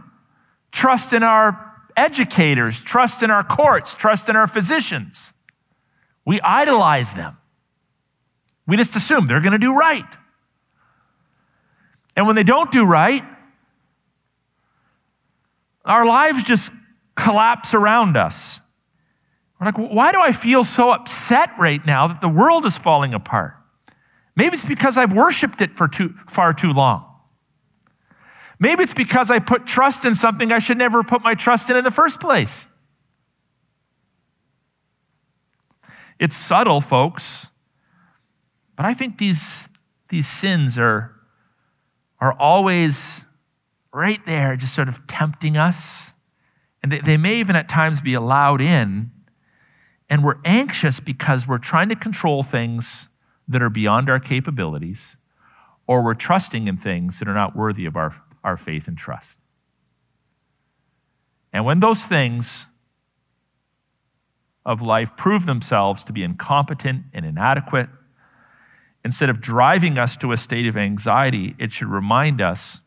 trust 0.72 1.12
in 1.12 1.22
our 1.22 1.70
educators, 1.96 2.80
trust 2.80 3.22
in 3.22 3.30
our 3.30 3.44
courts, 3.44 3.94
trust 3.94 4.28
in 4.28 4.36
our 4.36 4.48
physicians. 4.48 5.34
We 6.24 6.40
idolize 6.40 7.14
them. 7.14 7.36
We 8.70 8.76
just 8.76 8.94
assume 8.94 9.26
they're 9.26 9.40
going 9.40 9.50
to 9.50 9.58
do 9.58 9.74
right. 9.74 10.06
And 12.14 12.24
when 12.28 12.36
they 12.36 12.44
don't 12.44 12.70
do 12.70 12.84
right, 12.84 13.24
our 15.84 16.06
lives 16.06 16.44
just 16.44 16.70
collapse 17.16 17.74
around 17.74 18.16
us. 18.16 18.60
We're 19.58 19.66
like, 19.66 19.76
why 19.76 20.12
do 20.12 20.20
I 20.20 20.30
feel 20.30 20.62
so 20.62 20.92
upset 20.92 21.50
right 21.58 21.84
now 21.84 22.06
that 22.06 22.20
the 22.20 22.28
world 22.28 22.64
is 22.64 22.76
falling 22.76 23.12
apart? 23.12 23.54
Maybe 24.36 24.54
it's 24.54 24.64
because 24.64 24.96
I've 24.96 25.12
worshiped 25.12 25.60
it 25.60 25.76
for 25.76 25.88
too, 25.88 26.14
far 26.28 26.52
too 26.52 26.72
long. 26.72 27.04
Maybe 28.60 28.84
it's 28.84 28.94
because 28.94 29.32
I 29.32 29.40
put 29.40 29.66
trust 29.66 30.04
in 30.04 30.14
something 30.14 30.52
I 30.52 30.60
should 30.60 30.78
never 30.78 31.02
put 31.02 31.22
my 31.22 31.34
trust 31.34 31.70
in 31.70 31.76
in 31.76 31.82
the 31.82 31.90
first 31.90 32.20
place. 32.20 32.68
It's 36.20 36.36
subtle, 36.36 36.80
folks, 36.80 37.49
but 38.80 38.86
I 38.86 38.94
think 38.94 39.18
these, 39.18 39.68
these 40.08 40.26
sins 40.26 40.78
are 40.78 41.14
are 42.18 42.32
always 42.32 43.26
right 43.92 44.24
there, 44.24 44.56
just 44.56 44.74
sort 44.74 44.88
of 44.88 45.06
tempting 45.06 45.58
us. 45.58 46.14
And 46.82 46.90
they, 46.90 47.00
they 47.00 47.18
may 47.18 47.40
even 47.40 47.56
at 47.56 47.68
times 47.68 48.00
be 48.00 48.14
allowed 48.14 48.62
in. 48.62 49.10
And 50.08 50.24
we're 50.24 50.38
anxious 50.46 50.98
because 50.98 51.46
we're 51.46 51.58
trying 51.58 51.90
to 51.90 51.94
control 51.94 52.42
things 52.42 53.10
that 53.46 53.60
are 53.60 53.68
beyond 53.68 54.08
our 54.08 54.18
capabilities, 54.18 55.18
or 55.86 56.02
we're 56.02 56.14
trusting 56.14 56.66
in 56.66 56.78
things 56.78 57.18
that 57.18 57.28
are 57.28 57.34
not 57.34 57.54
worthy 57.54 57.84
of 57.84 57.96
our, 57.96 58.22
our 58.42 58.56
faith 58.56 58.88
and 58.88 58.96
trust. 58.96 59.40
And 61.52 61.66
when 61.66 61.80
those 61.80 62.02
things 62.02 62.66
of 64.64 64.80
life 64.80 65.18
prove 65.18 65.44
themselves 65.44 66.02
to 66.04 66.14
be 66.14 66.22
incompetent 66.22 67.04
and 67.12 67.26
inadequate, 67.26 67.90
instead 69.04 69.30
of 69.30 69.40
driving 69.40 69.98
us 69.98 70.16
to 70.18 70.32
a 70.32 70.36
state 70.36 70.66
of 70.66 70.76
anxiety, 70.76 71.54
it 71.58 71.72
should 71.72 71.88
remind 71.88 72.40
us 72.40 72.80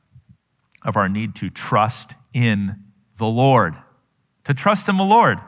of 0.84 0.95
our 0.95 1.10
need 1.10 1.36
to 1.36 1.49
trust 1.49 2.15
in 2.34 2.76
the 3.17 3.26
Lord. 3.26 3.76
To 4.45 4.54
trust 4.54 4.89
in 4.89 4.97
the 4.97 5.04
Lord. 5.04 5.39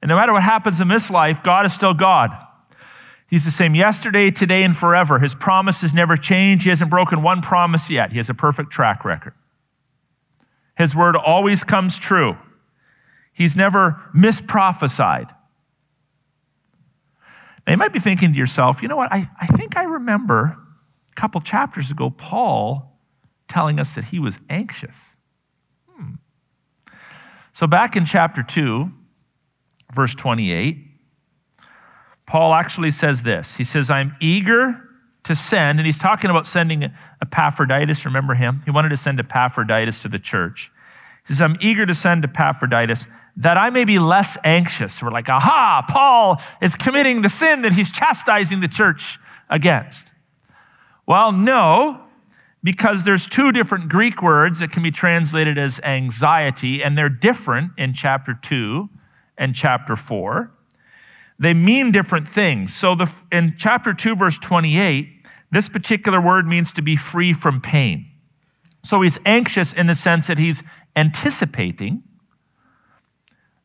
And 0.00 0.08
no 0.08 0.16
matter 0.16 0.32
what 0.32 0.42
happens 0.42 0.80
in 0.80 0.88
this 0.88 1.10
life, 1.10 1.42
God 1.42 1.66
is 1.66 1.72
still 1.72 1.94
God. 1.94 2.30
He's 3.28 3.44
the 3.44 3.50
same 3.50 3.74
yesterday, 3.74 4.30
today, 4.30 4.62
and 4.62 4.76
forever. 4.76 5.18
His 5.18 5.34
promises 5.34 5.92
never 5.92 6.16
change. 6.16 6.62
He 6.62 6.68
hasn't 6.68 6.90
broken 6.90 7.22
one 7.22 7.42
promise 7.42 7.90
yet. 7.90 8.12
He 8.12 8.18
has 8.18 8.30
a 8.30 8.34
perfect 8.34 8.70
track 8.70 9.04
record. 9.04 9.32
His 10.76 10.94
word 10.94 11.16
always 11.16 11.64
comes 11.64 11.98
true. 11.98 12.36
He's 13.32 13.56
never 13.56 14.00
misprophesied. 14.14 15.34
You 17.68 17.76
might 17.76 17.92
be 17.92 17.98
thinking 17.98 18.32
to 18.32 18.38
yourself, 18.38 18.82
you 18.82 18.88
know 18.88 18.96
what? 18.96 19.12
I, 19.12 19.28
I 19.40 19.46
think 19.46 19.76
I 19.76 19.84
remember 19.84 20.58
a 21.16 21.20
couple 21.20 21.40
chapters 21.40 21.90
ago, 21.90 22.10
Paul 22.10 22.98
telling 23.48 23.78
us 23.80 23.94
that 23.94 24.04
he 24.04 24.18
was 24.18 24.38
anxious. 24.50 25.16
Hmm. 25.90 26.14
So, 27.52 27.66
back 27.66 27.96
in 27.96 28.04
chapter 28.04 28.42
2, 28.42 28.90
verse 29.94 30.14
28, 30.14 30.78
Paul 32.26 32.54
actually 32.54 32.90
says 32.90 33.22
this. 33.22 33.56
He 33.56 33.64
says, 33.64 33.90
I'm 33.90 34.16
eager 34.20 34.80
to 35.24 35.34
send, 35.34 35.78
and 35.78 35.86
he's 35.86 35.98
talking 35.98 36.30
about 36.30 36.46
sending 36.46 36.90
Epaphroditus. 37.22 38.04
Remember 38.04 38.34
him? 38.34 38.62
He 38.64 38.70
wanted 38.70 38.90
to 38.90 38.96
send 38.96 39.20
Epaphroditus 39.20 40.00
to 40.00 40.08
the 40.08 40.18
church. 40.18 40.70
He 41.26 41.32
says, 41.32 41.40
I'm 41.40 41.56
eager 41.60 41.86
to 41.86 41.94
send 41.94 42.24
Epaphroditus 42.24 43.06
that 43.36 43.56
I 43.56 43.70
may 43.70 43.84
be 43.84 43.98
less 43.98 44.38
anxious. 44.44 45.02
We're 45.02 45.10
like, 45.10 45.28
aha, 45.28 45.84
Paul 45.88 46.40
is 46.62 46.76
committing 46.76 47.22
the 47.22 47.28
sin 47.28 47.62
that 47.62 47.72
he's 47.72 47.90
chastising 47.90 48.60
the 48.60 48.68
church 48.68 49.18
against. 49.50 50.12
Well, 51.06 51.32
no, 51.32 52.00
because 52.62 53.04
there's 53.04 53.26
two 53.26 53.52
different 53.52 53.88
Greek 53.88 54.22
words 54.22 54.60
that 54.60 54.72
can 54.72 54.82
be 54.82 54.90
translated 54.90 55.58
as 55.58 55.80
anxiety, 55.80 56.82
and 56.82 56.96
they're 56.96 57.08
different 57.08 57.72
in 57.76 57.92
chapter 57.92 58.38
2 58.40 58.88
and 59.36 59.54
chapter 59.54 59.96
4. 59.96 60.50
They 61.38 61.52
mean 61.52 61.90
different 61.90 62.28
things. 62.28 62.74
So 62.74 62.94
the, 62.94 63.12
in 63.32 63.54
chapter 63.58 63.92
2, 63.92 64.16
verse 64.16 64.38
28, 64.38 65.08
this 65.50 65.68
particular 65.68 66.20
word 66.20 66.46
means 66.46 66.72
to 66.72 66.82
be 66.82 66.96
free 66.96 67.32
from 67.32 67.60
pain. 67.60 68.06
So 68.82 69.02
he's 69.02 69.18
anxious 69.24 69.72
in 69.72 69.86
the 69.86 69.94
sense 69.94 70.28
that 70.28 70.38
he's 70.38 70.62
anticipating 70.94 72.02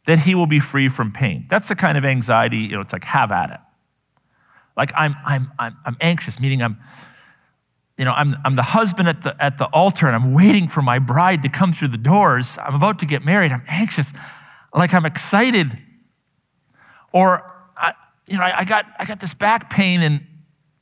that 0.06 0.20
he 0.20 0.36
will 0.36 0.48
be 0.48 0.60
free 0.60 0.90
from 0.90 1.12
pain. 1.12 1.46
That's 1.50 1.70
the 1.70 1.76
kind 1.76 1.98
of 1.98 2.06
anxiety, 2.06 2.58
you 2.58 2.76
know, 2.76 2.82
it's 2.82 2.94
like 2.94 3.04
have 3.04 3.32
at 3.32 3.52
it. 3.52 3.60
Like 4.76 4.92
I'm, 4.96 5.16
I'm, 5.26 5.52
I'm, 5.60 5.78
I'm 5.86 5.98
anxious, 6.02 6.40
meaning 6.40 6.64
I'm, 6.64 6.78
you 7.98 8.06
know, 8.06 8.14
I'm, 8.14 8.36
I'm 8.46 8.56
the 8.56 8.64
husband 8.64 9.10
at 9.10 9.24
the, 9.24 9.36
at 9.44 9.58
the 9.58 9.66
altar 9.66 10.08
and 10.08 10.16
I'm 10.16 10.34
waiting 10.34 10.70
for 10.70 10.82
my 10.82 11.00
bride 11.00 11.44
to 11.44 11.50
come 11.50 11.74
through 11.74 11.90
the 11.90 11.98
doors. 11.98 12.58
I'm 12.64 12.76
about 12.76 13.00
to 13.00 13.06
get 13.06 13.26
married. 13.26 13.52
I'm 13.52 13.66
anxious. 13.68 14.14
Like 14.74 14.94
I'm 14.94 15.06
excited. 15.06 15.78
Or, 17.12 17.44
I, 17.76 17.94
you 18.26 18.38
know, 18.38 18.44
I, 18.44 18.60
I 18.60 18.64
got, 18.64 18.86
I 18.98 19.06
got 19.06 19.20
this 19.20 19.34
back 19.34 19.70
pain 19.70 20.02
and 20.02 20.26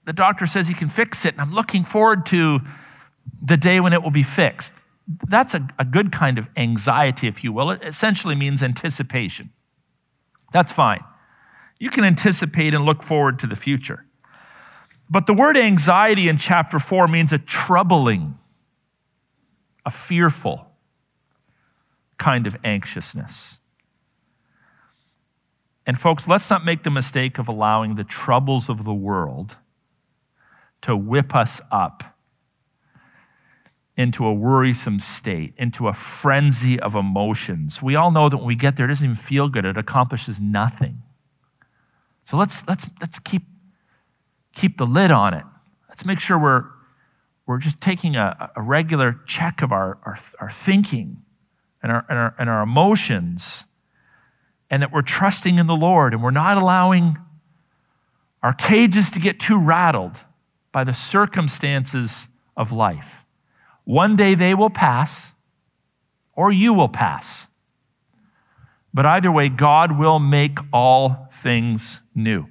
the 0.06 0.13
doctor 0.13 0.45
says 0.45 0.67
he 0.67 0.75
can 0.75 0.89
fix 0.89 1.25
it. 1.25 1.34
And 1.34 1.41
I'm 1.41 1.53
looking 1.53 1.84
forward 1.84 2.25
to 2.27 2.60
the 3.41 3.58
day 3.58 3.80
when 3.80 3.93
it 3.93 4.03
will 4.03 4.12
be 4.12 4.23
fixed. 4.23 4.73
That's 5.08 5.54
a, 5.54 5.67
a 5.80 5.86
good 5.86 6.12
kind 6.12 6.38
of 6.38 6.50
anxiety, 6.58 7.28
if 7.28 7.43
you 7.43 7.54
will. 7.54 7.72
It 7.72 7.82
essentially 7.84 8.36
means 8.36 8.62
anticipation. 8.62 9.52
That's 10.52 10.72
fine. 10.72 11.04
You 11.80 11.89
can 11.89 12.04
anticipate 12.04 12.74
and 12.74 12.86
look 12.86 13.04
forward 13.04 13.39
to 13.39 13.48
the 13.48 13.56
future. 13.56 14.06
But 15.10 15.26
the 15.26 15.34
word 15.34 15.56
anxiety 15.58 16.28
in 16.28 16.38
chapter 16.38 16.80
4 16.80 17.08
means 17.08 17.32
a 17.32 17.38
troubling, 17.38 18.38
a 19.86 19.91
fearful 19.91 20.67
kind 22.17 22.48
of 22.48 22.58
anxiousness. 22.63 23.60
And, 25.86 25.98
folks, 25.98 26.28
let's 26.28 26.50
not 26.50 26.65
make 26.65 26.84
the 26.84 26.89
mistake 26.89 27.38
of 27.38 27.48
allowing 27.48 27.96
the 27.96 28.04
troubles 28.04 28.67
of 28.67 28.84
the 28.84 28.93
world 28.93 29.56
to 30.82 30.98
whip 30.98 31.34
us 31.34 31.62
up 31.72 32.16
into 33.98 34.26
a 34.26 34.34
worrisome 34.34 35.00
state, 35.00 35.56
into 35.58 35.88
a 35.88 35.94
frenzy 35.94 36.80
of 36.80 36.94
emotions. 36.94 37.82
We 37.82 37.96
all 37.96 38.12
know 38.12 38.30
that 38.30 38.38
when 38.38 38.46
we 38.46 38.56
get 38.56 38.78
there, 38.78 38.86
it 38.86 38.90
doesn't 38.90 39.06
even 39.06 39.16
feel 39.16 39.50
good. 39.50 39.66
It 39.66 39.76
accomplishes 39.76 40.40
nothing. 40.40 41.02
So 42.24 42.38
let's, 42.38 42.68
let's, 42.68 42.88
let's 43.02 43.18
keep, 43.18 43.44
keep 44.54 44.78
the 44.78 44.86
lid 44.86 45.10
on 45.10 45.34
it. 45.34 45.44
Let's 45.90 46.06
make 46.06 46.20
sure 46.20 46.38
we're, 46.38 46.66
we're 47.48 47.58
just 47.58 47.82
taking 47.82 48.16
a, 48.16 48.52
a 48.56 48.62
regular 48.62 49.20
check 49.26 49.64
of 49.64 49.72
our, 49.72 49.98
our, 50.06 50.20
our 50.40 50.52
thinking 50.52 51.24
and 51.82 51.92
our, 51.92 52.06
and, 52.08 52.20
our, 52.20 52.36
and 52.38 52.50
our 52.50 52.62
emotions, 52.62 53.64
and 54.70 54.84
that 54.84 54.92
we're 54.92 55.02
trusting 55.02 55.58
in 55.58 55.66
the 55.66 55.76
Lord 55.76 56.14
and 56.14 56.22
we're 56.22 56.30
not 56.30 56.58
allowing 56.58 57.18
our 58.44 58.54
cages 58.54 59.10
to 59.12 59.20
get 59.20 59.40
too 59.40 59.60
rattled 59.60 60.20
by 60.72 60.84
the 60.84 60.94
circumstances 60.94 62.28
of 62.56 62.72
life. 62.72 63.24
One 63.88 64.17
day 64.17 64.36
they 64.36 64.54
will 64.54 64.69
pass, 64.69 65.34
or 66.34 66.52
you 66.52 66.73
will 66.73 66.89
pass. 66.89 67.47
But 68.93 69.06
either 69.06 69.32
way, 69.32 69.47
God 69.47 69.97
will 69.97 70.19
make 70.19 70.58
all 70.73 71.30
things 71.32 72.02
new. 72.13 72.47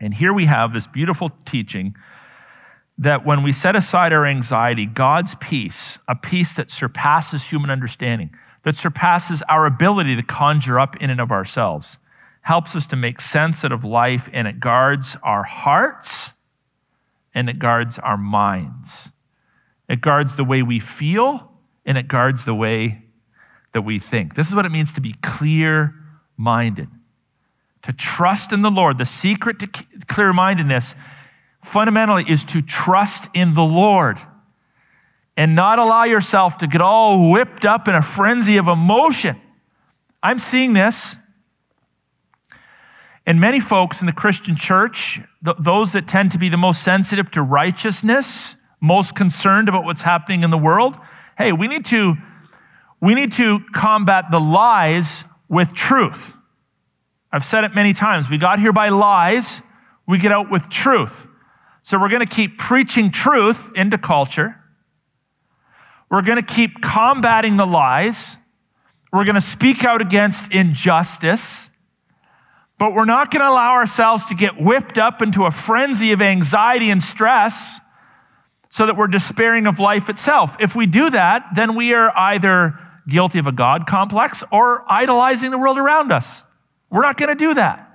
And 0.00 0.12
here 0.12 0.32
we 0.32 0.46
have 0.46 0.72
this 0.72 0.88
beautiful 0.88 1.30
teaching 1.44 1.94
that 2.98 3.24
when 3.24 3.44
we 3.44 3.52
set 3.52 3.76
aside 3.76 4.12
our 4.12 4.26
anxiety, 4.26 4.86
God's 4.86 5.36
peace, 5.36 6.00
a 6.08 6.16
peace 6.16 6.52
that 6.54 6.68
surpasses 6.68 7.44
human 7.44 7.70
understanding, 7.70 8.30
that 8.64 8.76
surpasses 8.76 9.44
our 9.48 9.66
ability 9.66 10.16
to 10.16 10.22
conjure 10.24 10.80
up 10.80 10.96
in 10.96 11.10
and 11.10 11.20
of 11.20 11.30
ourselves, 11.30 11.96
helps 12.40 12.74
us 12.74 12.88
to 12.88 12.96
make 12.96 13.20
sense 13.20 13.64
out 13.64 13.70
of 13.70 13.84
life 13.84 14.28
and 14.32 14.48
it 14.48 14.58
guards 14.58 15.16
our 15.22 15.44
hearts 15.44 16.32
and 17.32 17.48
it 17.48 17.60
guards 17.60 18.00
our 18.00 18.16
minds. 18.16 19.12
It 19.90 20.00
guards 20.00 20.36
the 20.36 20.44
way 20.44 20.62
we 20.62 20.78
feel, 20.78 21.50
and 21.84 21.98
it 21.98 22.06
guards 22.06 22.44
the 22.44 22.54
way 22.54 23.02
that 23.74 23.82
we 23.82 23.98
think. 23.98 24.36
This 24.36 24.46
is 24.46 24.54
what 24.54 24.64
it 24.64 24.70
means 24.70 24.92
to 24.92 25.00
be 25.00 25.14
clear 25.20 25.96
minded. 26.36 26.88
To 27.82 27.92
trust 27.92 28.52
in 28.52 28.62
the 28.62 28.70
Lord. 28.70 28.98
The 28.98 29.04
secret 29.04 29.58
to 29.58 29.66
clear 30.06 30.32
mindedness 30.32 30.94
fundamentally 31.64 32.24
is 32.28 32.44
to 32.44 32.62
trust 32.62 33.28
in 33.34 33.54
the 33.54 33.64
Lord 33.64 34.18
and 35.36 35.56
not 35.56 35.80
allow 35.80 36.04
yourself 36.04 36.58
to 36.58 36.68
get 36.68 36.80
all 36.80 37.32
whipped 37.32 37.64
up 37.64 37.88
in 37.88 37.96
a 37.96 38.02
frenzy 38.02 38.58
of 38.58 38.68
emotion. 38.68 39.40
I'm 40.22 40.38
seeing 40.38 40.72
this. 40.72 41.16
And 43.26 43.40
many 43.40 43.58
folks 43.58 44.00
in 44.00 44.06
the 44.06 44.12
Christian 44.12 44.54
church, 44.54 45.20
th- 45.44 45.56
those 45.58 45.92
that 45.92 46.06
tend 46.06 46.30
to 46.30 46.38
be 46.38 46.48
the 46.48 46.56
most 46.56 46.82
sensitive 46.82 47.30
to 47.32 47.42
righteousness, 47.42 48.54
most 48.80 49.14
concerned 49.14 49.68
about 49.68 49.84
what's 49.84 50.02
happening 50.02 50.42
in 50.42 50.50
the 50.50 50.58
world, 50.58 50.96
hey, 51.36 51.52
we 51.52 51.68
need 51.68 51.84
to, 51.86 52.14
we 53.00 53.14
need 53.14 53.32
to 53.32 53.60
combat 53.72 54.26
the 54.30 54.40
lies 54.40 55.24
with 55.48 55.74
truth. 55.74 56.34
I've 57.32 57.44
said 57.44 57.64
it 57.64 57.74
many 57.74 57.92
times. 57.92 58.28
We 58.28 58.38
got 58.38 58.58
here 58.58 58.72
by 58.72 58.88
lies, 58.88 59.62
we 60.06 60.18
get 60.18 60.32
out 60.32 60.50
with 60.50 60.68
truth. 60.68 61.26
So 61.82 61.98
we're 61.98 62.08
going 62.08 62.26
to 62.26 62.34
keep 62.34 62.58
preaching 62.58 63.10
truth 63.10 63.70
into 63.74 63.98
culture. 63.98 64.56
We're 66.10 66.22
going 66.22 66.42
to 66.42 66.54
keep 66.54 66.82
combating 66.82 67.56
the 67.56 67.66
lies. 67.66 68.36
We're 69.12 69.24
going 69.24 69.36
to 69.36 69.40
speak 69.40 69.84
out 69.84 70.00
against 70.00 70.52
injustice. 70.52 71.70
But 72.78 72.94
we're 72.94 73.04
not 73.04 73.30
going 73.30 73.42
to 73.42 73.48
allow 73.48 73.72
ourselves 73.72 74.26
to 74.26 74.34
get 74.34 74.60
whipped 74.60 74.98
up 74.98 75.22
into 75.22 75.44
a 75.44 75.50
frenzy 75.50 76.12
of 76.12 76.20
anxiety 76.20 76.90
and 76.90 77.02
stress 77.02 77.80
so 78.70 78.86
that 78.86 78.96
we're 78.96 79.08
despairing 79.08 79.66
of 79.66 79.78
life 79.78 80.08
itself. 80.08 80.56
If 80.58 80.74
we 80.74 80.86
do 80.86 81.10
that, 81.10 81.44
then 81.54 81.74
we 81.74 81.92
are 81.92 82.16
either 82.16 82.78
guilty 83.06 83.38
of 83.38 83.46
a 83.46 83.52
God 83.52 83.86
complex 83.86 84.42
or 84.50 84.90
idolizing 84.90 85.50
the 85.50 85.58
world 85.58 85.76
around 85.76 86.12
us. 86.12 86.44
We're 86.88 87.02
not 87.02 87.18
going 87.18 87.28
to 87.28 87.34
do 87.34 87.54
that. 87.54 87.86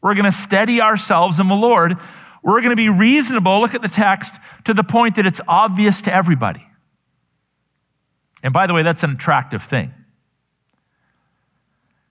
We're 0.00 0.14
going 0.14 0.24
to 0.26 0.32
steady 0.32 0.80
ourselves 0.80 1.40
in 1.40 1.48
the 1.48 1.54
Lord 1.54 1.98
We're 2.42 2.60
going 2.60 2.70
to 2.70 2.76
be 2.76 2.88
reasonable, 2.88 3.60
look 3.60 3.74
at 3.74 3.82
the 3.82 3.88
text, 3.88 4.36
to 4.64 4.74
the 4.74 4.84
point 4.84 5.16
that 5.16 5.26
it's 5.26 5.40
obvious 5.46 6.02
to 6.02 6.14
everybody. 6.14 6.66
And 8.42 8.52
by 8.52 8.66
the 8.66 8.72
way, 8.72 8.82
that's 8.82 9.02
an 9.02 9.10
attractive 9.10 9.62
thing. 9.62 9.92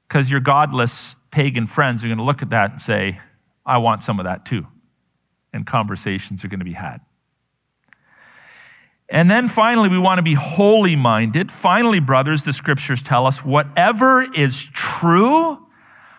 Because 0.07 0.29
your 0.29 0.39
godless 0.39 1.15
pagan 1.31 1.67
friends 1.67 2.03
are 2.03 2.07
going 2.07 2.17
to 2.17 2.23
look 2.23 2.41
at 2.41 2.51
that 2.51 2.71
and 2.71 2.81
say, 2.81 3.19
I 3.65 3.79
want 3.79 4.03
some 4.03 4.19
of 4.19 4.25
that 4.25 4.45
too. 4.45 4.67
And 5.51 5.65
conversations 5.65 6.45
are 6.45 6.47
going 6.47 6.59
to 6.59 6.65
be 6.65 6.73
had. 6.73 7.01
And 9.11 9.29
then 9.29 9.47
finally, 9.47 9.89
we 9.89 9.97
want 9.97 10.19
to 10.19 10.23
be 10.23 10.35
holy 10.35 10.95
minded. 10.95 11.51
Finally, 11.51 11.99
brothers, 11.99 12.43
the 12.43 12.53
scriptures 12.53 13.01
tell 13.01 13.25
us 13.25 13.43
whatever 13.43 14.21
is 14.33 14.69
true, 14.71 15.57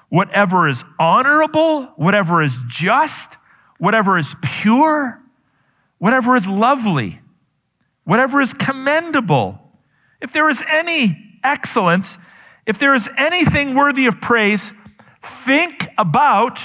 whatever 0.08 0.66
is 0.66 0.84
honorable, 0.98 1.84
whatever 1.94 2.42
is 2.42 2.58
just, 2.66 3.36
whatever 3.78 4.18
is 4.18 4.34
pure, 4.42 5.22
whatever 5.98 6.34
is 6.34 6.48
lovely, 6.48 7.20
whatever 8.04 8.40
is 8.40 8.52
commendable, 8.52 9.60
if 10.20 10.32
there 10.32 10.48
is 10.48 10.62
any 10.68 11.38
excellence, 11.44 12.18
if 12.66 12.78
there 12.78 12.94
is 12.94 13.08
anything 13.16 13.74
worthy 13.74 14.06
of 14.06 14.20
praise, 14.20 14.72
think 15.22 15.88
about 15.96 16.60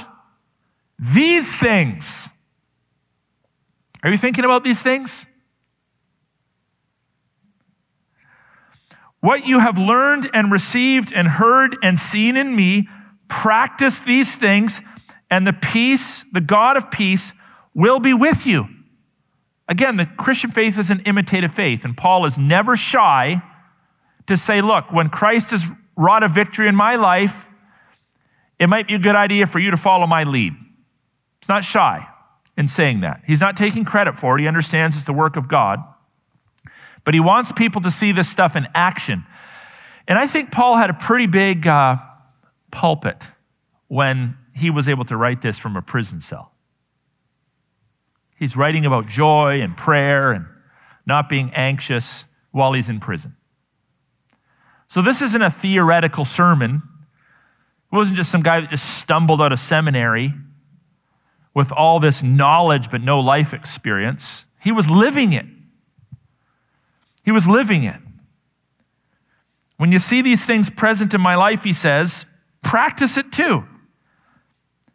these 0.97 1.55
things. 1.55 2.29
Are 4.01 4.09
you 4.09 4.17
thinking 4.17 4.43
about 4.43 4.63
these 4.63 4.81
things? 4.81 5.27
What 9.25 9.47
you 9.47 9.57
have 9.57 9.79
learned 9.79 10.29
and 10.35 10.51
received 10.51 11.11
and 11.11 11.27
heard 11.27 11.75
and 11.81 11.99
seen 11.99 12.37
in 12.37 12.55
me, 12.55 12.87
practice 13.27 13.99
these 13.99 14.35
things, 14.35 14.81
and 15.31 15.47
the 15.47 15.53
peace, 15.53 16.23
the 16.31 16.41
God 16.41 16.77
of 16.77 16.91
peace, 16.91 17.33
will 17.73 17.99
be 17.99 18.13
with 18.13 18.45
you. 18.45 18.67
Again, 19.67 19.97
the 19.97 20.05
Christian 20.05 20.51
faith 20.51 20.77
is 20.77 20.91
an 20.91 20.99
imitative 21.07 21.51
faith, 21.51 21.83
and 21.83 21.97
Paul 21.97 22.27
is 22.27 22.37
never 22.37 22.77
shy 22.77 23.41
to 24.27 24.37
say, 24.37 24.61
look, 24.61 24.91
when 24.91 25.09
Christ 25.09 25.49
has 25.49 25.65
wrought 25.97 26.21
a 26.21 26.27
victory 26.27 26.67
in 26.67 26.75
my 26.75 26.95
life, 26.95 27.47
it 28.59 28.67
might 28.67 28.87
be 28.87 28.93
a 28.93 28.99
good 28.99 29.15
idea 29.15 29.47
for 29.47 29.57
you 29.57 29.71
to 29.71 29.77
follow 29.77 30.05
my 30.05 30.23
lead. 30.23 30.53
He's 31.41 31.49
not 31.49 31.63
shy 31.63 32.07
in 32.55 32.67
saying 32.67 32.99
that. 32.99 33.23
He's 33.25 33.41
not 33.41 33.57
taking 33.57 33.85
credit 33.85 34.19
for 34.19 34.37
it. 34.37 34.41
He 34.41 34.47
understands 34.47 34.95
it's 34.95 35.05
the 35.05 35.13
work 35.13 35.35
of 35.35 35.47
God. 35.47 35.79
But 37.05 37.13
he 37.13 37.19
wants 37.19 37.51
people 37.51 37.81
to 37.81 37.91
see 37.91 38.11
this 38.11 38.27
stuff 38.27 38.55
in 38.55 38.67
action. 38.75 39.23
And 40.07 40.19
I 40.19 40.27
think 40.27 40.51
Paul 40.51 40.75
had 40.75 40.89
a 40.89 40.93
pretty 40.93 41.27
big 41.27 41.65
uh, 41.65 41.97
pulpit 42.71 43.29
when 43.87 44.37
he 44.53 44.69
was 44.69 44.89
able 44.89 45.05
to 45.05 45.15
write 45.15 45.41
this 45.41 45.57
from 45.57 45.77
a 45.77 45.81
prison 45.81 46.19
cell. 46.19 46.51
He's 48.37 48.57
writing 48.57 48.85
about 48.85 49.07
joy 49.07 49.61
and 49.61 49.77
prayer 49.77 50.31
and 50.31 50.45
not 51.05 51.29
being 51.29 51.51
anxious 51.53 52.25
while 52.51 52.73
he's 52.73 52.89
in 52.89 52.99
prison. 52.99 53.35
So 54.87 55.01
this 55.01 55.21
isn't 55.21 55.41
a 55.41 55.49
theoretical 55.49 56.25
sermon. 56.25 56.81
It 57.91 57.95
wasn't 57.95 58.17
just 58.17 58.31
some 58.31 58.41
guy 58.41 58.61
that 58.61 58.69
just 58.69 58.97
stumbled 58.97 59.41
out 59.41 59.51
of 59.51 59.59
seminary 59.59 60.33
with 61.53 61.71
all 61.71 61.99
this 61.99 62.21
knowledge 62.21 62.91
but 62.91 63.01
no 63.01 63.19
life 63.19 63.53
experience. 63.53 64.45
He 64.61 64.71
was 64.71 64.89
living 64.89 65.33
it. 65.33 65.45
He 67.25 67.31
was 67.31 67.47
living 67.47 67.83
it. 67.83 67.99
When 69.77 69.91
you 69.91 69.99
see 69.99 70.21
these 70.21 70.45
things 70.45 70.69
present 70.69 71.13
in 71.13 71.19
my 71.19 71.35
life, 71.35 71.63
he 71.63 71.73
says, 71.73 72.25
practice 72.61 73.17
it 73.17 73.31
too. 73.31 73.65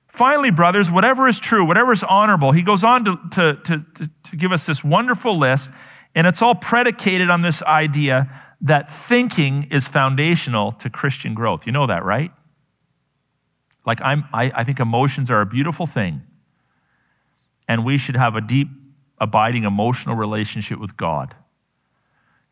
Finally, 0.09 0.51
brothers, 0.51 0.91
whatever 0.91 1.29
is 1.29 1.39
true, 1.39 1.65
whatever 1.65 1.93
is 1.93 2.03
honorable, 2.05 2.53
he 2.53 2.63
goes 2.63 2.85
on 2.85 3.05
to, 3.05 3.19
to, 3.33 3.55
to, 3.65 4.11
to, 4.23 4.37
give 4.37 4.53
us 4.53 4.67
this 4.67 4.83
wonderful 4.83 5.39
list, 5.39 5.71
and 6.15 6.27
it's 6.27 6.41
all 6.43 6.55
predicated 6.55 7.31
on 7.31 7.43
this 7.43 7.63
idea 7.63 8.31
that 8.61 8.91
thinking 8.91 9.67
is 9.71 9.87
foundational 9.87 10.73
to 10.73 10.91
Christian 10.91 11.35
growth. 11.35 11.67
You 11.67 11.73
know 11.73 11.87
that, 11.87 12.05
right? 12.05 12.33
Like, 13.87 14.01
I'm, 14.03 14.25
I, 14.33 14.53
I 14.55 14.65
think 14.65 14.81
emotions 14.81 15.31
are 15.31 15.41
a 15.41 15.47
beautiful 15.47 15.87
thing, 15.87 16.23
and 17.69 17.85
we 17.85 17.97
should 17.97 18.17
have 18.17 18.35
a 18.37 18.41
deep, 18.41 18.69
abiding 19.19 19.65
emotional 19.65 20.17
relationship 20.17 20.79
with 20.79 20.97
God. 20.97 21.35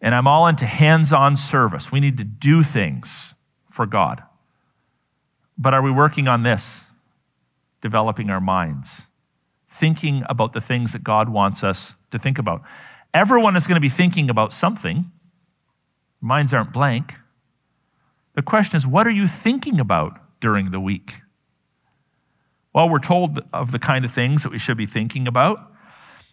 And 0.01 0.15
I'm 0.15 0.27
all 0.27 0.47
into 0.47 0.67
hands 0.67 1.13
on 1.13 1.37
service. 1.37 1.91
We 1.91 2.01
need 2.01 2.19
to 2.19 2.25
do 2.25 2.63
things 2.63 3.35
for 3.71 3.87
God. 3.87 4.23
But 5.57 5.75
are 5.75 5.83
we 5.83 5.91
working 5.91 6.29
on 6.29 6.45
this? 6.45 6.85
Developing 7.81 8.31
our 8.31 8.41
minds, 8.41 9.07
thinking 9.69 10.25
about 10.29 10.53
the 10.53 10.61
things 10.61 10.93
that 10.93 11.05
God 11.05 11.29
wants 11.29 11.63
us 11.63 11.95
to 12.11 12.19
think 12.19 12.39
about. 12.39 12.63
Everyone 13.15 13.57
is 13.57 13.67
going 13.67 13.77
to 13.77 13.81
be 13.81 13.89
thinking 13.89 14.31
about 14.31 14.53
something. 14.53 15.11
Minds 16.21 16.53
aren't 16.53 16.73
blank. 16.73 17.15
The 18.35 18.43
question 18.43 18.77
is, 18.77 18.87
what 18.87 19.07
are 19.07 19.11
you 19.11 19.27
thinking 19.27 19.81
about 19.81 20.21
during 20.41 20.71
the 20.71 20.81
week? 20.81 21.21
Well, 22.73 22.89
we're 22.89 22.99
told 22.99 23.41
of 23.53 23.73
the 23.73 23.79
kind 23.79 24.05
of 24.05 24.13
things 24.13 24.43
that 24.43 24.53
we 24.53 24.59
should 24.59 24.77
be 24.77 24.87
thinking 24.87 25.27
about. 25.27 25.73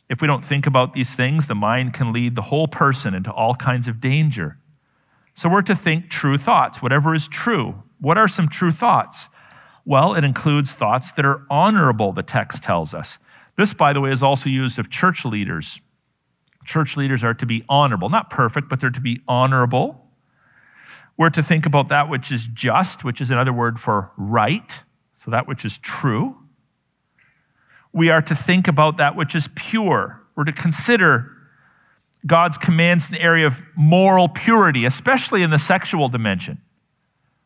If 0.09 0.21
we 0.21 0.27
don't 0.27 0.45
think 0.45 0.67
about 0.67 0.93
these 0.93 1.15
things, 1.15 1.47
the 1.47 1.55
mind 1.55 1.93
can 1.93 2.13
lead 2.13 2.35
the 2.35 2.43
whole 2.43 2.67
person 2.67 3.13
into 3.13 3.31
all 3.31 3.55
kinds 3.55 3.87
of 3.87 3.99
danger. 3.99 4.57
So 5.33 5.49
we're 5.49 5.63
to 5.63 5.75
think 5.75 6.09
true 6.09 6.37
thoughts, 6.37 6.81
whatever 6.81 7.13
is 7.13 7.27
true. 7.27 7.83
What 7.99 8.17
are 8.17 8.27
some 8.27 8.47
true 8.47 8.71
thoughts? 8.71 9.29
Well, 9.83 10.13
it 10.13 10.23
includes 10.23 10.71
thoughts 10.71 11.11
that 11.13 11.25
are 11.25 11.41
honorable, 11.49 12.13
the 12.13 12.23
text 12.23 12.63
tells 12.63 12.93
us. 12.93 13.17
This, 13.55 13.73
by 13.73 13.93
the 13.93 14.01
way, 14.01 14.11
is 14.11 14.23
also 14.23 14.49
used 14.49 14.77
of 14.79 14.89
church 14.89 15.25
leaders. 15.25 15.81
Church 16.65 16.97
leaders 16.97 17.23
are 17.23 17.33
to 17.33 17.45
be 17.45 17.63
honorable, 17.67 18.09
not 18.09 18.29
perfect, 18.29 18.69
but 18.69 18.79
they're 18.79 18.89
to 18.89 19.01
be 19.01 19.21
honorable. 19.27 20.07
We're 21.17 21.29
to 21.31 21.43
think 21.43 21.65
about 21.65 21.87
that 21.89 22.09
which 22.09 22.31
is 22.31 22.47
just, 22.47 23.03
which 23.03 23.21
is 23.21 23.31
another 23.31 23.53
word 23.53 23.79
for 23.79 24.11
right, 24.17 24.83
so 25.13 25.31
that 25.31 25.47
which 25.47 25.63
is 25.63 25.77
true 25.77 26.37
we 27.95 28.09
are 28.09 28.21
to 28.21 28.35
think 28.35 28.67
about 28.67 28.97
that 28.97 29.15
which 29.15 29.35
is 29.35 29.47
pure. 29.55 30.21
We're 30.35 30.43
to 30.43 30.51
consider 30.51 31.31
God's 32.27 32.57
commands 32.57 33.07
in 33.07 33.13
the 33.13 33.21
area 33.21 33.47
of 33.47 33.61
moral 33.73 34.27
purity, 34.27 34.83
especially 34.83 35.43
in 35.43 35.49
the 35.49 35.57
sexual 35.57 36.09
dimension. 36.09 36.59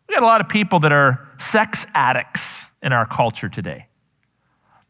We 0.08 0.16
got 0.16 0.24
a 0.24 0.26
lot 0.26 0.41
of 0.41 0.50
people 0.50 0.80
that 0.80 0.91
are 0.91 1.30
sex 1.38 1.86
addicts 1.93 2.72
in 2.82 2.91
our 2.93 3.06
culture 3.06 3.47
today 3.47 3.89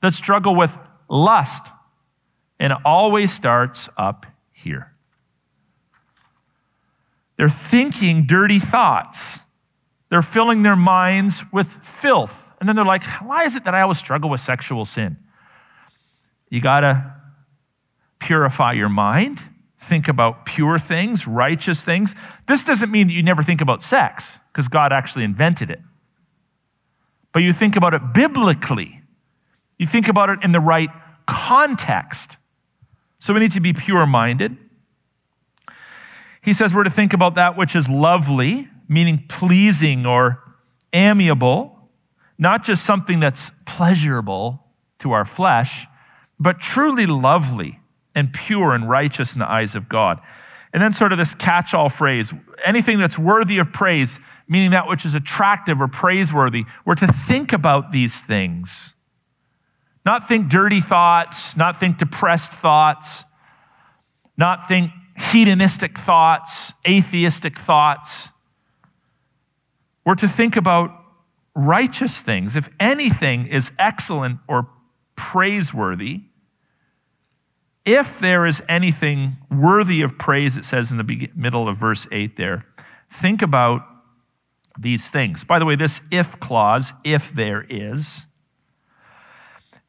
that 0.01 0.13
struggle 0.13 0.55
with 0.55 0.77
lust, 1.09 1.67
and 2.57 2.71
it 2.71 2.79
always 2.85 3.33
starts 3.33 3.89
up 3.97 4.25
here. 4.53 4.93
They're 7.35 7.49
thinking 7.49 8.25
dirty 8.25 8.59
thoughts. 8.59 9.41
They're 10.09 10.21
filling 10.21 10.63
their 10.63 10.77
minds 10.77 11.43
with 11.51 11.67
filth. 11.85 12.49
And 12.61 12.69
then 12.69 12.77
they're 12.77 12.85
like, 12.85 13.03
why 13.21 13.43
is 13.43 13.57
it 13.57 13.65
that 13.65 13.75
I 13.75 13.81
always 13.81 13.97
struggle 13.97 14.29
with 14.29 14.39
sexual 14.39 14.85
sin? 14.85 15.17
You 16.49 16.61
got 16.61 16.81
to 16.81 17.13
purify 18.19 18.73
your 18.73 18.89
mind, 18.89 19.43
think 19.77 20.07
about 20.07 20.45
pure 20.45 20.77
things, 20.77 21.25
righteous 21.25 21.81
things. 21.81 22.13
This 22.47 22.63
doesn't 22.63 22.91
mean 22.91 23.07
that 23.07 23.13
you 23.13 23.23
never 23.23 23.41
think 23.43 23.61
about 23.61 23.81
sex, 23.81 24.39
because 24.51 24.67
God 24.67 24.91
actually 24.91 25.23
invented 25.23 25.69
it. 25.69 25.79
But 27.31 27.39
you 27.39 27.53
think 27.53 27.75
about 27.75 27.93
it 27.93 28.13
biblically, 28.13 29.01
you 29.77 29.87
think 29.87 30.07
about 30.07 30.29
it 30.29 30.39
in 30.43 30.51
the 30.51 30.59
right 30.59 30.89
context. 31.27 32.37
So 33.19 33.33
we 33.33 33.39
need 33.39 33.51
to 33.51 33.59
be 33.59 33.73
pure 33.73 34.05
minded. 34.05 34.57
He 36.41 36.53
says 36.53 36.73
we're 36.73 36.83
to 36.83 36.89
think 36.89 37.13
about 37.13 37.35
that 37.35 37.57
which 37.57 37.75
is 37.75 37.87
lovely, 37.89 38.67
meaning 38.87 39.25
pleasing 39.29 40.05
or 40.05 40.41
amiable, 40.93 41.89
not 42.37 42.63
just 42.63 42.83
something 42.83 43.19
that's 43.19 43.51
pleasurable 43.65 44.65
to 44.99 45.11
our 45.11 45.25
flesh, 45.25 45.85
but 46.39 46.59
truly 46.59 47.05
lovely 47.05 47.79
and 48.15 48.33
pure 48.33 48.73
and 48.73 48.89
righteous 48.89 49.33
in 49.33 49.39
the 49.39 49.49
eyes 49.49 49.75
of 49.75 49.89
God. 49.89 50.19
And 50.71 50.81
then, 50.81 50.93
sort 50.93 51.11
of, 51.11 51.17
this 51.17 51.33
catch 51.33 51.73
all 51.73 51.89
phrase 51.89 52.33
anything 52.65 52.99
that's 52.99 53.17
worthy 53.17 53.57
of 53.57 53.71
praise, 53.71 54.19
meaning 54.47 54.71
that 54.71 54.87
which 54.87 55.05
is 55.05 55.15
attractive 55.15 55.81
or 55.81 55.87
praiseworthy. 55.87 56.65
We're 56.85 56.95
to 56.95 57.11
think 57.11 57.53
about 57.53 57.91
these 57.91 58.19
things. 58.19 58.93
Not 60.05 60.27
think 60.27 60.49
dirty 60.49 60.81
thoughts, 60.81 61.55
not 61.57 61.79
think 61.79 61.97
depressed 61.97 62.51
thoughts, 62.51 63.25
not 64.37 64.67
think 64.67 64.91
hedonistic 65.17 65.97
thoughts, 65.97 66.73
atheistic 66.87 67.57
thoughts. 67.57 68.29
We're 70.05 70.15
to 70.15 70.27
think 70.27 70.55
about 70.55 70.91
righteous 71.55 72.21
things. 72.21 72.55
If 72.55 72.69
anything 72.79 73.47
is 73.47 73.71
excellent 73.77 74.39
or 74.47 74.69
praiseworthy, 75.15 76.21
if 77.85 78.19
there 78.19 78.45
is 78.45 78.61
anything 78.67 79.37
worthy 79.49 80.01
of 80.01 80.17
praise, 80.17 80.57
it 80.57 80.65
says 80.65 80.91
in 80.91 80.97
the 80.97 81.29
middle 81.35 81.67
of 81.67 81.77
verse 81.77 82.07
8 82.11 82.37
there, 82.37 82.65
think 83.09 83.41
about 83.41 83.81
these 84.77 85.09
things. 85.09 85.43
By 85.43 85.59
the 85.59 85.65
way, 85.65 85.75
this 85.75 86.01
if 86.11 86.39
clause, 86.39 86.93
if 87.03 87.33
there 87.33 87.65
is, 87.69 88.25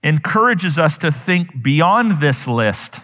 encourages 0.02 0.78
us 0.78 0.96
to 0.98 1.12
think 1.12 1.62
beyond 1.62 2.20
this 2.20 2.46
list 2.46 3.02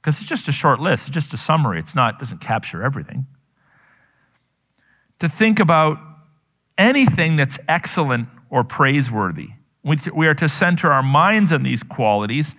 because 0.00 0.18
it's 0.18 0.28
just 0.28 0.48
a 0.48 0.52
short 0.52 0.80
list, 0.80 1.08
it's 1.08 1.14
just 1.14 1.34
a 1.34 1.36
summary. 1.36 1.78
It's 1.78 1.94
not 1.94 2.18
doesn't 2.18 2.40
capture 2.40 2.82
everything. 2.82 3.26
To 5.18 5.28
think 5.28 5.60
about 5.60 5.98
anything 6.78 7.36
that's 7.36 7.58
excellent 7.68 8.28
or 8.48 8.64
praiseworthy. 8.64 9.50
We, 9.82 9.98
we 10.14 10.26
are 10.26 10.34
to 10.34 10.48
center 10.48 10.90
our 10.90 11.02
minds 11.02 11.52
on 11.52 11.62
these 11.62 11.82
qualities, 11.82 12.54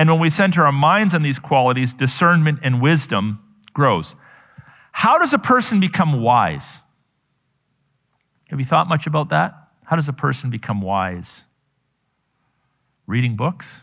and 0.00 0.08
when 0.08 0.18
we 0.18 0.30
center 0.30 0.64
our 0.64 0.72
minds 0.72 1.14
on 1.14 1.20
these 1.20 1.38
qualities, 1.38 1.92
discernment 1.92 2.60
and 2.62 2.80
wisdom 2.80 3.38
grows. 3.74 4.14
How 4.92 5.18
does 5.18 5.34
a 5.34 5.38
person 5.38 5.78
become 5.78 6.22
wise? 6.22 6.80
Have 8.48 8.58
you 8.58 8.64
thought 8.64 8.88
much 8.88 9.06
about 9.06 9.28
that? 9.28 9.52
How 9.84 9.96
does 9.96 10.08
a 10.08 10.14
person 10.14 10.48
become 10.48 10.80
wise? 10.80 11.44
Reading 13.06 13.36
books? 13.36 13.82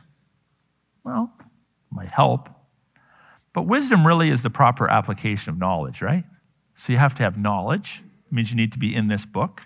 Well, 1.03 1.32
might 1.91 2.09
help. 2.09 2.49
But 3.53 3.68
wisdom 3.68 4.07
really 4.07 4.32
is 4.32 4.41
the 4.41 4.49
proper 4.49 4.89
application 4.89 5.51
of 5.51 5.59
knowledge, 5.59 6.01
right? 6.01 6.24
So 6.74 6.93
you 6.93 6.97
have 6.97 7.13
to 7.13 7.22
have 7.22 7.38
knowledge. 7.38 8.01
It 8.26 8.34
means 8.34 8.49
you 8.49 8.57
need 8.57 8.72
to 8.72 8.80
be 8.80 8.95
in 8.95 9.05
this 9.05 9.28
book. 9.28 9.61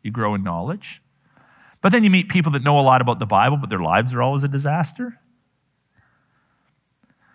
You 0.00 0.12
grow 0.12 0.36
in 0.36 0.44
knowledge. 0.44 1.02
But 1.80 1.90
then 1.90 2.04
you 2.04 2.10
meet 2.10 2.28
people 2.28 2.52
that 2.52 2.62
know 2.62 2.78
a 2.78 2.82
lot 2.82 3.00
about 3.00 3.18
the 3.18 3.26
Bible, 3.26 3.56
but 3.56 3.68
their 3.68 3.82
lives 3.82 4.14
are 4.14 4.22
always 4.22 4.44
a 4.44 4.48
disaster. 4.48 5.18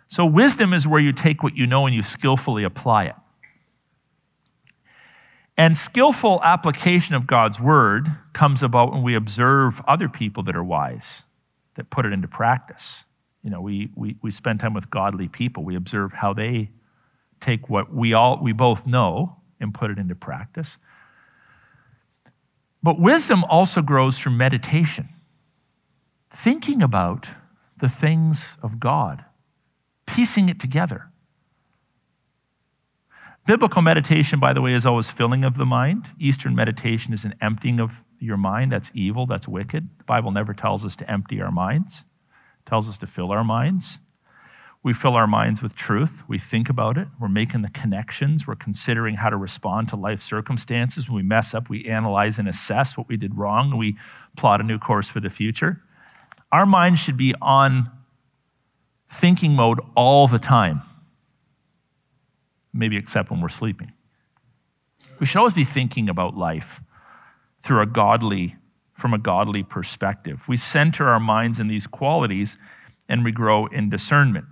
So 0.08 0.26
wisdom 0.26 0.74
is 0.74 0.88
where 0.88 1.02
you 1.02 1.12
take 1.12 1.44
what 1.44 1.58
you 1.58 1.68
know 1.68 1.86
and 1.86 1.94
you 1.94 2.02
skillfully 2.02 2.64
apply 2.64 3.06
it. 3.06 3.16
And 5.58 5.76
skillful 5.76 6.40
application 6.44 7.16
of 7.16 7.26
God's 7.26 7.60
word 7.60 8.08
comes 8.34 8.62
about 8.62 8.94
when 8.94 9.02
we 9.02 9.16
observe 9.16 9.82
other 9.88 10.08
people 10.08 10.44
that 10.44 10.56
are 10.56 10.64
wise, 10.64 11.24
that 11.76 11.90
put 11.90 12.06
it 12.06 12.14
into 12.14 12.28
practice. 12.28 13.06
You 13.44 13.50
know, 13.50 13.62
we, 13.62 13.90
we, 13.96 14.18
we 14.22 14.30
spend 14.30 14.60
time 14.60 14.74
with 14.74 14.90
godly 14.90 15.28
people. 15.28 15.64
We 15.64 15.76
observe 15.76 16.14
how 16.14 16.34
they 16.34 16.70
take 17.40 17.70
what 17.70 17.94
we 17.94 18.14
all 18.14 18.40
we 18.42 18.52
both 18.52 18.86
know 18.86 19.38
and 19.60 19.74
put 19.74 19.90
it 19.90 19.98
into 19.98 20.16
practice. 20.16 20.78
But 22.84 23.00
wisdom 23.00 23.44
also 23.46 23.82
grows 23.82 24.20
through 24.20 24.34
meditation, 24.34 25.10
thinking 26.30 26.84
about 26.84 27.30
the 27.78 27.90
things 27.90 28.58
of 28.62 28.80
God, 28.80 29.26
piecing 30.08 30.50
it 30.50 30.60
together. 30.60 31.12
Biblical 33.46 33.82
meditation, 33.82 34.40
by 34.40 34.52
the 34.52 34.62
way, 34.62 34.74
is 34.74 34.86
always 34.86 35.10
filling 35.10 35.44
of 35.44 35.58
the 35.58 35.66
mind. 35.66 36.08
Eastern 36.20 36.56
meditation 36.56 37.14
is 37.14 37.24
an 37.24 37.36
emptying 37.40 37.80
of 37.80 38.04
your 38.20 38.36
mind. 38.36 38.72
That's 38.72 38.90
evil, 38.96 39.28
that's 39.28 39.48
wicked. 39.48 39.88
The 40.00 40.04
Bible 40.04 40.32
never 40.32 40.54
tells 40.54 40.84
us 40.84 40.96
to 40.98 41.10
empty 41.10 41.40
our 41.40 41.52
minds 41.52 42.06
tells 42.68 42.90
us 42.90 42.98
to 43.00 43.08
fill 43.08 43.32
our 43.32 43.44
minds. 43.44 44.00
We 44.84 44.94
fill 44.94 45.16
our 45.16 45.28
minds 45.28 45.62
with 45.62 45.76
truth. 45.76 46.24
We 46.28 46.38
think 46.38 46.70
about 46.70 46.98
it. 46.98 47.08
We're 47.20 47.28
making 47.28 47.64
the 47.64 47.70
connections. 47.70 48.46
We're 48.46 48.56
considering 48.56 49.16
how 49.16 49.30
to 49.30 49.38
respond 49.38 49.90
to 49.90 49.96
life 49.96 50.22
circumstances. 50.22 51.10
When 51.10 51.16
we 51.16 51.24
mess 51.24 51.54
up, 51.54 51.70
we 51.70 51.86
analyze 51.86 52.38
and 52.38 52.48
assess 52.48 52.96
what 52.96 53.08
we 53.08 53.18
did 53.18 53.38
wrong, 53.38 53.76
we 53.76 53.98
plot 54.36 54.62
a 54.62 54.64
new 54.64 54.78
course 54.78 55.10
for 55.10 55.20
the 55.20 55.30
future. 55.30 55.82
Our 56.52 56.66
mind 56.66 57.00
should 57.00 57.18
be 57.18 57.34
on 57.42 57.90
thinking 59.10 59.54
mode 59.54 59.80
all 59.96 60.28
the 60.28 60.40
time, 60.40 60.82
maybe 62.74 62.98
except 62.98 63.32
when 63.32 63.42
we're 63.42 63.50
sleeping. 63.50 63.94
We 65.20 65.26
should 65.26 65.40
always 65.40 65.54
be 65.54 65.64
thinking 65.64 66.10
about 66.10 66.38
life 66.38 66.82
through 67.64 67.82
a 67.82 67.86
godly 67.86 68.56
from 68.94 69.14
a 69.14 69.18
godly 69.20 69.62
perspective. 69.62 70.48
We 70.48 70.58
center 70.58 71.08
our 71.08 71.20
minds 71.20 71.60
in 71.60 71.68
these 71.68 71.86
qualities 71.86 72.58
and 73.08 73.24
we 73.24 73.32
grow 73.32 73.68
in 73.68 73.90
discernment. 73.90 74.46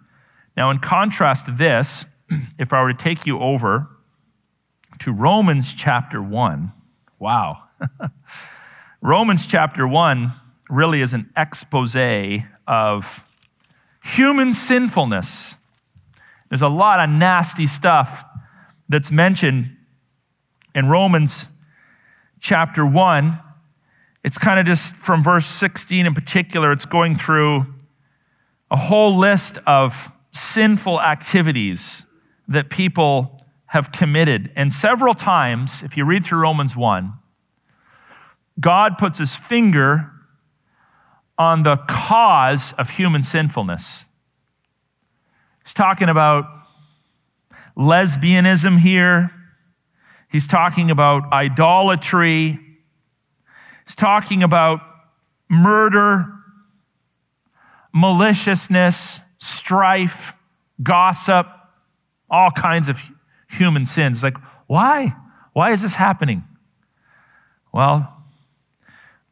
Now, 0.55 0.69
in 0.69 0.77
contrast 0.79 1.47
to 1.47 1.51
this, 1.51 2.05
if 2.59 2.71
I 2.71 2.81
were 2.81 2.93
to 2.93 2.97
take 2.97 3.25
you 3.25 3.39
over 3.39 3.87
to 4.99 5.11
Romans 5.11 5.73
chapter 5.73 6.21
1, 6.21 6.71
wow. 7.19 7.63
Romans 9.01 9.47
chapter 9.47 9.87
1 9.87 10.31
really 10.69 11.01
is 11.01 11.13
an 11.13 11.29
expose 11.35 11.95
of 12.67 13.24
human 14.05 14.53
sinfulness. 14.53 15.55
There's 16.49 16.61
a 16.61 16.69
lot 16.69 16.99
of 16.99 17.09
nasty 17.09 17.65
stuff 17.65 18.23
that's 18.87 19.09
mentioned 19.11 19.75
in 20.75 20.87
Romans 20.87 21.47
chapter 22.39 22.85
1. 22.85 23.39
It's 24.23 24.37
kind 24.37 24.59
of 24.59 24.65
just 24.67 24.93
from 24.93 25.23
verse 25.23 25.47
16 25.47 26.05
in 26.05 26.13
particular, 26.13 26.71
it's 26.71 26.85
going 26.85 27.15
through 27.15 27.65
a 28.69 28.77
whole 28.77 29.17
list 29.17 29.57
of 29.65 30.11
sinful 30.31 31.01
activities 31.01 32.05
that 32.47 32.69
people 32.69 33.41
have 33.67 33.91
committed. 33.91 34.51
And 34.55 34.71
several 34.71 35.15
times, 35.15 35.81
if 35.81 35.97
you 35.97 36.05
read 36.05 36.23
through 36.23 36.39
Romans 36.39 36.75
1, 36.75 37.13
God 38.59 38.97
puts 38.99 39.17
his 39.17 39.33
finger 39.35 40.11
on 41.37 41.63
the 41.63 41.77
cause 41.87 42.73
of 42.73 42.91
human 42.91 43.23
sinfulness. 43.23 44.05
He's 45.63 45.73
talking 45.73 46.09
about 46.09 46.45
lesbianism 47.77 48.79
here. 48.79 49.31
He's 50.31 50.47
talking 50.47 50.91
about 50.91 51.31
idolatry. 51.33 52.59
He's 53.85 53.95
talking 53.95 54.43
about 54.43 54.81
murder, 55.49 56.25
maliciousness, 57.93 59.19
strife, 59.37 60.33
gossip, 60.81 61.47
all 62.29 62.51
kinds 62.51 62.89
of 62.89 62.99
human 63.49 63.85
sins. 63.85 64.23
Like, 64.23 64.37
why? 64.67 65.15
Why 65.53 65.71
is 65.71 65.81
this 65.81 65.95
happening? 65.95 66.43
Well, 67.71 68.14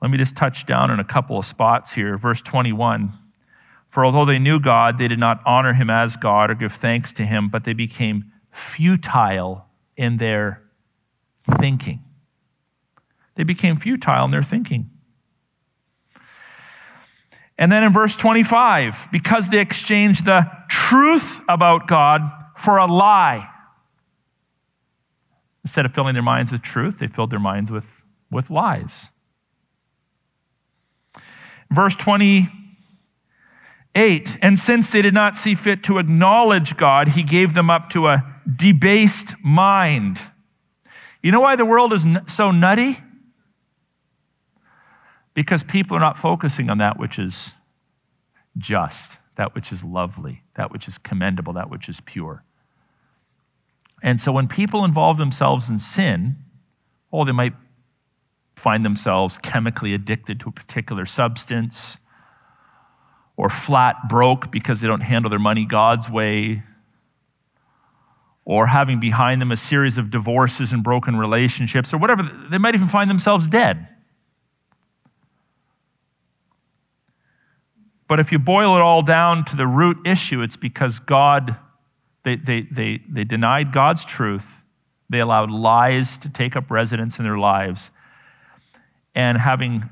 let 0.03 0.11
me 0.11 0.17
just 0.17 0.35
touch 0.35 0.65
down 0.65 0.91
on 0.91 0.99
a 0.99 1.03
couple 1.05 1.39
of 1.39 1.45
spots 1.45 1.93
here. 1.93 2.17
Verse 2.17 2.41
21 2.41 3.17
For 3.87 4.05
although 4.05 4.25
they 4.25 4.37
knew 4.37 4.59
God, 4.59 4.97
they 4.97 5.07
did 5.07 5.17
not 5.17 5.41
honor 5.45 5.73
him 5.73 5.89
as 5.89 6.17
God 6.17 6.51
or 6.51 6.55
give 6.55 6.73
thanks 6.73 7.13
to 7.13 7.25
him, 7.25 7.47
but 7.47 7.63
they 7.63 7.71
became 7.71 8.25
futile 8.51 9.65
in 9.95 10.17
their 10.17 10.61
thinking. 11.57 12.03
They 13.35 13.45
became 13.45 13.77
futile 13.77 14.25
in 14.25 14.31
their 14.31 14.43
thinking. 14.43 14.89
And 17.57 17.71
then 17.71 17.81
in 17.83 17.93
verse 17.93 18.17
25, 18.17 19.07
because 19.09 19.49
they 19.49 19.59
exchanged 19.59 20.25
the 20.25 20.51
truth 20.67 21.39
about 21.47 21.87
God 21.87 22.29
for 22.57 22.75
a 22.75 22.87
lie. 22.87 23.49
Instead 25.63 25.85
of 25.85 25.93
filling 25.93 26.13
their 26.13 26.21
minds 26.21 26.51
with 26.51 26.61
truth, 26.61 26.99
they 26.99 27.07
filled 27.07 27.29
their 27.29 27.39
minds 27.39 27.71
with, 27.71 27.85
with 28.29 28.49
lies. 28.49 29.11
Verse 31.71 31.95
28 31.95 34.37
And 34.41 34.59
since 34.59 34.91
they 34.91 35.01
did 35.01 35.13
not 35.13 35.37
see 35.37 35.55
fit 35.55 35.83
to 35.83 35.97
acknowledge 35.97 36.75
God, 36.77 37.09
he 37.09 37.23
gave 37.23 37.53
them 37.53 37.69
up 37.69 37.89
to 37.91 38.07
a 38.07 38.23
debased 38.55 39.35
mind. 39.43 40.19
You 41.21 41.31
know 41.31 41.39
why 41.39 41.55
the 41.55 41.65
world 41.65 41.93
is 41.93 42.05
so 42.27 42.51
nutty? 42.51 42.97
Because 45.33 45.63
people 45.63 45.97
are 45.97 46.01
not 46.01 46.17
focusing 46.17 46.69
on 46.69 46.77
that 46.79 46.99
which 46.99 47.17
is 47.17 47.53
just, 48.57 49.17
that 49.35 49.55
which 49.55 49.71
is 49.71 49.83
lovely, 49.83 50.43
that 50.55 50.71
which 50.71 50.87
is 50.87 50.97
commendable, 50.97 51.53
that 51.53 51.69
which 51.69 51.89
is 51.89 52.01
pure. 52.01 52.43
And 54.03 54.19
so 54.19 54.31
when 54.31 54.47
people 54.47 54.83
involve 54.83 55.17
themselves 55.17 55.69
in 55.69 55.79
sin, 55.79 56.35
oh, 57.11 57.23
they 57.23 57.31
might 57.31 57.53
find 58.55 58.85
themselves 58.85 59.37
chemically 59.39 59.93
addicted 59.93 60.39
to 60.41 60.49
a 60.49 60.51
particular 60.51 61.05
substance 61.05 61.97
or 63.35 63.49
flat 63.49 64.07
broke 64.07 64.51
because 64.51 64.81
they 64.81 64.87
don't 64.87 65.01
handle 65.01 65.29
their 65.29 65.39
money 65.39 65.65
God's 65.65 66.09
way 66.09 66.63
or 68.45 68.67
having 68.67 68.99
behind 68.99 69.41
them 69.41 69.51
a 69.51 69.57
series 69.57 69.97
of 69.97 70.11
divorces 70.11 70.73
and 70.73 70.83
broken 70.83 71.15
relationships 71.15 71.93
or 71.93 71.97
whatever. 71.97 72.29
They 72.49 72.57
might 72.57 72.75
even 72.75 72.89
find 72.89 73.09
themselves 73.09 73.47
dead. 73.47 73.87
But 78.07 78.19
if 78.19 78.31
you 78.31 78.39
boil 78.39 78.75
it 78.75 78.81
all 78.81 79.01
down 79.01 79.45
to 79.45 79.55
the 79.55 79.65
root 79.65 79.97
issue, 80.05 80.41
it's 80.41 80.57
because 80.57 80.99
God, 80.99 81.57
they, 82.23 82.35
they, 82.35 82.67
they, 82.69 83.01
they 83.09 83.23
denied 83.23 83.71
God's 83.71 84.05
truth. 84.05 84.61
They 85.09 85.19
allowed 85.19 85.49
lies 85.49 86.17
to 86.19 86.29
take 86.29 86.55
up 86.55 86.69
residence 86.69 87.17
in 87.17 87.23
their 87.23 87.37
lives. 87.37 87.91
And 89.15 89.37
having 89.37 89.89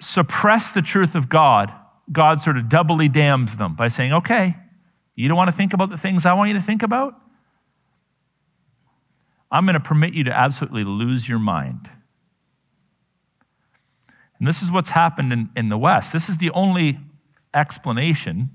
suppressed 0.00 0.74
the 0.74 0.82
truth 0.82 1.14
of 1.14 1.28
God, 1.28 1.72
God 2.10 2.40
sort 2.40 2.56
of 2.56 2.68
doubly 2.68 3.08
damns 3.08 3.56
them 3.56 3.74
by 3.74 3.88
saying, 3.88 4.12
okay, 4.12 4.56
you 5.14 5.28
don't 5.28 5.36
want 5.36 5.48
to 5.48 5.56
think 5.56 5.72
about 5.72 5.90
the 5.90 5.98
things 5.98 6.24
I 6.24 6.32
want 6.32 6.48
you 6.48 6.54
to 6.54 6.62
think 6.62 6.82
about? 6.82 7.14
I'm 9.50 9.64
going 9.64 9.74
to 9.74 9.80
permit 9.80 10.14
you 10.14 10.24
to 10.24 10.32
absolutely 10.32 10.84
lose 10.84 11.28
your 11.28 11.38
mind. 11.38 11.90
And 14.38 14.46
this 14.46 14.62
is 14.62 14.70
what's 14.70 14.90
happened 14.90 15.32
in, 15.32 15.50
in 15.56 15.68
the 15.68 15.78
West. 15.78 16.12
This 16.12 16.28
is 16.28 16.38
the 16.38 16.50
only 16.50 16.98
explanation. 17.52 18.50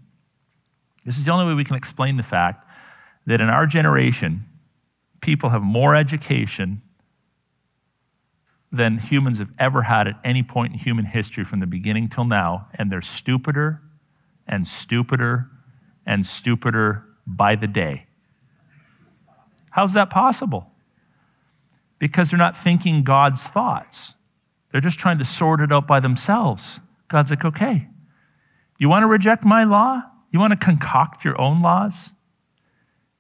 This 1.04 1.18
is 1.18 1.26
the 1.26 1.32
only 1.32 1.46
way 1.46 1.56
we 1.56 1.66
can 1.66 1.76
explain 1.76 2.18
the 2.18 2.24
fact 2.24 2.66
that 3.26 3.42
in 3.42 3.50
our 3.50 3.66
generation, 3.66 4.46
people 5.22 5.50
have 5.50 5.62
more 5.62 5.96
education 5.96 6.82
than 8.74 8.98
humans 8.98 9.38
have 9.38 9.52
ever 9.60 9.84
had 9.84 10.08
at 10.08 10.16
any 10.26 10.42
point 10.42 10.74
in 10.74 10.80
human 10.80 11.06
history 11.06 11.46
from 11.46 11.60
the 11.60 11.68
beginning 11.68 12.10
till 12.10 12.26
now, 12.26 12.68
and 12.74 12.92
they're 12.92 13.04
stupider 13.04 13.80
and 14.48 14.68
stupider 14.68 15.48
and 16.08 16.26
stupider 16.26 17.06
by 17.28 17.56
the 17.56 17.68
day. 17.68 18.08
How's 19.70 19.94
that 19.94 20.10
possible? 20.10 20.72
Because 22.00 22.32
they're 22.32 22.40
not 22.40 22.58
thinking 22.58 23.04
God's 23.04 23.44
thoughts. 23.44 24.16
They're 24.72 24.82
just 24.82 24.98
trying 24.98 25.20
to 25.20 25.26
sort 25.26 25.62
it 25.62 25.72
out 25.72 25.88
by 25.88 26.00
themselves. 26.00 26.80
God's 27.08 27.30
like, 27.30 27.46
okay, 27.46 27.88
you 28.80 28.90
want 28.90 29.04
to 29.04 29.08
reject 29.08 29.46
my 29.46 29.64
law? 29.64 30.02
You 30.32 30.40
want 30.40 30.52
to 30.52 30.58
concoct 30.58 31.24
your 31.24 31.40
own 31.40 31.62
laws? 31.62 32.12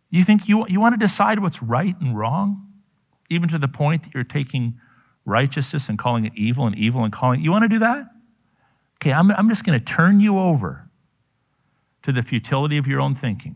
You 0.10 0.24
think 0.24 0.50
you, 0.50 0.68
you 0.68 0.80
want 0.80 0.94
to 0.94 1.04
decide 1.04 1.40
what's 1.40 1.62
right 1.62 1.96
and 2.02 2.18
wrong? 2.18 2.68
Even 3.30 3.50
to 3.50 3.60
the 3.60 3.68
point 3.68 4.04
that 4.04 4.14
you're 4.16 4.24
taking 4.24 4.80
righteousness 5.26 5.90
and 5.90 5.98
calling 5.98 6.26
it 6.26 6.34
evil 6.36 6.68
and 6.68 6.78
evil 6.78 7.04
and 7.04 7.14
calling 7.14 7.40
it, 7.40 7.44
you 7.44 7.52
want 7.52 7.64
to 7.64 7.70
do 7.70 7.80
that? 7.80 8.06
Okay, 9.02 9.14
I'm, 9.14 9.32
I'm 9.32 9.50
just 9.50 9.64
going 9.64 9.78
to 9.78 9.84
turn 9.84 10.20
you 10.20 10.40
over 10.40 10.90
to 12.04 12.12
the 12.12 12.22
futility 12.22 12.78
of 12.78 12.88
your 12.88 13.02
own 13.02 13.16
thinking. 13.16 13.56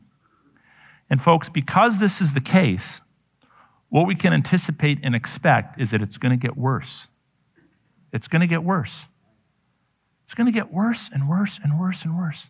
And, 1.09 1.22
folks, 1.22 1.49
because 1.49 1.99
this 1.99 2.22
is 2.22 2.34
the 2.34 2.41
case, 2.41 3.01
what 3.89 4.05
we 4.05 4.15
can 4.15 4.34
anticipate 4.34 4.99
and 5.03 5.15
expect 5.15 5.80
is 5.80 5.91
that 5.91 6.01
it's 6.01 6.18
going 6.18 6.38
to 6.38 6.47
get 6.47 6.57
worse. 6.57 7.07
It's 8.11 8.28
going 8.28 8.41
to 8.41 8.47
get 8.47 8.63
worse. 8.63 9.07
It's 10.24 10.34
going 10.34 10.47
to 10.47 10.51
get 10.51 10.74
worse 10.74 11.09
and 11.13 11.30
worse 11.30 11.59
and 11.63 11.80
worse 11.80 12.03
and 12.03 12.18
worse. 12.18 12.47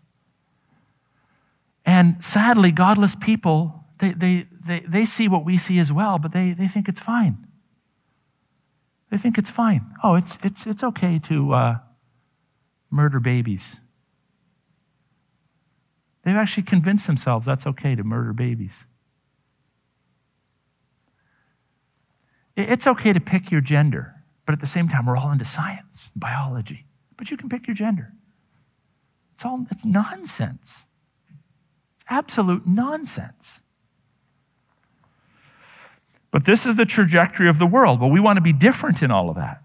And 1.86 2.24
sadly, 2.24 2.72
godless 2.72 3.16
people, 3.16 3.86
they, 4.00 4.12
they, 4.12 4.48
they, 4.52 4.80
they 4.82 5.06
see 5.06 5.28
what 5.28 5.46
we 5.46 5.58
see 5.58 5.80
as 5.80 5.94
well, 5.94 6.18
but 6.18 6.34
they, 6.34 6.54
they 6.54 6.68
think 6.68 6.90
it's 6.90 7.00
fine. 7.00 7.47
They 9.10 9.18
think 9.18 9.38
it's 9.38 9.50
fine. 9.50 9.94
Oh, 10.04 10.16
it's, 10.16 10.38
it's, 10.44 10.68
it's 10.68 10.84
okay 10.84 11.20
to 11.20 11.54
uh, 11.54 11.78
murder 12.92 13.20
babies. 13.20 13.80
They've 16.24 16.36
actually 16.36 16.64
convinced 16.64 17.08
themselves 17.08 17.46
that's 17.46 17.66
okay 17.66 17.96
to 17.96 18.04
murder 18.04 18.34
babies. 18.34 18.86
It's 22.58 22.88
okay 22.88 23.14
to 23.14 23.20
pick 23.20 23.52
your 23.52 23.62
gender, 23.62 24.16
but 24.46 24.54
at 24.54 24.60
the 24.60 24.68
same 24.68 24.90
time, 24.90 25.06
we're 25.06 25.16
all 25.16 25.32
into 25.32 25.46
science, 25.46 26.12
biology. 26.16 26.86
But 27.16 27.32
you 27.32 27.38
can 27.38 27.50
pick 27.50 27.68
your 27.68 27.76
gender. 27.76 28.14
It's 29.36 29.46
all 29.46 29.66
it's 29.70 29.86
nonsense. 29.86 30.88
It's 31.96 32.06
absolute 32.10 32.66
nonsense. 32.66 33.62
But 36.38 36.46
this 36.46 36.68
is 36.68 36.76
the 36.76 36.86
trajectory 36.86 37.50
of 37.50 37.58
the 37.58 37.66
world. 37.66 38.00
Well, 38.00 38.12
we 38.12 38.20
want 38.20 38.38
to 38.38 38.42
be 38.42 38.54
different 38.54 39.02
in 39.02 39.10
all 39.10 39.32
of 39.32 39.38
that. 39.38 39.64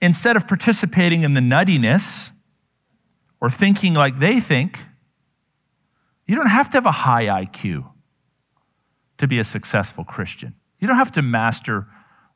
Instead 0.00 0.36
of 0.36 0.46
participating 0.46 1.24
in 1.24 1.34
the 1.34 1.40
nuttiness 1.40 2.30
or 3.40 3.50
thinking 3.50 3.92
like 3.92 4.20
they 4.20 4.38
think, 4.38 4.78
you 6.28 6.36
don't 6.36 6.46
have 6.46 6.70
to 6.70 6.76
have 6.76 6.86
a 6.86 6.92
high 6.92 7.24
IQ 7.24 7.90
to 9.18 9.26
be 9.26 9.40
a 9.40 9.42
successful 9.42 10.04
Christian. 10.04 10.54
You 10.78 10.86
don't 10.86 10.96
have 10.96 11.10
to 11.10 11.22
master 11.22 11.88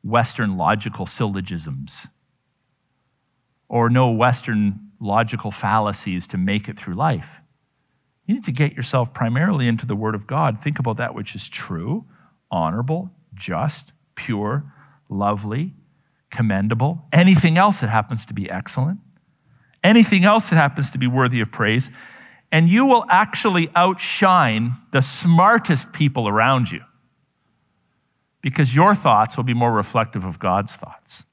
Western 0.02 0.56
logical 0.56 1.06
syllogisms 1.06 2.08
or 3.68 3.88
know 3.88 4.10
Western 4.10 4.90
logical 4.98 5.52
fallacies 5.52 6.26
to 6.26 6.36
make 6.36 6.68
it 6.68 6.80
through 6.80 6.94
life. 6.94 7.36
You 8.26 8.34
need 8.34 8.44
to 8.46 8.52
get 8.52 8.72
yourself 8.72 9.14
primarily 9.14 9.68
into 9.68 9.86
the 9.86 9.94
Word 9.94 10.16
of 10.16 10.26
God. 10.26 10.60
Think 10.60 10.80
about 10.80 10.96
that 10.96 11.14
which 11.14 11.36
is 11.36 11.48
true, 11.48 12.06
honorable, 12.54 13.10
just, 13.34 13.92
pure, 14.14 14.64
lovely, 15.08 15.74
commendable, 16.30 17.04
anything 17.12 17.58
else 17.58 17.80
that 17.80 17.90
happens 17.90 18.24
to 18.26 18.34
be 18.34 18.48
excellent, 18.48 19.00
anything 19.82 20.24
else 20.24 20.48
that 20.48 20.56
happens 20.56 20.90
to 20.92 20.98
be 20.98 21.06
worthy 21.06 21.40
of 21.40 21.50
praise 21.50 21.90
and 22.54 22.68
you 22.68 22.86
will 22.86 23.04
actually 23.08 23.68
outshine 23.74 24.76
the 24.92 25.02
smartest 25.02 25.92
people 25.92 26.28
around 26.28 26.70
you 26.70 26.82
because 28.42 28.72
your 28.72 28.94
thoughts 28.94 29.36
will 29.36 29.42
be 29.42 29.54
more 29.54 29.72
reflective 29.72 30.24
of 30.24 30.38
God's 30.38 30.76
thoughts. 30.76 31.24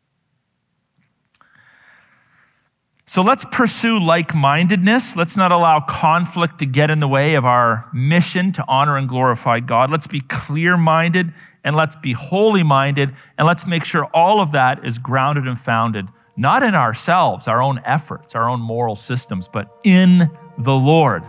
So 3.12 3.22
let's 3.22 3.44
pursue 3.44 4.00
like 4.00 4.34
mindedness. 4.34 5.18
Let's 5.18 5.36
not 5.36 5.52
allow 5.52 5.82
conflict 5.82 6.60
to 6.60 6.66
get 6.66 6.90
in 6.90 7.02
the 7.02 7.10
way 7.10 7.36
of 7.36 7.44
our 7.44 7.90
mission 7.94 8.54
to 8.54 8.64
honor 8.70 8.96
and 8.96 9.06
glorify 9.10 9.60
God. 9.60 9.92
Let's 9.92 10.08
be 10.08 10.22
clear 10.22 10.78
minded 10.78 11.34
and 11.62 11.76
let's 11.76 11.98
be 11.98 12.14
holy 12.14 12.64
minded 12.64 13.14
and 13.38 13.46
let's 13.46 13.68
make 13.68 13.84
sure 13.84 14.06
all 14.14 14.40
of 14.40 14.54
that 14.54 14.86
is 14.86 14.98
grounded 14.98 15.46
and 15.46 15.60
founded 15.60 16.08
not 16.38 16.64
in 16.64 16.74
ourselves, 16.74 17.50
our 17.50 17.62
own 17.62 17.82
efforts, 17.84 18.34
our 18.34 18.50
own 18.50 18.62
moral 18.62 18.96
systems, 18.96 19.50
but 19.50 19.68
in 19.84 20.32
the 20.58 20.74
Lord 20.74 21.26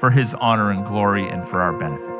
for 0.00 0.10
his 0.10 0.34
honor 0.34 0.72
and 0.72 0.84
glory 0.84 1.24
and 1.28 1.46
for 1.46 1.60
our 1.60 1.72
benefit. 1.72 2.19